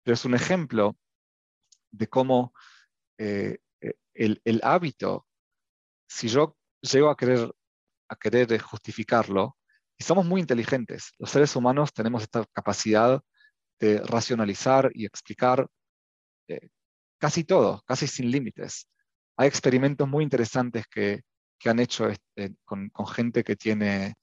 pero 0.03 0.13
es 0.13 0.25
un 0.25 0.35
ejemplo 0.35 0.97
de 1.91 2.07
cómo 2.07 2.53
eh, 3.17 3.59
eh, 3.81 3.95
el, 4.13 4.61
hábito, 4.63 5.27
si 6.07 6.27
yo 6.27 6.57
llego 6.81 7.09
a 7.09 7.17
querer, 7.17 7.51
a 8.09 8.15
querer 8.15 8.59
justificarlo, 8.61 9.57
y 9.97 10.03
somos 10.03 10.25
muy 10.25 10.41
inteligentes, 10.41 11.13
los 11.17 11.31
seres 11.31 11.55
humanos 11.55 11.93
tenemos 11.93 12.23
esta 12.23 12.45
capacidad 12.53 13.21
de 13.79 13.99
racionalizar 13.99 14.91
y 14.93 15.05
explicar 15.05 15.67
casi 17.19 17.43
todo, 17.43 17.81
casi 17.85 18.07
sin 18.07 18.29
límites. 18.31 18.87
Hay 19.37 19.47
experimentos 19.47 20.07
muy 20.07 20.23
interesantes 20.23 20.85
que, 20.87 21.23
que 21.57 21.69
han 21.69 21.79
hecho 21.79 22.07
con, 22.65 22.91
gente 23.07 23.43
que 23.43 23.55
tiene 23.55 24.15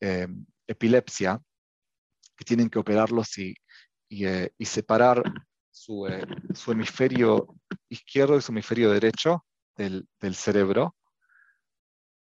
eh, 0.00 0.28
epilepsia, 0.66 1.40
que 2.36 2.44
tienen 2.44 2.68
que 2.68 2.78
operarlos 2.78 3.38
y, 3.38 3.54
eh, 4.10 4.50
y 4.58 4.64
separar 4.64 5.22
su, 5.70 6.06
eh, 6.06 6.26
su, 6.54 6.72
hemisferio 6.72 7.54
izquierdo 7.88 8.36
y 8.36 8.42
su 8.42 8.52
hemisferio 8.52 8.90
derecho 8.90 9.44
del, 9.76 10.06
del 10.20 10.34
cerebro, 10.34 10.96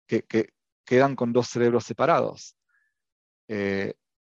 que, 0.08 0.24
que, 0.24 0.50
quedan 0.86 1.16
con 1.16 1.32
dos 1.34 1.48
cerebros 1.48 1.84
separados. 1.84 2.56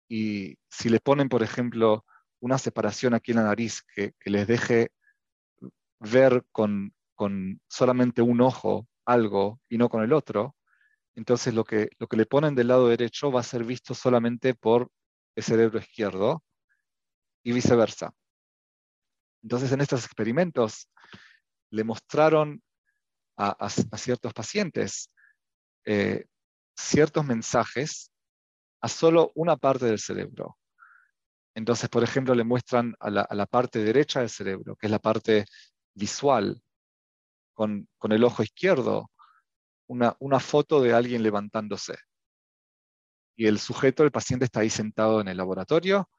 Y 0.07 0.57
si 0.69 0.89
le 0.89 0.99
ponen, 0.99 1.27
por 1.29 1.41
ejemplo, 1.41 2.05
una 2.39 2.59
separación 2.59 3.15
aquí 3.15 3.31
en 3.31 3.37
la 3.37 3.45
nariz 3.45 3.81
que, 3.81 4.13
que 4.19 4.29
les 4.29 4.45
deje 4.45 4.91
ver 5.99 6.45
con, 6.51 6.93
con, 7.15 7.59
solamente 7.67 8.21
un 8.21 8.41
ojo 8.41 8.87
algo 9.05 9.59
y 9.69 9.77
no 9.77 9.89
con 9.89 10.03
el 10.03 10.13
otro, 10.13 10.55
entonces 11.15 11.53
lo 11.53 11.63
que, 11.63 11.89
lo 11.99 12.07
que 12.07 12.17
le 12.17 12.25
ponen 12.25 12.55
del 12.55 12.67
lado 12.67 12.87
derecho 12.87 13.31
va 13.31 13.41
a 13.41 13.43
ser 13.43 13.63
visto 13.63 13.93
solamente 13.93 14.55
por 14.55 14.89
el 15.35 15.43
cerebro 15.43 15.79
izquierdo 15.79 16.43
y 17.43 17.51
viceversa. 17.51 18.13
Entonces 19.43 19.71
en 19.71 19.81
estos 19.81 20.05
experimentos 20.05 20.89
le 21.69 21.83
mostraron 21.83 22.61
a, 23.37 23.69
ciertos 23.69 24.33
pacientes 24.33 25.11
eh, 25.85 26.25
ciertos 26.75 27.25
mensajes 27.25 28.11
a 28.81 28.87
solo 28.87 29.31
una 29.35 29.57
parte 29.57 29.85
del 29.85 29.99
cerebro. 29.99 30.57
Entonces, 31.55 31.89
por 31.89 32.03
ejemplo, 32.03 32.33
le 32.33 32.43
muestran 32.43 32.95
a 32.99 33.09
la, 33.09 33.21
a 33.21 33.35
la 33.35 33.45
parte 33.45 33.79
derecha 33.79 34.19
del 34.19 34.29
cerebro, 34.29 34.75
que 34.75 34.87
es 34.87 34.91
la 34.91 34.99
parte 34.99 35.45
visual, 35.93 36.61
con, 37.53 37.87
con 37.97 38.11
el 38.11 38.23
ojo 38.23 38.43
izquierdo, 38.43 39.11
una, 39.87 40.15
una, 40.19 40.39
foto 40.39 40.81
de 40.81 40.93
alguien 40.93 41.23
levantándose. 41.23 41.95
Y 43.35 43.47
el 43.47 43.59
sujeto, 43.59 44.03
el 44.03 44.11
paciente, 44.11 44.45
está 44.45 44.61
ahí 44.61 44.69
sentado 44.69 45.21
en 45.21 45.27
el 45.27 45.37
laboratorio 45.37 46.09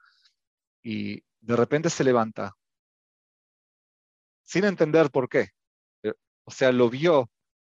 y 0.83 1.23
de 1.41 1.57
repente 1.57 1.91
se 1.91 2.05
levanta, 2.05 2.55
sin 4.43 4.65
entender 4.65 5.11
por 5.11 5.29
qué. 5.29 5.51
O 6.45 6.51
sea, 6.51 6.73
lo 6.73 6.91
vio 6.91 7.31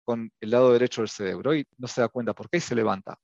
con 0.04 0.32
el 0.40 0.52
lado 0.52 0.74
derecho 0.74 1.02
del 1.02 1.10
cerebro 1.10 1.56
y 1.56 1.68
no 1.78 1.88
se 1.88 2.02
da 2.02 2.10
cuenta 2.10 2.34
por 2.34 2.50
qué 2.50 2.58
y 2.58 2.62
se 2.62 2.76
levanta. 2.76 3.18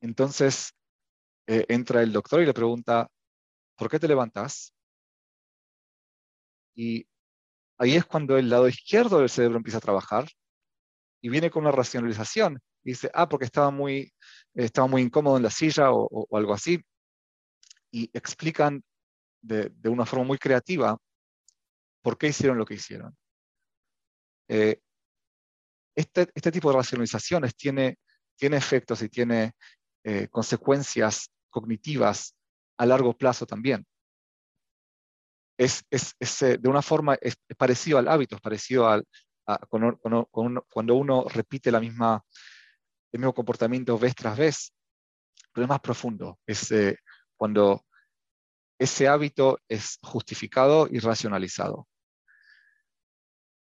Entonces 0.00 0.72
eh, 1.46 1.66
entra 1.68 2.02
el 2.02 2.12
doctor 2.12 2.42
y 2.42 2.46
le 2.46 2.54
pregunta, 2.54 3.08
¿por 3.76 3.90
qué 3.90 3.98
te 3.98 4.08
levantas? 4.08 4.72
Y 6.74 7.06
ahí 7.78 7.96
es 7.96 8.06
cuando 8.06 8.38
el 8.38 8.48
lado 8.50 8.68
izquierdo 8.68 9.18
del 9.18 9.28
cerebro 9.28 9.58
empieza 9.58 9.78
a 9.78 9.82
trabajar 9.82 10.26
y 11.20 11.28
viene 11.28 11.50
con 11.50 11.62
una 11.64 11.72
racionalización. 11.72 12.60
Y 12.82 12.90
dice, 12.90 13.10
ah, 13.14 13.28
porque 13.28 13.44
estaba 13.44 13.70
muy, 13.70 14.12
estaba 14.54 14.88
muy 14.88 15.02
incómodo 15.02 15.36
en 15.36 15.42
la 15.42 15.50
silla 15.50 15.92
o, 15.92 16.06
o, 16.10 16.26
o 16.28 16.36
algo 16.36 16.54
así. 16.54 16.82
Y 17.92 18.10
explican 18.12 18.82
de, 19.42 19.70
de, 19.70 19.88
una 19.88 20.06
forma 20.06 20.24
muy 20.24 20.38
creativa 20.38 20.96
por 22.02 22.16
qué 22.18 22.28
hicieron 22.28 22.58
lo 22.58 22.64
que 22.64 22.74
hicieron. 22.74 23.16
Eh, 24.48 24.80
este, 25.94 26.28
este, 26.34 26.52
tipo 26.52 26.70
de 26.70 26.76
racionalizaciones 26.76 27.54
tiene, 27.54 27.98
tiene 28.36 28.56
efectos 28.56 29.02
y 29.02 29.08
tiene 29.08 29.52
eh, 30.04 30.28
consecuencias 30.28 31.30
cognitivas 31.50 32.34
a 32.78 32.86
largo 32.86 33.16
plazo 33.16 33.46
también. 33.46 33.86
Es, 35.58 35.84
es, 35.90 36.14
es 36.18 36.42
eh, 36.42 36.58
de 36.58 36.68
una 36.68 36.80
forma 36.80 37.16
es, 37.20 37.36
parecido 37.56 37.98
al 37.98 38.08
hábito, 38.08 38.36
es 38.36 38.40
parecido 38.40 38.88
al, 38.88 39.06
a, 39.52 39.58
con, 39.68 39.96
con, 39.96 40.24
con 40.30 40.62
cuando 40.68 40.94
uno 40.94 41.24
repite 41.28 41.70
la 41.70 41.80
misma, 41.80 42.24
el 43.12 43.20
mismo 43.20 43.34
comportamiento 43.34 43.98
vez 43.98 44.14
tras 44.14 44.36
vez, 44.36 44.72
pero 45.52 45.64
es 45.64 45.68
más 45.68 45.80
profundo. 45.80 46.38
Es 46.46 46.70
eh, 46.72 46.98
cuando 47.36 47.84
ese 48.78 49.08
hábito 49.08 49.58
es 49.68 49.98
justificado 50.02 50.88
y 50.90 50.98
racionalizado. 50.98 51.86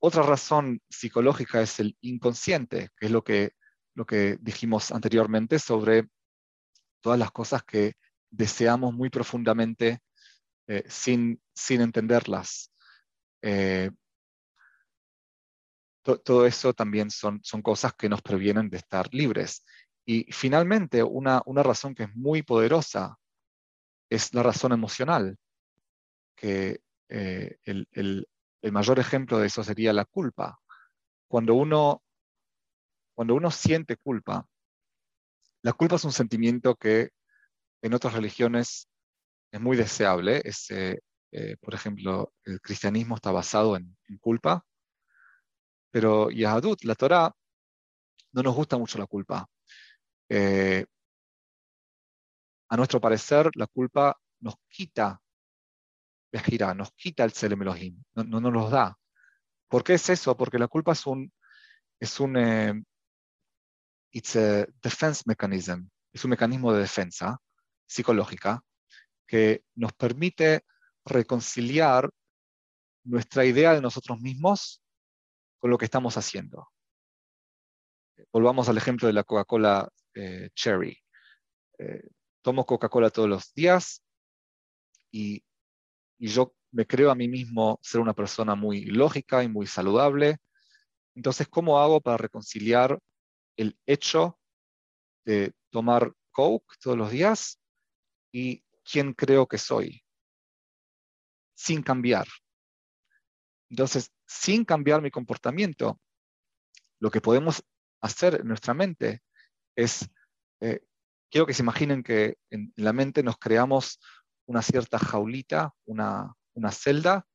Otra 0.00 0.22
razón 0.22 0.82
psicológica 0.90 1.62
es 1.62 1.80
el 1.80 1.96
inconsciente, 2.00 2.90
que 2.96 3.06
es 3.06 3.12
lo 3.12 3.22
que, 3.22 3.52
lo 3.94 4.04
que 4.04 4.36
dijimos 4.40 4.90
anteriormente 4.90 5.58
sobre 5.58 6.08
todas 7.00 7.18
las 7.18 7.30
cosas 7.30 7.62
que 7.62 7.94
deseamos 8.30 8.92
muy 8.92 9.08
profundamente 9.08 10.00
eh, 10.66 10.84
sin, 10.88 11.40
sin 11.54 11.80
entenderlas. 11.80 12.72
Eh, 13.40 13.90
to, 16.04 16.18
todo 16.20 16.46
eso 16.46 16.72
también 16.74 17.10
son, 17.10 17.40
son 17.42 17.62
cosas 17.62 17.94
que 17.94 18.08
nos 18.08 18.22
previenen 18.22 18.70
de 18.70 18.76
estar 18.76 19.12
libres. 19.12 19.64
Y 20.06 20.30
finalmente, 20.32 21.02
una, 21.02 21.42
una 21.46 21.62
razón 21.62 21.94
que 21.94 22.04
es 22.04 22.14
muy 22.14 22.42
poderosa 22.42 23.18
es 24.10 24.32
la 24.34 24.42
razón 24.42 24.72
emocional, 24.72 25.36
que 26.36 26.82
eh, 27.08 27.56
el, 27.64 27.88
el, 27.92 28.26
mayor 28.72 28.98
ejemplo 28.98 29.38
de 29.38 29.46
eso 29.46 29.64
sería 29.64 29.92
la 29.92 30.04
culpa. 30.04 30.58
Cuando 31.28 31.54
uno, 31.54 32.02
cuando 33.14 33.34
uno 33.34 33.50
siente 33.50 33.96
culpa, 33.96 34.46
la 35.62 35.72
culpa 35.72 35.96
es 35.96 36.04
un 36.04 36.12
sentimiento 36.12 36.74
que 36.76 37.10
en 37.82 37.94
otras 37.94 38.14
religiones 38.14 38.88
es 39.50 39.60
muy 39.60 39.76
deseable. 39.76 40.42
Es, 40.44 40.70
eh, 40.70 41.00
eh, 41.32 41.56
por 41.60 41.74
ejemplo, 41.74 42.32
el 42.44 42.60
cristianismo 42.60 43.16
está 43.16 43.32
basado 43.32 43.76
en 43.76 43.96
culpa, 44.20 44.64
pero 45.94 46.28
Yahadut, 46.28 46.82
la 46.82 46.96
Torah, 46.96 47.32
no 48.32 48.42
nos 48.42 48.52
gusta 48.52 48.76
mucho 48.76 48.98
la 48.98 49.06
culpa. 49.06 49.46
Eh, 50.28 50.84
a 52.68 52.76
nuestro 52.76 53.00
parecer, 53.00 53.48
la 53.54 53.68
culpa 53.68 54.18
nos 54.40 54.56
quita 54.68 55.22
gira, 56.32 56.74
nos 56.74 56.90
quita 56.94 57.22
el 57.22 57.30
Selem 57.30 57.62
Elohim, 57.62 58.02
no, 58.14 58.24
no, 58.24 58.40
nos 58.40 58.52
los 58.52 58.70
da. 58.72 58.98
¿Por 59.68 59.84
qué 59.84 59.94
es 59.94 60.10
eso? 60.10 60.36
Porque 60.36 60.58
la 60.58 60.66
culpa 60.66 60.90
es 60.90 61.06
un, 61.06 61.32
es 62.00 62.18
un 62.18 62.36
eh, 62.38 62.82
it's 64.10 64.34
a 64.34 64.66
defense 64.82 65.22
mechanism, 65.26 65.86
es 66.12 66.24
un 66.24 66.30
mecanismo 66.30 66.72
de 66.72 66.80
defensa 66.80 67.38
psicológica 67.86 68.60
que 69.28 69.62
nos 69.76 69.92
permite 69.92 70.64
reconciliar 71.04 72.10
nuestra 73.04 73.44
idea 73.44 73.74
de 73.74 73.80
nosotros 73.80 74.20
mismos 74.20 74.83
con 75.64 75.70
lo 75.70 75.78
que 75.78 75.86
estamos 75.86 76.18
haciendo. 76.18 76.68
Volvamos 78.30 78.68
al 78.68 78.76
ejemplo 78.76 79.06
de 79.06 79.14
la 79.14 79.24
Coca-Cola 79.24 79.88
eh, 80.12 80.50
Cherry. 80.54 80.94
Eh, 81.78 82.06
tomo 82.42 82.66
Coca-Cola 82.66 83.08
todos 83.08 83.30
los 83.30 83.54
días 83.54 84.04
y 85.10 85.42
y 86.18 86.28
yo 86.28 86.54
me 86.70 86.86
creo 86.86 87.10
a 87.10 87.14
mí 87.14 87.28
mismo 87.28 87.80
ser 87.82 88.02
una 88.02 88.12
persona 88.12 88.54
muy 88.54 88.84
lógica 88.84 89.42
y 89.42 89.48
muy 89.48 89.66
saludable. 89.66 90.36
Entonces, 91.14 91.48
¿cómo 91.48 91.80
hago 91.80 92.02
para 92.02 92.18
reconciliar 92.18 92.98
el 93.56 93.78
hecho 93.86 94.38
de 95.24 95.54
tomar 95.70 96.12
Coke 96.30 96.76
todos 96.78 96.98
los 96.98 97.10
días 97.10 97.58
y 98.30 98.62
quién 98.84 99.14
creo 99.14 99.46
que 99.46 99.56
soy? 99.56 100.04
Sin 101.54 101.82
cambiar. 101.82 102.26
Entonces, 103.70 104.13
sin 104.34 104.64
cambiar 104.64 105.00
mi 105.00 105.10
comportamiento, 105.10 106.00
lo 106.98 107.10
que 107.10 107.20
podemos 107.20 107.62
hacer 108.00 108.40
en 108.40 108.48
nuestra 108.48 108.74
mente 108.74 109.22
es, 109.76 110.08
eh, 110.60 110.80
quiero 111.30 111.46
que 111.46 111.54
se 111.54 111.62
imaginen 111.62 112.02
que 112.02 112.36
en 112.50 112.72
la 112.76 112.92
mente 112.92 113.22
nos 113.22 113.38
creamos 113.38 114.00
una 114.46 114.62
cierta 114.62 114.98
jaulita, 114.98 115.72
una, 115.86 116.34
una 116.54 116.70
celda, 116.70 117.26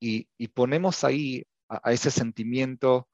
y, 0.00 0.28
y, 0.38 0.48
ponemos 0.48 1.02
ahí 1.02 1.44
a, 1.68 1.92
ese 1.92 2.12
sentimiento 2.12 3.08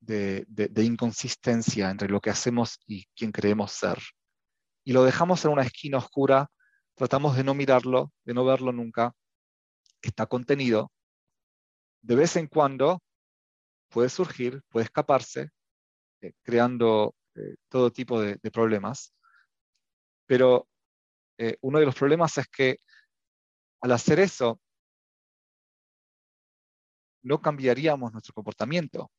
de, 0.00 0.44
de, 0.48 0.82
inconsistencia 0.82 1.88
entre 1.88 2.08
lo 2.08 2.20
que 2.20 2.30
hacemos 2.30 2.80
y 2.86 3.06
quién 3.14 3.30
creemos 3.30 3.70
ser. 3.70 3.98
Y 4.84 4.92
lo 4.92 5.04
dejamos 5.04 5.44
en 5.44 5.52
una 5.52 5.62
esquina 5.62 5.98
oscura, 5.98 6.50
tratamos 6.96 7.36
de 7.36 7.44
no 7.44 7.54
mirarlo, 7.54 8.12
de 8.24 8.34
no 8.34 8.44
verlo 8.44 8.72
nunca, 8.72 9.14
está 10.02 10.26
contenido. 10.26 10.90
De 12.06 12.14
vez 12.14 12.36
en 12.36 12.46
cuando 12.46 13.02
puede 13.88 14.08
surgir, 14.08 14.62
puede 14.68 14.84
escaparse, 14.84 15.50
eh, 16.20 16.34
creando 16.44 17.16
eh, 17.34 17.56
todo 17.68 17.90
tipo 17.90 18.20
de, 18.20 18.38
problemas, 18.52 19.12
pero 20.24 20.68
eh, 21.36 21.56
uno 21.62 21.80
de 21.80 21.86
los 21.86 21.96
problemas 21.96 22.38
es 22.38 22.46
que 22.46 22.78
al 23.80 23.90
hacer 23.90 24.20
eso, 24.20 24.60
no 27.22 27.42
cambiaríamos 27.42 28.12
nuestro 28.12 28.34
comportamiento. 28.34 29.10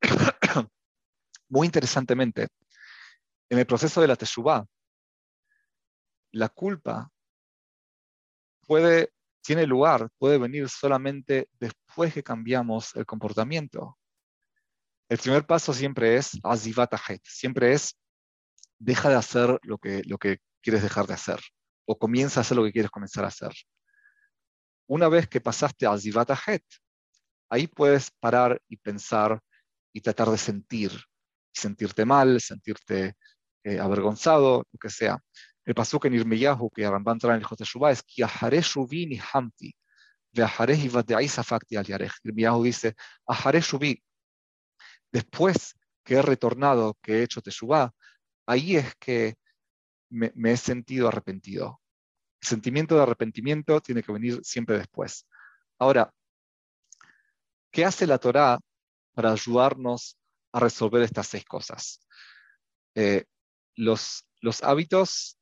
Muy 1.50 1.66
interesantemente, 1.66 2.48
en 3.50 3.58
el 3.58 3.66
proceso 3.66 4.00
de 4.00 4.08
la 4.08 4.16
teshuvah, 4.16 4.64
la 6.32 6.48
culpa 6.48 7.10
puede, 8.66 9.12
tiene 9.46 9.64
lugar, 9.64 10.08
puede 10.18 10.38
venir 10.38 10.68
solamente 10.68 11.48
después 11.60 12.12
que 12.12 12.24
cambiamos 12.24 12.96
el 12.96 13.06
comportamiento. 13.06 13.96
El 15.08 15.18
primer 15.18 15.46
paso 15.46 15.72
siempre 15.72 16.16
es 16.16 16.32
azivat 16.42 16.92
siempre 17.22 17.72
es 17.72 17.96
deja 18.78 19.08
de 19.08 19.14
hacer 19.14 19.58
lo 19.62 19.78
que, 19.78 20.02
lo 20.04 20.18
que 20.18 20.38
quieres 20.60 20.82
dejar 20.82 21.06
de 21.06 21.14
hacer 21.14 21.40
o 21.86 21.96
comienza 21.96 22.40
a 22.40 22.42
hacer 22.42 22.56
lo 22.56 22.64
que 22.64 22.72
quieres 22.72 22.90
comenzar 22.90 23.24
a 23.24 23.28
hacer. 23.28 23.52
Una 24.88 25.08
vez 25.08 25.28
que 25.28 25.40
pasaste 25.40 25.86
a 25.86 25.94
ahí 27.48 27.66
puedes 27.68 28.10
parar 28.10 28.60
y 28.68 28.76
pensar 28.76 29.40
y 29.92 30.00
tratar 30.00 30.28
de 30.28 30.38
sentir, 30.38 30.90
sentirte 31.52 32.04
mal, 32.04 32.40
sentirte 32.40 33.14
eh, 33.62 33.78
avergonzado, 33.78 34.64
lo 34.72 34.78
que 34.78 34.90
sea. 34.90 35.20
El 35.66 35.74
pasuk 35.74 36.06
en 36.06 36.14
Irmiyahu 36.14 36.70
que 36.70 36.88
Ramban 36.88 37.18
trae 37.18 37.36
en 37.36 37.42
el 37.42 37.66
Shuvah 37.66 37.90
es 37.90 38.02
que 38.02 38.24
ni 39.06 39.18
hamti, 39.18 39.76
Irmiyahu 42.24 42.62
dice, 42.62 42.94
después 45.10 45.74
que 46.04 46.14
he 46.14 46.22
retornado, 46.22 46.96
que 47.02 47.14
he 47.14 47.22
hecho 47.24 47.42
Teshuvah, 47.42 47.92
ahí 48.46 48.76
es 48.76 48.94
que 48.96 49.34
me, 50.10 50.30
he 50.52 50.56
sentido 50.56 51.08
arrepentido. 51.08 51.80
El 52.40 52.48
sentimiento 52.48 52.94
de 52.94 53.02
arrepentimiento 53.02 53.80
tiene 53.80 54.04
que 54.04 54.12
venir 54.12 54.40
siempre 54.44 54.78
después. 54.78 55.26
Ahora, 55.78 56.12
¿qué 57.72 57.84
hace 57.84 58.06
la 58.06 58.18
Torá 58.18 58.60
para 59.14 59.32
ayudarnos 59.32 60.16
a 60.52 60.60
resolver 60.60 61.02
estas 61.02 61.26
seis 61.26 61.44
cosas? 61.44 62.06
Eh, 62.94 63.24
los, 63.74 64.28
los 64.40 64.62
hábitos, 64.62 65.35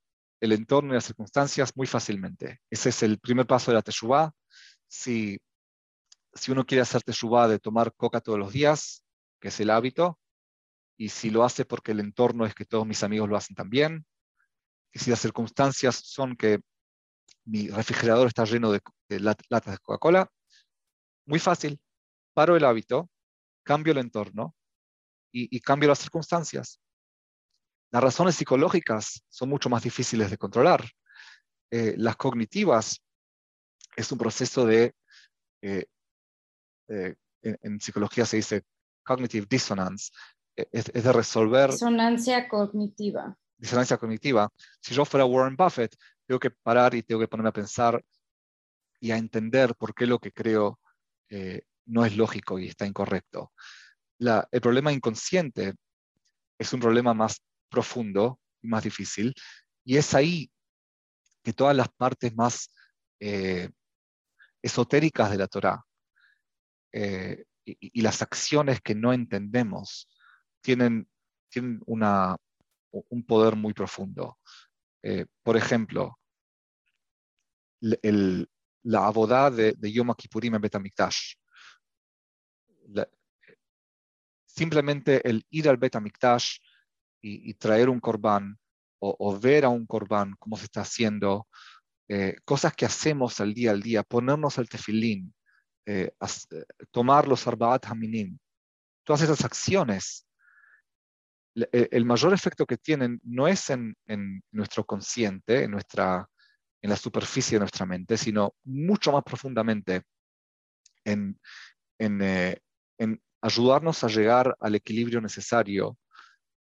el 0.44 0.52
entorno 0.52 0.92
y 0.92 0.94
las 0.94 1.06
circunstancias 1.06 1.72
muy 1.74 1.86
fácilmente. 1.86 2.60
Ese 2.70 2.90
es 2.90 3.02
el 3.02 3.18
primer 3.18 3.46
paso 3.46 3.70
de 3.70 3.76
la 3.76 3.82
Teshuvah. 3.82 4.30
Si, 4.86 5.38
si 6.34 6.52
uno 6.52 6.66
quiere 6.66 6.82
hacer 6.82 7.02
Teshuvah 7.02 7.48
de 7.48 7.58
tomar 7.58 7.94
coca 7.94 8.20
todos 8.20 8.38
los 8.38 8.52
días, 8.52 9.04
que 9.40 9.48
es 9.48 9.58
el 9.60 9.70
hábito, 9.70 10.18
y 10.98 11.08
si 11.08 11.30
lo 11.30 11.44
hace 11.44 11.64
porque 11.64 11.92
el 11.92 12.00
entorno 12.00 12.44
es 12.44 12.54
que 12.54 12.66
todos 12.66 12.86
mis 12.86 13.02
amigos 13.02 13.28
lo 13.28 13.36
hacen 13.36 13.56
también, 13.56 14.06
y 14.92 14.98
si 14.98 15.10
las 15.10 15.20
circunstancias 15.20 15.96
son 15.96 16.36
que 16.36 16.60
mi 17.46 17.68
refrigerador 17.68 18.28
está 18.28 18.44
lleno 18.44 18.70
de, 18.70 18.80
latas 19.20 19.72
de 19.72 19.78
Coca-Cola, 19.78 20.30
muy 21.26 21.38
fácil, 21.38 21.80
paro 22.34 22.54
el 22.56 22.64
hábito, 22.64 23.10
cambio 23.62 23.92
el 23.92 23.98
entorno 23.98 24.54
y, 25.32 25.58
cambio 25.60 25.88
las 25.88 25.98
circunstancias. 25.98 26.80
Las 27.94 28.02
razones 28.02 28.34
psicológicas 28.34 29.22
son 29.28 29.50
mucho 29.50 29.70
más 29.70 29.84
difíciles 29.84 30.28
de 30.28 30.36
controlar. 30.36 30.84
Eh, 31.70 31.94
las 31.96 32.16
cognitivas 32.16 33.00
es 33.94 34.10
un 34.10 34.18
proceso 34.18 34.66
de, 34.66 34.96
eh, 35.62 35.86
eh, 36.88 37.14
en, 37.40 37.80
psicología 37.80 38.26
se 38.26 38.38
dice 38.38 38.64
cognitive 39.04 39.46
dissonance, 39.48 40.10
es, 40.56 40.86
de 40.86 41.12
resolver... 41.12 41.70
Disonancia 41.70 42.48
cognitiva. 42.48 43.38
Disonancia 43.56 43.96
cognitiva. 43.96 44.50
Si 44.80 44.92
yo 44.92 45.04
fuera 45.04 45.24
Warren 45.24 45.54
Buffett, 45.54 45.94
tengo 46.26 46.40
que 46.40 46.50
parar 46.50 46.96
y 46.96 47.04
tengo 47.04 47.20
que 47.20 47.28
ponerme 47.28 47.50
a 47.50 47.52
pensar 47.52 48.04
y 48.98 49.12
a 49.12 49.18
entender 49.18 49.76
por 49.76 49.94
qué 49.94 50.08
lo 50.08 50.18
que 50.18 50.32
creo 50.32 50.80
eh, 51.28 51.62
no 51.86 52.04
es 52.04 52.16
lógico 52.16 52.58
y 52.58 52.66
está 52.66 52.86
incorrecto. 52.86 53.52
el 54.18 54.60
problema 54.60 54.92
inconsciente 54.92 55.74
es 56.58 56.72
un 56.72 56.80
problema 56.80 57.14
más 57.14 57.40
profundo 57.68 58.40
y 58.62 58.68
más 58.68 58.84
difícil, 58.84 59.34
y 59.84 59.96
es 59.96 60.14
ahí 60.14 60.50
que 61.42 61.52
todas 61.52 61.76
las 61.76 61.88
partes 61.88 62.34
más 62.34 62.70
eh, 63.20 63.70
esotéricas 64.62 65.30
de 65.30 65.36
la 65.36 65.46
Torah 65.46 65.84
eh, 66.92 67.44
y, 67.64 68.00
las 68.00 68.22
acciones 68.22 68.80
que 68.80 68.94
no 68.94 69.12
entendemos 69.12 70.08
tienen, 70.60 71.08
tienen 71.48 71.80
una, 71.86 72.36
un 72.90 73.24
poder 73.24 73.56
muy 73.56 73.72
profundo. 73.72 74.38
Eh, 75.02 75.26
por 75.42 75.56
ejemplo, 75.56 76.18
la 77.80 79.06
abodá 79.06 79.50
de, 79.50 79.74
Yom 79.92 80.14
Kippurim 80.14 80.54
en 80.54 80.62
simplemente 84.46 85.28
el 85.28 85.44
ir 85.50 85.68
al 85.68 85.76
Betamikdash 85.76 86.58
y, 87.24 87.50
y 87.50 87.54
traer 87.54 87.88
un 87.88 88.00
corbán 88.00 88.58
o, 89.06 89.38
ver 89.38 89.64
a 89.64 89.68
un 89.68 89.86
corbán 89.86 90.34
cómo 90.38 90.56
se 90.56 90.64
está 90.64 90.80
haciendo, 90.80 91.46
eh, 92.08 92.36
cosas 92.44 92.74
que 92.74 92.86
hacemos 92.86 93.40
al 93.40 93.52
día 93.52 93.70
al 93.70 93.82
día, 93.82 94.02
ponernos 94.02 94.58
el 94.58 94.68
tefilín, 94.68 95.34
eh, 95.86 96.12
tomar 96.90 97.28
los 97.28 97.46
arbaat 97.46 97.86
haminim, 97.86 98.38
todas 99.04 99.22
esas 99.22 99.44
acciones 99.44 100.26
e, 101.54 101.88
el 101.92 102.04
mayor 102.04 102.32
efecto 102.32 102.64
que 102.66 102.78
tienen 102.78 103.20
no 103.24 103.46
es 103.46 103.68
en, 103.70 103.94
nuestro 104.52 104.84
consciente, 104.84 105.64
en, 105.64 105.72
nuestra, 105.72 106.26
en 106.82 106.90
la 106.90 106.96
superficie 106.96 107.56
de 107.56 107.60
nuestra 107.60 107.84
mente, 107.84 108.16
sino 108.16 108.54
mucho 108.64 109.12
más 109.12 109.22
profundamente 109.22 110.02
en, 111.04 111.38
eh, 111.98 112.58
en, 112.98 113.22
ayudarnos 113.42 114.02
a 114.02 114.08
llegar 114.08 114.56
al 114.60 114.74
equilibrio 114.74 115.20
necesario 115.20 115.98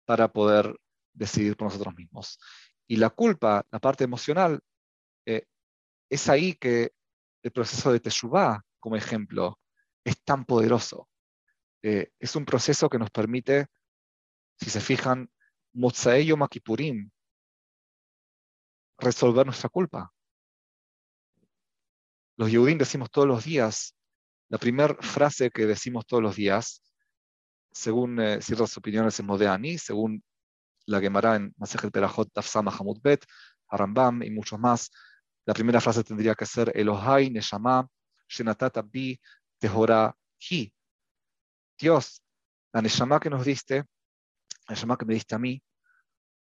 para 0.05 0.29
poder 0.33 0.77
decidir 1.13 1.57
por 1.57 1.69
nosotros 1.69 1.95
mismos. 1.95 2.39
Y 2.87 2.97
la 2.97 3.11
culpa, 3.11 3.67
la 3.71 3.79
parte 3.79 4.05
emocional, 4.05 4.61
eh, 5.27 5.45
es 6.09 6.29
ahí 6.29 6.55
que 6.55 6.93
el 7.43 7.53
proceso 7.53 7.93
de 7.93 8.01
Teshuvah, 8.01 8.63
como 8.79 8.97
ejemplo, 8.97 9.59
es 10.05 10.21
tan 10.23 10.45
poderoso. 10.45 11.09
Eh, 11.83 12.11
es 12.19 12.37
un 12.37 12.45
proceso 12.45 12.89
que 12.89 12.99
nos 12.99 13.11
permite 13.11 13.67
si 14.61 14.69
se 14.69 14.81
fijan, 14.81 15.31
Mozae 15.73 16.27
Yom 16.27 16.41
resolver 18.99 19.47
nuestra 19.47 19.71
culpa. 19.71 20.13
Los 22.37 22.51
Yehudim 22.51 22.79
decimos 22.79 23.11
todos 23.11 23.27
los 23.27 23.45
días, 23.45 23.97
la 24.49 24.59
primera 24.59 24.95
frase 25.01 25.51
que 25.51 25.67
decimos 25.67 26.07
todos 26.07 26.23
los 26.23 26.37
días, 26.37 26.83
según 27.71 28.21
eh, 28.21 28.43
ciertas 28.43 28.77
opiniones 28.77 29.19
en 29.21 29.27
Modeani, 29.27 29.79
según 29.79 30.23
la 30.87 31.01
Gemara 31.01 31.37
en 31.37 31.55
Masechet 31.57 31.93
Perajot 31.93 32.33
Tafsama 32.33 32.73
Hamud 32.77 33.01
Bet, 33.03 33.25
Arambam 33.69 34.23
y 34.23 34.31
muchos 34.31 34.59
más, 34.59 34.91
la 35.47 35.55
primera 35.55 35.81
frase 35.81 36.05
tendría 36.05 36.35
que 36.35 36.47
ser 36.47 36.73
Elohai 36.75 37.31
Neshama 37.31 37.87
Shenatata 38.29 38.83
Bi 38.83 39.21
Tehora 39.59 40.15
Hi. 40.39 40.73
Dios, 41.79 42.23
la 42.73 42.83
Neshama 42.83 43.21
que 43.21 43.31
nos 43.31 43.45
diste, 43.45 43.85
la 44.69 44.75
llama 44.75 44.97
que 44.97 45.05
me 45.05 45.15
diste 45.15 45.35
a 45.35 45.39
mí, 45.39 45.63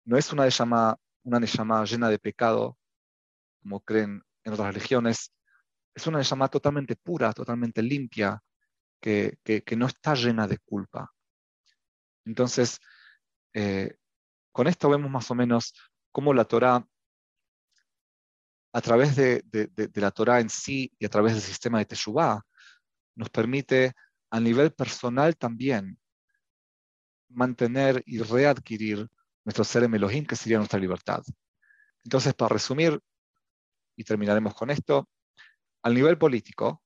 no 0.06 0.18
es 0.18 0.32
una 0.32 0.48
llama, 0.48 0.98
una 1.24 1.40
llama 1.40 1.86
llena 1.86 2.10
de 2.10 2.20
pecado, 2.20 2.78
como 3.62 3.80
creen 3.82 4.22
en 4.44 4.54
otras 4.54 4.74
religiones, 4.74 5.34
es 5.94 6.08
una 6.08 6.22
llama 6.22 6.48
totalmente 6.48 6.96
pura, 6.96 7.34
totalmente 7.34 7.82
limpia, 7.82 8.42
que, 9.02 9.76
no 9.76 9.88
está 9.88 10.14
llena 10.14 10.48
de 10.48 10.60
culpa. 10.60 11.12
Entonces, 12.26 12.80
eh, 13.54 13.96
con 14.52 14.68
esto 14.68 14.90
vemos 14.90 15.10
más 15.10 15.30
o 15.32 15.36
menos 15.36 15.74
cómo 16.12 16.34
la 16.34 16.46
Torah, 16.46 16.86
a 18.74 18.82
través 18.82 19.16
de, 19.16 19.44
la 19.96 20.12
Torah 20.12 20.40
en 20.40 20.50
sí 20.50 20.94
y 21.00 21.06
a 21.06 21.10
través 21.10 21.34
del 21.34 21.42
sistema 21.42 21.80
de 21.80 21.86
Teshuvah, 21.86 22.42
nos 23.16 23.30
permite 23.30 23.94
a 24.30 24.40
nivel 24.40 24.72
personal 24.72 25.36
también 25.36 26.00
mantener 27.30 28.02
y 28.06 28.20
readquirir 28.20 29.10
nuestro 29.44 29.64
ser 29.64 29.84
en 29.84 29.96
Elohim, 29.96 30.26
que 30.26 30.36
sería 30.36 30.58
nuestra 30.58 30.80
libertad. 30.80 31.24
Entonces, 32.04 32.34
para 32.34 32.54
resumir, 32.54 33.00
y 33.96 34.04
terminaremos 34.04 34.54
con 34.54 34.70
esto, 34.70 35.10
al 35.84 35.94
nivel 35.94 36.18
político, 36.18 36.82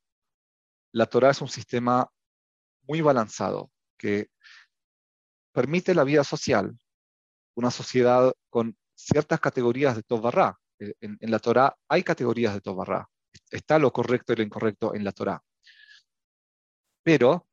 la 0.96 1.06
Torah 1.08 1.32
es 1.32 1.42
un 1.42 1.50
sistema 1.50 2.10
muy 2.84 3.02
balanzado 3.02 3.70
que 3.98 4.30
permite 5.52 5.94
la 5.94 6.06
vida 6.06 6.24
social, 6.24 6.78
una 7.56 7.70
sociedad 7.70 8.34
con 8.50 8.78
ciertas 8.96 9.40
categorías 9.42 9.96
de 9.96 10.04
Tobarra. 10.04 10.58
Eh, 10.80 10.94
en, 11.02 11.18
en, 11.20 11.32
la 11.32 11.40
Torah 11.40 11.76
hay 11.90 12.04
categorías 12.04 12.54
de 12.54 12.62
Tobarra. 12.62 13.10
Está 13.50 13.78
lo 13.78 13.92
correcto 13.92 14.32
y 14.32 14.38
lo 14.38 14.44
incorrecto 14.44 14.96
en 14.96 15.04
la 15.04 15.12
Torah. 15.12 15.42
Pero 17.04 17.48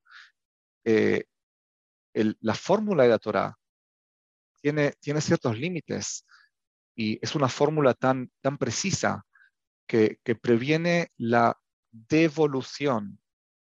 eh, 0.85 1.25
la 2.15 2.55
fórmula 2.55 3.03
de 3.03 3.09
la 3.09 3.19
Torah 3.19 3.59
tiene, 4.61 4.93
tiene 5.01 5.21
ciertos 5.21 5.59
límites 5.59 6.25
y 6.95 7.19
es 7.21 7.35
una 7.35 7.49
fórmula 7.49 7.95
tan, 7.95 8.31
tan 8.41 8.57
precisa 8.57 9.25
que, 9.87 10.21
previene 10.41 11.11
la 11.17 11.59
devolución 11.91 13.19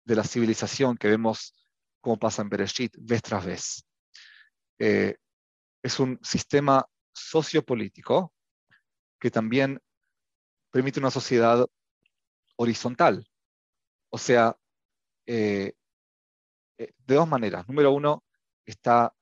de 0.08 0.16
la 0.16 0.24
civilización 0.24 0.96
que 0.96 1.08
vemos 1.08 1.54
como 2.00 2.18
pasa 2.18 2.40
en 2.40 2.48
Bereshit 2.48 2.96
vez 2.98 3.20
tras 3.20 3.44
vez. 3.44 3.86
Eh, 4.78 5.16
es 5.82 6.00
un 6.00 6.18
sistema 6.22 6.86
sociopolítico 7.12 8.32
que 9.20 9.30
también 9.30 9.78
permite 10.70 10.98
una 10.98 11.10
sociedad 11.10 11.66
horizontal. 12.56 13.28
O 14.08 14.16
sea, 14.16 14.56
eh, 15.26 15.74
eh, 16.78 16.92
de 17.06 17.14
dos 17.14 17.28
maneras. 17.28 17.68
Número 17.68 17.92
uno, 17.92 18.24
está 18.64 19.14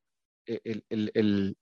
el, 0.44 1.56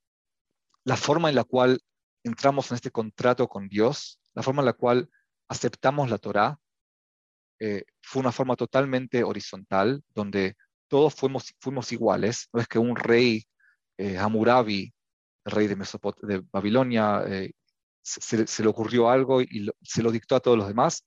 la 0.84 0.96
forma 0.98 1.30
en 1.30 1.36
la 1.36 1.44
cual 1.44 1.80
entramos 2.24 2.70
en 2.70 2.74
este 2.74 2.90
contrato 2.90 3.48
con 3.48 3.68
Dios, 3.68 4.20
la 4.34 4.42
forma 4.42 4.60
en 4.60 4.66
la 4.66 4.74
cual 4.74 5.08
aceptamos 5.48 6.10
la 6.10 6.18
Torá, 6.18 6.60
eh, 7.66 7.86
fue 8.02 8.20
una 8.20 8.30
forma 8.30 8.56
totalmente 8.56 9.24
horizontal, 9.24 10.02
donde 10.14 10.54
todos 10.86 11.14
fuimos, 11.14 11.54
fuimos 11.60 11.90
iguales. 11.92 12.50
No 12.52 12.60
es 12.60 12.68
que 12.68 12.78
un 12.78 12.94
rey, 12.94 13.42
eh, 13.96 14.18
Hammurabi, 14.18 14.92
rey 15.46 15.66
de, 15.66 15.74
de 15.74 16.42
Babilonia, 16.52 17.24
eh, 17.26 17.52
se, 18.02 18.62
le 18.62 18.68
ocurrió 18.68 19.08
algo 19.08 19.40
y 19.40 19.70
se 19.80 20.02
lo 20.02 20.12
dictó 20.12 20.36
a 20.36 20.40
todos 20.40 20.58
los 20.58 20.68
demás. 20.68 21.06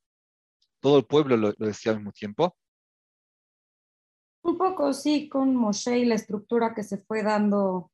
Todo 0.79 0.97
el 0.97 1.05
pueblo 1.05 1.37
lo, 1.37 1.53
lo, 1.55 1.67
decía 1.67 1.91
al 1.91 1.99
mismo 1.99 2.11
tiempo. 2.11 2.57
Un 4.41 4.57
poco, 4.57 4.93
sí, 4.93 5.29
con 5.29 5.55
Moshe 5.55 5.99
y 5.99 6.05
la 6.05 6.15
estructura 6.15 6.73
que 6.73 6.81
se 6.81 6.97
fue 6.97 7.21
dando 7.21 7.91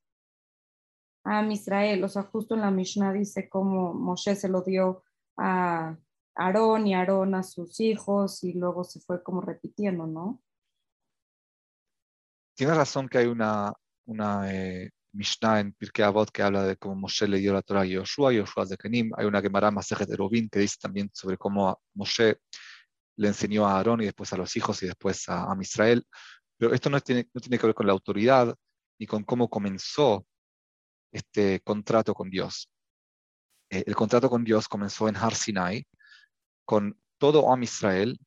a 1.25 1.45
Israel. 1.51 2.01
O 2.05 2.07
sea, 2.07 2.23
justo 2.23 2.55
en 2.55 2.61
la 2.61 2.71
Mishnah 2.71 3.11
dice 3.11 3.49
cómo 3.49 3.93
Moshe 3.93 4.37
se 4.37 4.47
lo 4.47 4.61
dio 4.61 5.03
a 5.35 5.97
Aarón 6.35 6.87
y 6.87 6.93
Aarón 6.93 7.35
a 7.35 7.43
sus 7.43 7.79
hijos 7.79 8.43
y 8.43 8.53
luego 8.53 8.83
se 8.83 8.99
fue 8.99 9.21
como 9.23 9.41
repitiendo, 9.41 10.07
¿no? 10.07 10.41
Tienes 12.55 12.75
razón 12.75 13.07
que 13.07 13.19
hay 13.19 13.27
una, 13.27 13.73
una 14.05 14.51
eh, 14.53 14.91
Mishnah 15.13 15.59
en 15.59 15.73
Pirkei 15.73 16.05
Avot 16.05 16.31
que 16.31 16.43
habla 16.43 16.63
de 16.63 16.77
cómo 16.77 16.95
Moshe 16.95 17.27
le 17.27 17.37
dio 17.37 17.53
la 17.53 17.61
Torah 17.61 17.81
a 17.81 17.85
Yoshua, 17.85 18.33
Yoshua 18.33 18.65
de 18.65 18.77
Kenim. 18.77 19.11
Hay 19.15 19.25
una 19.25 19.41
Gemara 19.41 19.71
Masejet 19.71 20.07
de 20.07 20.15
Rubin 20.15 20.49
que 20.49 20.59
dice 20.59 20.77
también 20.81 21.09
sobre 21.13 21.37
cómo 21.37 21.79
Moshe 21.93 22.37
le 23.17 23.27
enseñó 23.27 23.67
a 23.67 23.77
Aarón 23.77 24.01
y 24.01 24.05
después 24.05 24.31
a 24.33 24.37
los 24.37 24.55
hijos 24.55 24.81
y 24.83 24.87
después 24.87 25.27
a, 25.29 25.51
a 25.51 25.57
Israel. 25.61 26.05
Pero 26.57 26.73
esto 26.73 26.89
no 26.89 26.99
tiene, 26.99 27.29
no 27.33 27.41
tiene 27.41 27.57
que 27.57 27.65
ver 27.67 27.75
con 27.75 27.87
la 27.87 27.93
autoridad 27.93 28.55
ni 28.99 29.05
con 29.05 29.23
cómo 29.23 29.49
comenzó 29.49 30.25
este 31.11 31.59
contrato 31.61 32.13
con 32.13 32.29
Dios. 32.29 32.69
Eh, 33.69 33.83
el 33.85 33.95
contrato 33.95 34.29
con 34.29 34.43
Dios 34.43 34.67
comenzó 34.67 35.07
en 35.07 35.15
Har 35.15 35.35
Sinai, 35.35 35.85
con 36.65 36.99
todo 37.17 37.51
Am 37.51 37.63
Israel, 37.63 38.19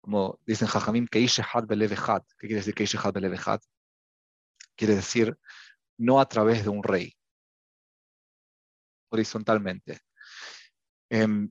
como 0.00 0.40
dicen 0.46 0.68
Jajamim, 0.68 1.06
¿qué 1.06 1.26
quiere 2.38 2.56
decir 2.56 2.74
Quiere 4.76 4.94
decir 4.94 5.38
no 5.98 6.20
a 6.20 6.26
través 6.26 6.64
de 6.64 6.70
un 6.70 6.82
rey, 6.82 7.14
horizontalmente. 9.10 10.00
Em, 11.10 11.50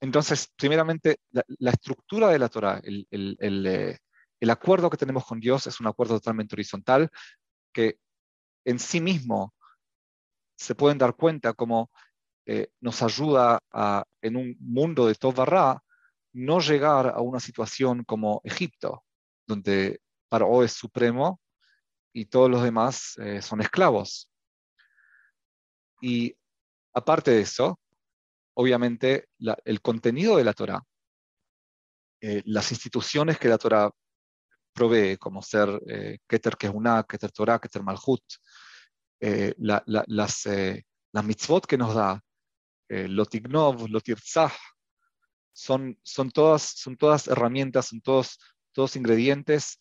entonces, 0.00 0.52
primeramente, 0.56 1.20
la, 1.30 1.70
estructura 1.70 2.28
de 2.28 2.38
la 2.38 2.48
Torah, 2.48 2.80
el, 2.82 3.06
el, 3.10 3.66
eh, 3.66 3.98
el, 4.40 4.50
acuerdo 4.50 4.88
que 4.88 4.96
tenemos 4.96 5.26
con 5.26 5.38
Dios 5.38 5.66
es 5.66 5.78
un 5.78 5.86
acuerdo 5.86 6.14
totalmente 6.14 6.54
horizontal 6.54 7.10
que 7.72 7.98
en 8.64 8.78
sí 8.78 9.00
mismo 9.00 9.54
se 10.60 10.74
pueden 10.74 10.98
dar 10.98 11.14
cuenta 11.16 11.54
cómo 11.54 11.90
eh, 12.44 12.68
nos 12.80 13.02
ayuda 13.02 13.60
a, 13.72 14.04
en 14.20 14.36
un 14.36 14.56
mundo 14.60 15.06
de 15.06 15.14
Tobarra, 15.14 15.82
no 16.34 16.60
llegar 16.60 17.08
a 17.08 17.20
una 17.22 17.40
situación 17.40 18.04
como 18.04 18.42
Egipto, 18.44 19.02
donde 19.46 20.02
Paro 20.28 20.62
es 20.62 20.72
supremo 20.72 21.40
y 22.12 22.26
todos 22.26 22.50
los 22.50 22.62
demás 22.62 23.16
eh, 23.18 23.40
son 23.40 23.62
esclavos. 23.62 24.28
Y 26.02 26.36
aparte 26.92 27.30
de 27.30 27.40
eso, 27.40 27.80
obviamente 28.54 29.28
el 29.64 29.80
contenido 29.80 30.36
de 30.36 30.44
la 30.44 30.52
Torah, 30.52 30.82
eh, 32.20 32.42
las 32.44 32.70
instituciones 32.70 33.38
que 33.38 33.48
la 33.48 33.56
Torah 33.56 33.90
provee, 34.74 35.16
como 35.16 35.42
ser 35.42 35.68
Keter 36.28 36.56
Kehuna, 36.58 37.04
Keter 37.04 37.32
Torah, 37.32 37.58
Keter 37.58 37.82
Malhut, 37.82 38.22
eh, 39.20 39.54
las, 39.58 40.46
eh, 40.46 40.86
las 41.12 41.24
mitzvot 41.24 41.66
que 41.66 41.78
nos 41.78 41.94
da, 41.94 42.22
eh, 42.88 43.06
Lotignov, 43.08 43.88
Lotirzah, 43.88 44.52
son, 45.52 45.98
son, 46.02 46.30
todas, 46.30 46.62
son 46.62 46.96
todas 46.96 47.28
herramientas, 47.28 47.86
son 47.86 48.00
todos, 48.00 48.38
todos 48.72 48.96
ingredientes 48.96 49.78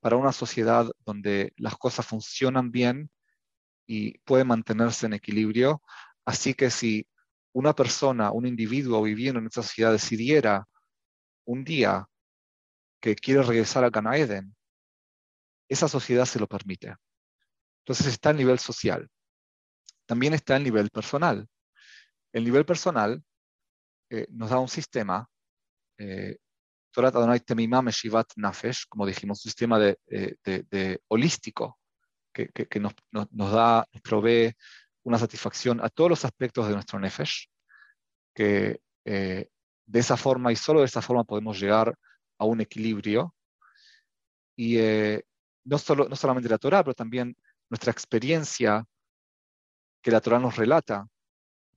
para 0.00 0.16
una 0.16 0.32
sociedad 0.32 0.90
donde 1.04 1.52
las 1.56 1.76
cosas 1.76 2.06
funcionan 2.06 2.70
bien 2.72 3.10
y 3.86 4.18
pueden 4.18 4.48
mantenerse 4.48 5.06
en 5.06 5.12
equilibrio. 5.12 5.82
Así 6.24 6.54
que 6.54 6.70
si 6.70 7.06
una 7.52 7.74
persona, 7.74 8.32
un 8.32 8.46
individuo 8.46 9.02
viviendo 9.02 9.40
en 9.40 9.46
esta 9.46 9.62
sociedad 9.62 9.92
decidiera 9.92 10.66
un 11.44 11.64
día 11.64 12.08
que 13.00 13.14
quiere 13.14 13.42
regresar 13.42 13.84
a 13.84 13.90
Gan 13.90 14.12
Eden, 14.12 14.56
esa 15.68 15.88
sociedad 15.88 16.24
se 16.24 16.40
lo 16.40 16.46
permite. 16.46 16.96
Entonces 17.88 18.08
está 18.08 18.28
el 18.32 18.36
nivel 18.36 18.58
social. 18.58 19.08
También 20.04 20.34
está 20.34 20.56
el 20.56 20.62
nivel 20.62 20.90
personal. 20.90 21.48
El 22.34 22.44
nivel 22.44 22.66
personal 22.66 23.24
eh, 24.10 24.26
nos 24.28 24.50
da 24.50 24.58
un 24.58 24.68
sistema, 24.68 25.26
eh, 25.96 26.36
como 28.90 29.06
dijimos, 29.06 29.42
un 29.42 29.50
sistema 29.50 29.78
de, 29.78 29.98
eh, 30.10 30.98
holístico 31.08 31.78
que, 32.30 32.78
nos, 32.78 32.92
da, 33.10 33.86
nos 33.90 34.02
provee 34.02 34.52
una 35.04 35.18
satisfacción 35.18 35.80
a 35.82 35.88
todos 35.88 36.10
los 36.10 36.24
aspectos 36.26 36.68
de 36.68 36.74
nuestro 36.74 37.00
nefesh, 37.00 37.48
que 38.34 38.82
de 39.02 39.48
esa 39.98 40.18
forma 40.18 40.52
y 40.52 40.56
solo 40.56 40.80
de 40.80 40.86
esa 40.86 41.00
forma 41.00 41.24
podemos 41.24 41.58
llegar 41.58 41.98
a 42.36 42.44
un 42.44 42.60
equilibrio. 42.60 43.34
Y 44.56 44.76
no, 45.64 45.78
solo, 45.78 46.06
no 46.06 46.16
solamente 46.16 46.50
la 46.50 46.58
Torah, 46.58 46.84
pero 46.84 46.92
también 46.92 47.34
nuestra 47.70 47.92
experiencia 47.92 48.84
que 50.02 50.10
la 50.10 50.20
Torah 50.20 50.38
nos 50.38 50.56
relata 50.56 51.06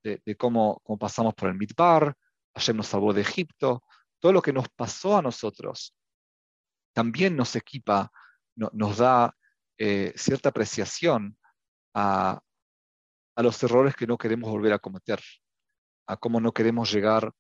de, 0.04 0.36
cómo, 0.38 0.82
cómo, 0.84 0.98
pasamos 0.98 1.34
por 1.36 1.50
el 1.50 1.56
Midbar, 1.56 2.16
Hashem 2.56 2.78
nos 2.78 2.88
salvó 2.88 3.14
de 3.14 3.22
Egipto, 3.22 3.84
todo 4.20 4.34
lo 4.34 4.42
que 4.42 4.54
nos 4.54 4.68
pasó 4.70 5.18
a 5.18 5.22
nosotros 5.22 5.94
también 6.94 7.36
nos 7.36 7.56
equipa, 7.56 8.12
nos 8.56 8.98
da 8.98 9.36
eh, 9.78 10.14
cierta 10.16 10.50
apreciación 10.50 11.38
a, 11.94 12.40
a, 13.36 13.44
los 13.44 13.62
errores 13.64 13.96
que 13.96 14.08
no 14.08 14.18
queremos 14.18 14.50
volver 14.50 14.74
a 14.74 14.80
cometer, 14.80 15.20
a 16.08 16.18
cómo 16.18 16.40
no 16.40 16.52
queremos 16.52 16.92
llegar 16.92 17.32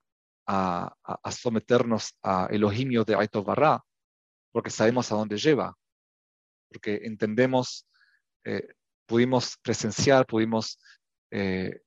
a, 0.48 0.94
a, 1.04 1.32
someternos 1.32 2.16
a 2.24 2.48
Elohimio 2.50 3.04
de 3.04 3.16
Aitov 3.16 3.46
Barra, 3.46 3.84
porque 4.52 4.70
sabemos 4.70 5.12
a 5.12 5.16
dónde 5.16 5.38
lleva, 5.38 5.76
porque 6.70 7.02
entendemos 7.04 7.88
eh, 8.44 8.68
pudimos 9.06 9.58
presenciar, 9.62 10.26
pudimos 10.26 10.80
eh, 11.32 11.82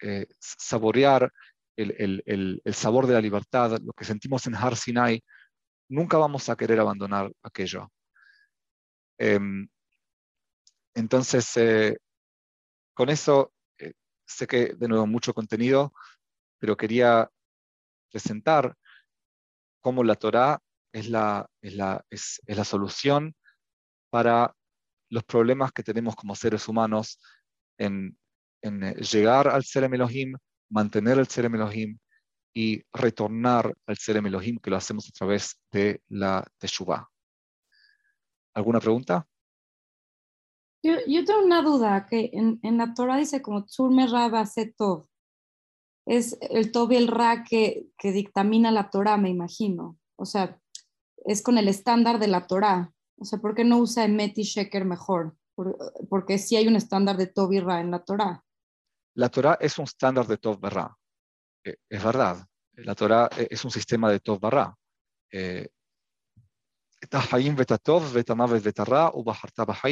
eh, 0.00 0.26
saborear 0.38 1.30
el, 1.76 2.22
el, 2.64 2.74
sabor 2.74 3.06
de 3.06 3.14
la 3.14 3.20
libertad, 3.20 3.78
lo 3.80 3.92
que 3.92 4.04
sentimos 4.04 4.46
en 4.46 4.56
Har 4.56 4.76
Sinai, 4.76 5.22
nunca 5.88 6.18
vamos 6.18 6.48
a 6.48 6.56
querer 6.56 6.80
abandonar 6.80 7.30
aquello. 7.42 7.88
Em, 9.18 9.68
entonces, 10.94 11.54
con 12.94 13.08
eso, 13.10 13.52
sé 14.26 14.46
que 14.48 14.74
de 14.74 14.88
nuevo 14.88 15.06
mucho 15.06 15.32
contenido, 15.32 15.92
pero 16.58 16.76
quería 16.76 17.30
presentar 18.10 18.74
cómo 19.80 20.02
la 20.02 20.16
Torah 20.16 20.58
es 20.92 21.08
la, 21.08 21.48
es 21.62 21.74
la, 21.74 22.04
es 22.10 22.40
la 22.46 22.64
solución 22.64 23.36
para 24.10 24.52
los 25.10 25.24
problemas 25.24 25.72
que 25.72 25.82
tenemos 25.82 26.16
como 26.16 26.34
seres 26.34 26.68
humanos 26.68 27.18
en, 27.78 28.16
en 28.62 28.84
eh, 28.84 28.94
llegar 28.94 29.48
al 29.48 29.64
ser 29.64 29.84
Elohim, 29.84 30.36
mantener 30.70 31.18
el 31.18 31.26
ser 31.26 31.46
Elohim 31.46 31.98
y 32.54 32.82
retornar 32.92 33.74
al 33.86 33.96
ser 33.96 34.16
Elohim, 34.16 34.58
que 34.58 34.70
lo 34.70 34.76
hacemos 34.76 35.08
a 35.08 35.12
través 35.12 35.60
de 35.70 36.02
la 36.08 36.44
Teshuvah. 36.58 37.08
¿Alguna 38.54 38.80
pregunta? 38.80 39.26
Yo, 40.82 41.24
tengo 41.24 41.44
una 41.44 41.62
duda, 41.62 42.06
que 42.06 42.30
en, 42.32 42.60
en 42.62 42.78
la 42.78 42.94
Torah 42.94 43.16
dice 43.16 43.42
como 43.42 43.64
Tzurme 43.64 44.06
Raba 44.06 44.44
Tov. 44.76 45.06
Es 46.06 46.38
el 46.40 46.72
Tov 46.72 46.92
y 46.92 46.96
el 46.96 47.08
Ra 47.08 47.44
que, 47.44 47.86
que 47.98 48.12
dictamina 48.12 48.70
la 48.70 48.90
Torah, 48.90 49.16
me 49.16 49.28
imagino. 49.28 49.98
O 50.16 50.24
sea, 50.24 50.58
es 51.26 51.42
con 51.42 51.58
el 51.58 51.68
estándar 51.68 52.18
de 52.18 52.28
la 52.28 52.46
Torah. 52.46 52.92
O 53.18 53.24
sea, 53.24 53.38
¿por 53.38 53.54
qué 53.54 53.64
no 53.64 53.78
usa 53.78 54.04
Emet 54.04 54.38
y 54.38 54.42
Sheker 54.42 54.84
mejor? 54.84 55.36
porque 56.08 56.38
sí 56.38 56.54
hay 56.54 56.68
un 56.68 56.76
estándar 56.76 57.16
de 57.16 57.26
Tov 57.26 57.52
y 57.52 57.58
Ra 57.58 57.80
en 57.80 57.90
la 57.90 58.04
Torah. 58.04 58.44
La 59.14 59.28
Torah 59.28 59.58
es 59.60 59.76
un 59.78 59.84
estándar 59.84 60.26
de 60.26 60.36
Tov 60.38 60.64
y 60.64 60.68
Ra. 60.68 60.96
eh, 61.64 61.76
es 61.88 62.04
verdad. 62.04 62.46
La 62.74 62.94
Torah 62.94 63.28
eh, 63.36 63.48
es 63.50 63.64
un 63.64 63.70
sistema 63.70 64.10
de 64.10 64.20
Tov 64.20 64.38
Barra. 64.38 64.72
Eh, 65.32 65.68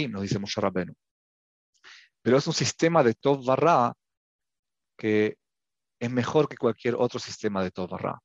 nos 0.09 0.23
dice 0.23 0.39
Moshe 0.39 0.61
Rabbeinu. 0.61 0.95
Pero 2.23 2.37
es 2.37 2.47
un 2.47 2.53
sistema 2.53 3.03
de 3.03 3.15
Tov 3.15 3.45
Barra 3.45 3.93
que 4.97 5.37
es 5.99 6.11
mejor 6.11 6.49
que 6.49 6.57
cualquier 6.57 6.95
otro 6.95 7.19
sistema 7.19 7.63
de 7.63 7.71
Tov 7.71 7.91
Barra. 7.91 8.21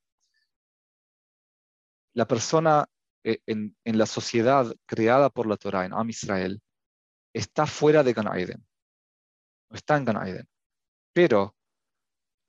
La 2.14 2.28
persona 2.28 2.86
en, 3.24 3.76
en, 3.84 3.98
la 3.98 4.06
sociedad 4.06 4.74
creada 4.86 5.30
por 5.30 5.48
la 5.48 5.58
Torah, 5.58 5.86
en 5.86 5.94
Am 5.94 6.10
Israel, 6.10 6.62
está 7.34 7.66
fuera 7.66 8.04
de 8.04 8.14
Gan 8.14 8.28
Aiden. 8.28 8.66
Está 9.72 9.98
en 9.98 10.06
Gan 10.06 10.18
Aiden. 10.18 10.48
Pero 11.14 11.56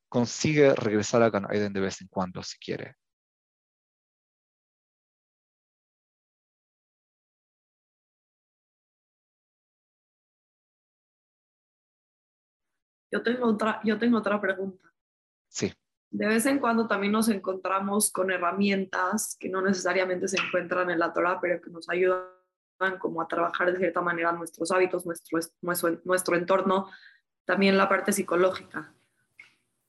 consigue 0.09 0.75
regresar 0.75 1.23
a 1.23 1.31
Gan 1.31 1.47
Eden 1.51 1.73
de 1.73 1.81
vez 1.81 2.01
en 2.03 2.09
cuando 2.09 2.43
si 2.43 2.59
quiere. 2.59 2.97
Yo 13.11 13.23
tengo 13.23 13.47
otra, 13.47 13.81
yo 13.85 13.99
tengo 13.99 14.19
otra 14.19 14.41
pregunta. 14.41 14.91
Sí. 15.49 15.73
De 16.13 16.27
vez 16.27 16.47
en 16.47 16.59
cuando 16.61 16.87
también 16.87 17.13
nos 17.13 17.29
encontramos 17.29 18.13
con 18.13 18.31
herramientas 18.31 19.37
que 19.41 19.49
no 19.49 19.61
necesariamente 19.63 20.29
se 20.29 20.37
encuentran 20.39 20.91
en 20.91 20.99
la 20.99 21.13
Torah, 21.13 21.41
pero 21.41 21.61
que 21.61 21.71
nos 21.71 21.89
ayudan 21.89 22.29
como 23.01 23.21
a 23.21 23.29
trabajar 23.29 23.73
de 23.73 23.79
cierta 23.79 24.01
manera 24.01 24.31
nuestros 24.33 24.71
hábitos, 24.71 25.05
nuestro, 25.07 25.41
nuestro, 25.63 26.01
nuestro 26.05 26.37
entorno, 26.37 26.91
también 27.45 27.77
la 27.77 27.89
parte 27.89 28.13
psicológica 28.13 28.93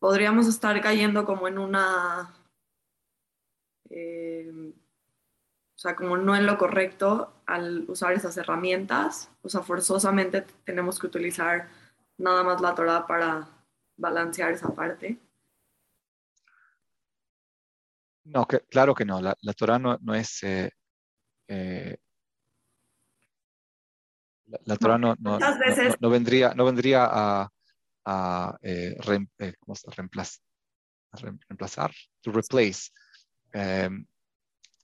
podríamos 0.03 0.47
estar 0.47 0.82
cayendo 0.82 1.24
como 1.24 1.47
en 1.47 1.57
una, 1.57 2.36
eh, 3.89 4.51
o 4.53 5.80
sea, 5.80 5.95
como 5.95 6.17
no 6.17 6.36
en 6.36 6.45
lo 6.45 6.57
correcto 6.57 7.41
al 7.45 7.86
usar 7.88 8.11
esas 8.11 8.36
herramientas. 8.36 9.32
O 9.43 9.47
sea, 9.47 9.61
forzosamente 9.61 10.45
tenemos 10.65 10.99
que 10.99 11.07
utilizar 11.07 11.69
nada 12.17 12.43
más 12.43 12.59
la 12.59 12.76
Torah 12.76 13.07
para 13.07 13.47
balancear 13.95 14.51
esa 14.51 14.76
parte. 14.76 15.17
No, 18.26 18.47
que, 18.47 18.61
claro 18.61 18.93
que 18.95 19.05
no. 19.05 19.21
La, 19.21 19.36
la 19.41 19.53
Torah 19.53 19.80
no, 19.80 19.97
no 20.01 20.15
es... 20.15 20.43
Eh, 20.43 20.69
eh, 21.47 21.97
la, 24.45 24.59
la, 24.65 24.78
Torah 24.78 24.97
no, 24.97 25.15
no, 25.19 25.39
veces... 25.59 25.95
no, 25.99 26.09
vendría, 26.09 26.53
no 26.53 26.65
vendría 26.65 27.07
a, 27.09 27.49
a 28.05 28.57
eh, 28.61 28.95
re, 28.99 29.28
eh, 29.39 29.53
¿cómo 29.59 29.76
se 29.76 29.89
reemplazar, 29.91 30.41
reemplazar, 31.47 31.93
to 32.21 32.32
replace, 32.32 32.91
eh, 33.53 33.89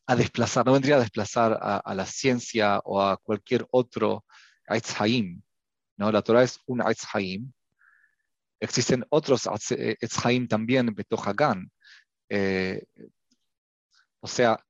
a 0.07 0.15
desplazar, 0.15 0.65
no 0.65 0.73
vendría 0.73 0.95
a 0.95 0.99
desplazar 0.99 1.57
a, 1.61 1.77
a, 1.77 1.95
la 1.95 2.05
ciencia 2.05 2.79
o 2.83 3.01
a 3.01 3.17
cualquier 3.17 3.65
otro 3.71 4.25
Eitz 4.67 4.99
Haim, 4.99 5.41
¿no? 5.97 6.11
La 6.11 6.21
Torah 6.21 6.43
es 6.43 6.59
un 6.65 6.81
Eitz 6.81 7.05
Haim. 7.13 7.51
Existen 8.59 9.05
otros 9.09 9.47
Eitz 9.47 10.25
Haim 10.25 10.47
también, 10.47 10.93
Betohagan. 10.93 11.71
Eh, 12.27 12.83
o 14.21 14.27
sea, 14.27 14.63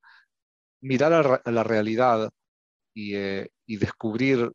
mirar 0.81 1.41
a, 1.43 1.51
la 1.51 1.63
realidad 1.63 2.29
y, 2.93 3.15
eh, 3.15 3.49
y 3.65 3.77
descubrir 3.77 4.51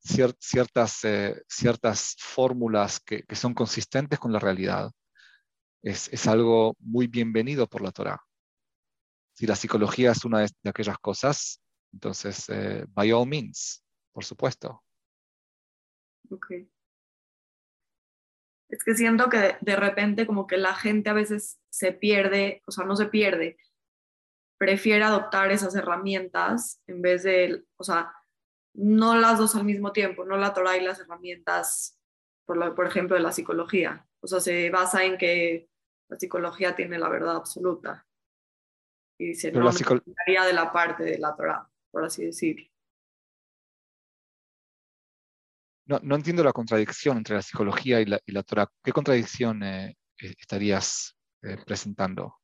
ciertas, 0.00 1.04
eh, 1.04 1.42
ciertas 1.48 2.16
fórmulas 2.18 3.00
que, 3.00 3.22
que, 3.24 3.36
son 3.36 3.54
consistentes 3.54 4.18
con 4.18 4.32
la 4.32 4.38
realidad. 4.38 4.90
Es, 5.82 6.12
es, 6.12 6.26
algo 6.26 6.76
muy 6.78 7.06
bienvenido 7.06 7.66
por 7.66 7.82
la 7.82 7.92
Torah. 7.92 8.20
Si 9.34 9.46
la 9.46 9.56
psicología 9.56 10.12
es 10.12 10.24
una 10.24 10.40
de, 10.40 10.48
aquellas 10.68 10.98
cosas, 10.98 11.60
entonces, 11.92 12.48
eh, 12.48 12.84
by 12.88 13.12
all 13.12 13.26
means, 13.26 13.82
por 14.12 14.24
supuesto. 14.24 14.82
Ok. 16.30 16.46
Es 18.68 18.84
que 18.84 18.94
siento 18.94 19.28
que 19.28 19.56
de 19.60 19.76
repente 19.76 20.26
como 20.26 20.46
que 20.46 20.56
la 20.56 20.74
gente 20.74 21.10
a 21.10 21.14
veces 21.14 21.58
se 21.70 21.92
pierde, 21.92 22.62
o 22.66 22.70
sea, 22.70 22.84
no 22.84 22.94
se 22.94 23.06
pierde, 23.06 23.56
prefiere 24.60 25.02
adoptar 25.02 25.50
esas 25.50 25.74
herramientas 25.74 26.82
en 26.86 27.00
vez 27.00 27.22
de, 27.22 27.64
o 27.78 27.82
sea, 27.82 28.12
no 28.74 29.16
las 29.16 29.38
dos 29.38 29.56
al 29.56 29.64
mismo 29.64 29.90
tiempo, 29.90 30.26
no 30.26 30.36
la 30.36 30.52
Torah 30.52 30.76
y 30.76 30.84
las 30.84 31.00
herramientas, 31.00 31.98
por, 32.44 32.58
la, 32.58 32.74
por 32.74 32.86
ejemplo, 32.86 33.16
de 33.16 33.22
la 33.22 33.32
psicología. 33.32 34.06
O 34.20 34.26
sea, 34.26 34.38
se 34.38 34.68
basa 34.68 35.02
en 35.02 35.16
que 35.16 35.70
la 36.10 36.18
psicología 36.18 36.76
tiene 36.76 36.98
la 36.98 37.08
verdad 37.08 37.36
absoluta. 37.36 38.06
Y 39.18 39.28
dice, 39.28 39.50
Pero 39.50 39.64
no, 39.64 39.70
la 39.72 40.44
de 40.44 40.52
la 40.52 40.70
parte 40.70 41.04
de 41.04 41.18
la 41.18 41.34
Torah, 41.34 41.66
por 41.90 42.04
así 42.04 42.26
decirlo. 42.26 42.66
No, 45.86 46.00
no 46.02 46.16
entiendo 46.16 46.44
la 46.44 46.52
contradicción 46.52 47.16
entre 47.16 47.36
la 47.36 47.42
psicología 47.42 48.02
y 48.02 48.04
la, 48.04 48.20
y 48.26 48.32
la 48.32 48.42
Torah. 48.42 48.70
¿Qué 48.84 48.92
contradicción 48.92 49.62
eh, 49.62 49.96
estarías 50.18 51.16
eh, 51.40 51.56
presentando? 51.64 52.40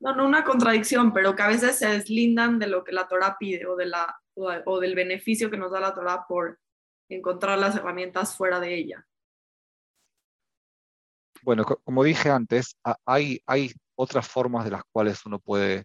No, 0.00 0.14
no 0.14 0.26
una 0.26 0.44
contradicción, 0.44 1.12
pero 1.12 1.34
que 1.34 1.42
a 1.42 1.48
veces 1.48 1.78
se 1.78 1.88
deslindan 1.88 2.58
de 2.58 2.66
lo 2.66 2.84
que 2.84 2.92
la 2.92 3.06
Torah 3.06 3.36
pide 3.38 3.66
o, 3.66 3.76
de 3.76 3.86
la, 3.86 4.20
o, 4.34 4.80
del 4.80 4.94
beneficio 4.94 5.50
que 5.50 5.56
nos 5.56 5.70
da 5.70 5.80
la 5.80 5.94
Torah 5.94 6.26
por 6.26 6.60
encontrar 7.08 7.58
las 7.58 7.76
herramientas 7.76 8.36
fuera 8.36 8.60
de 8.60 8.74
ella. 8.74 9.06
Bueno, 11.42 11.64
co 11.64 11.76
como 11.84 12.02
dije 12.04 12.30
antes, 12.30 12.76
hay, 13.04 13.40
hay 13.46 13.72
otras 13.96 14.26
formas 14.26 14.64
de 14.64 14.70
las 14.70 14.82
cuales 14.90 15.24
uno 15.26 15.38
puede 15.38 15.84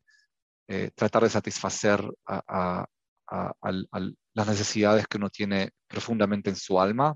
eh, 0.68 0.91
tratar 0.95 1.24
de 1.24 1.30
satisfacer 1.30 2.01
a, 2.26 2.86
a, 3.28 3.53
a, 3.62 3.99
las 4.34 4.47
necesidades 4.47 5.07
que 5.07 5.18
uno 5.18 5.30
tiene 5.30 5.72
profundamente 5.88 6.49
en 6.49 6.55
su 6.55 6.80
alma. 6.80 7.16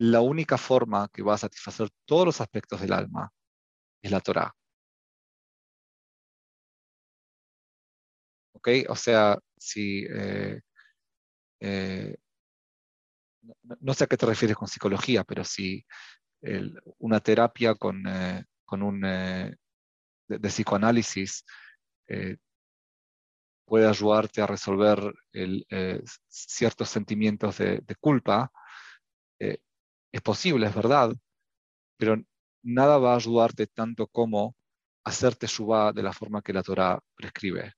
La 0.00 0.20
única 0.20 0.56
forma 0.56 1.08
que 1.12 1.22
va 1.22 1.34
a 1.34 1.38
satisfacer 1.38 1.88
todos 2.06 2.26
los 2.26 2.40
aspectos 2.40 2.80
del 2.80 2.92
alma 2.92 3.30
es 4.02 4.10
la 4.10 4.20
Torah. 4.20 4.54
O 8.88 8.96
sea, 8.96 9.38
si... 9.56 10.04
Eh, 10.08 10.60
eh, 11.60 12.16
no, 13.80 13.94
sé 13.94 14.04
a 14.04 14.06
qué 14.06 14.16
te 14.16 14.26
refieres 14.26 14.56
con 14.56 14.68
psicología, 14.68 15.24
pero 15.24 15.44
si 15.44 15.84
una 16.98 17.20
terapia 17.20 17.74
con, 17.74 18.06
eh, 18.06 18.44
un 18.70 19.00
de, 19.00 20.48
psicoanálisis 20.48 21.44
puede 23.64 23.88
ayudarte 23.88 24.42
a 24.42 24.46
resolver 24.46 24.98
ciertos 26.28 26.88
sentimientos 26.90 27.58
de, 27.58 27.96
culpa, 28.00 28.50
es 29.38 30.22
posible, 30.22 30.66
es 30.66 30.74
verdad, 30.74 31.12
pero 31.96 32.22
nada 32.62 32.98
va 32.98 33.14
a 33.14 33.16
ayudarte 33.16 33.66
tanto 33.66 34.06
como 34.06 34.56
hacerte 35.04 35.46
shubá 35.46 35.92
de 35.92 36.02
la 36.02 36.12
forma 36.12 36.42
que 36.42 36.52
la 36.52 36.62
Torah 36.62 37.00
prescribe. 37.14 37.77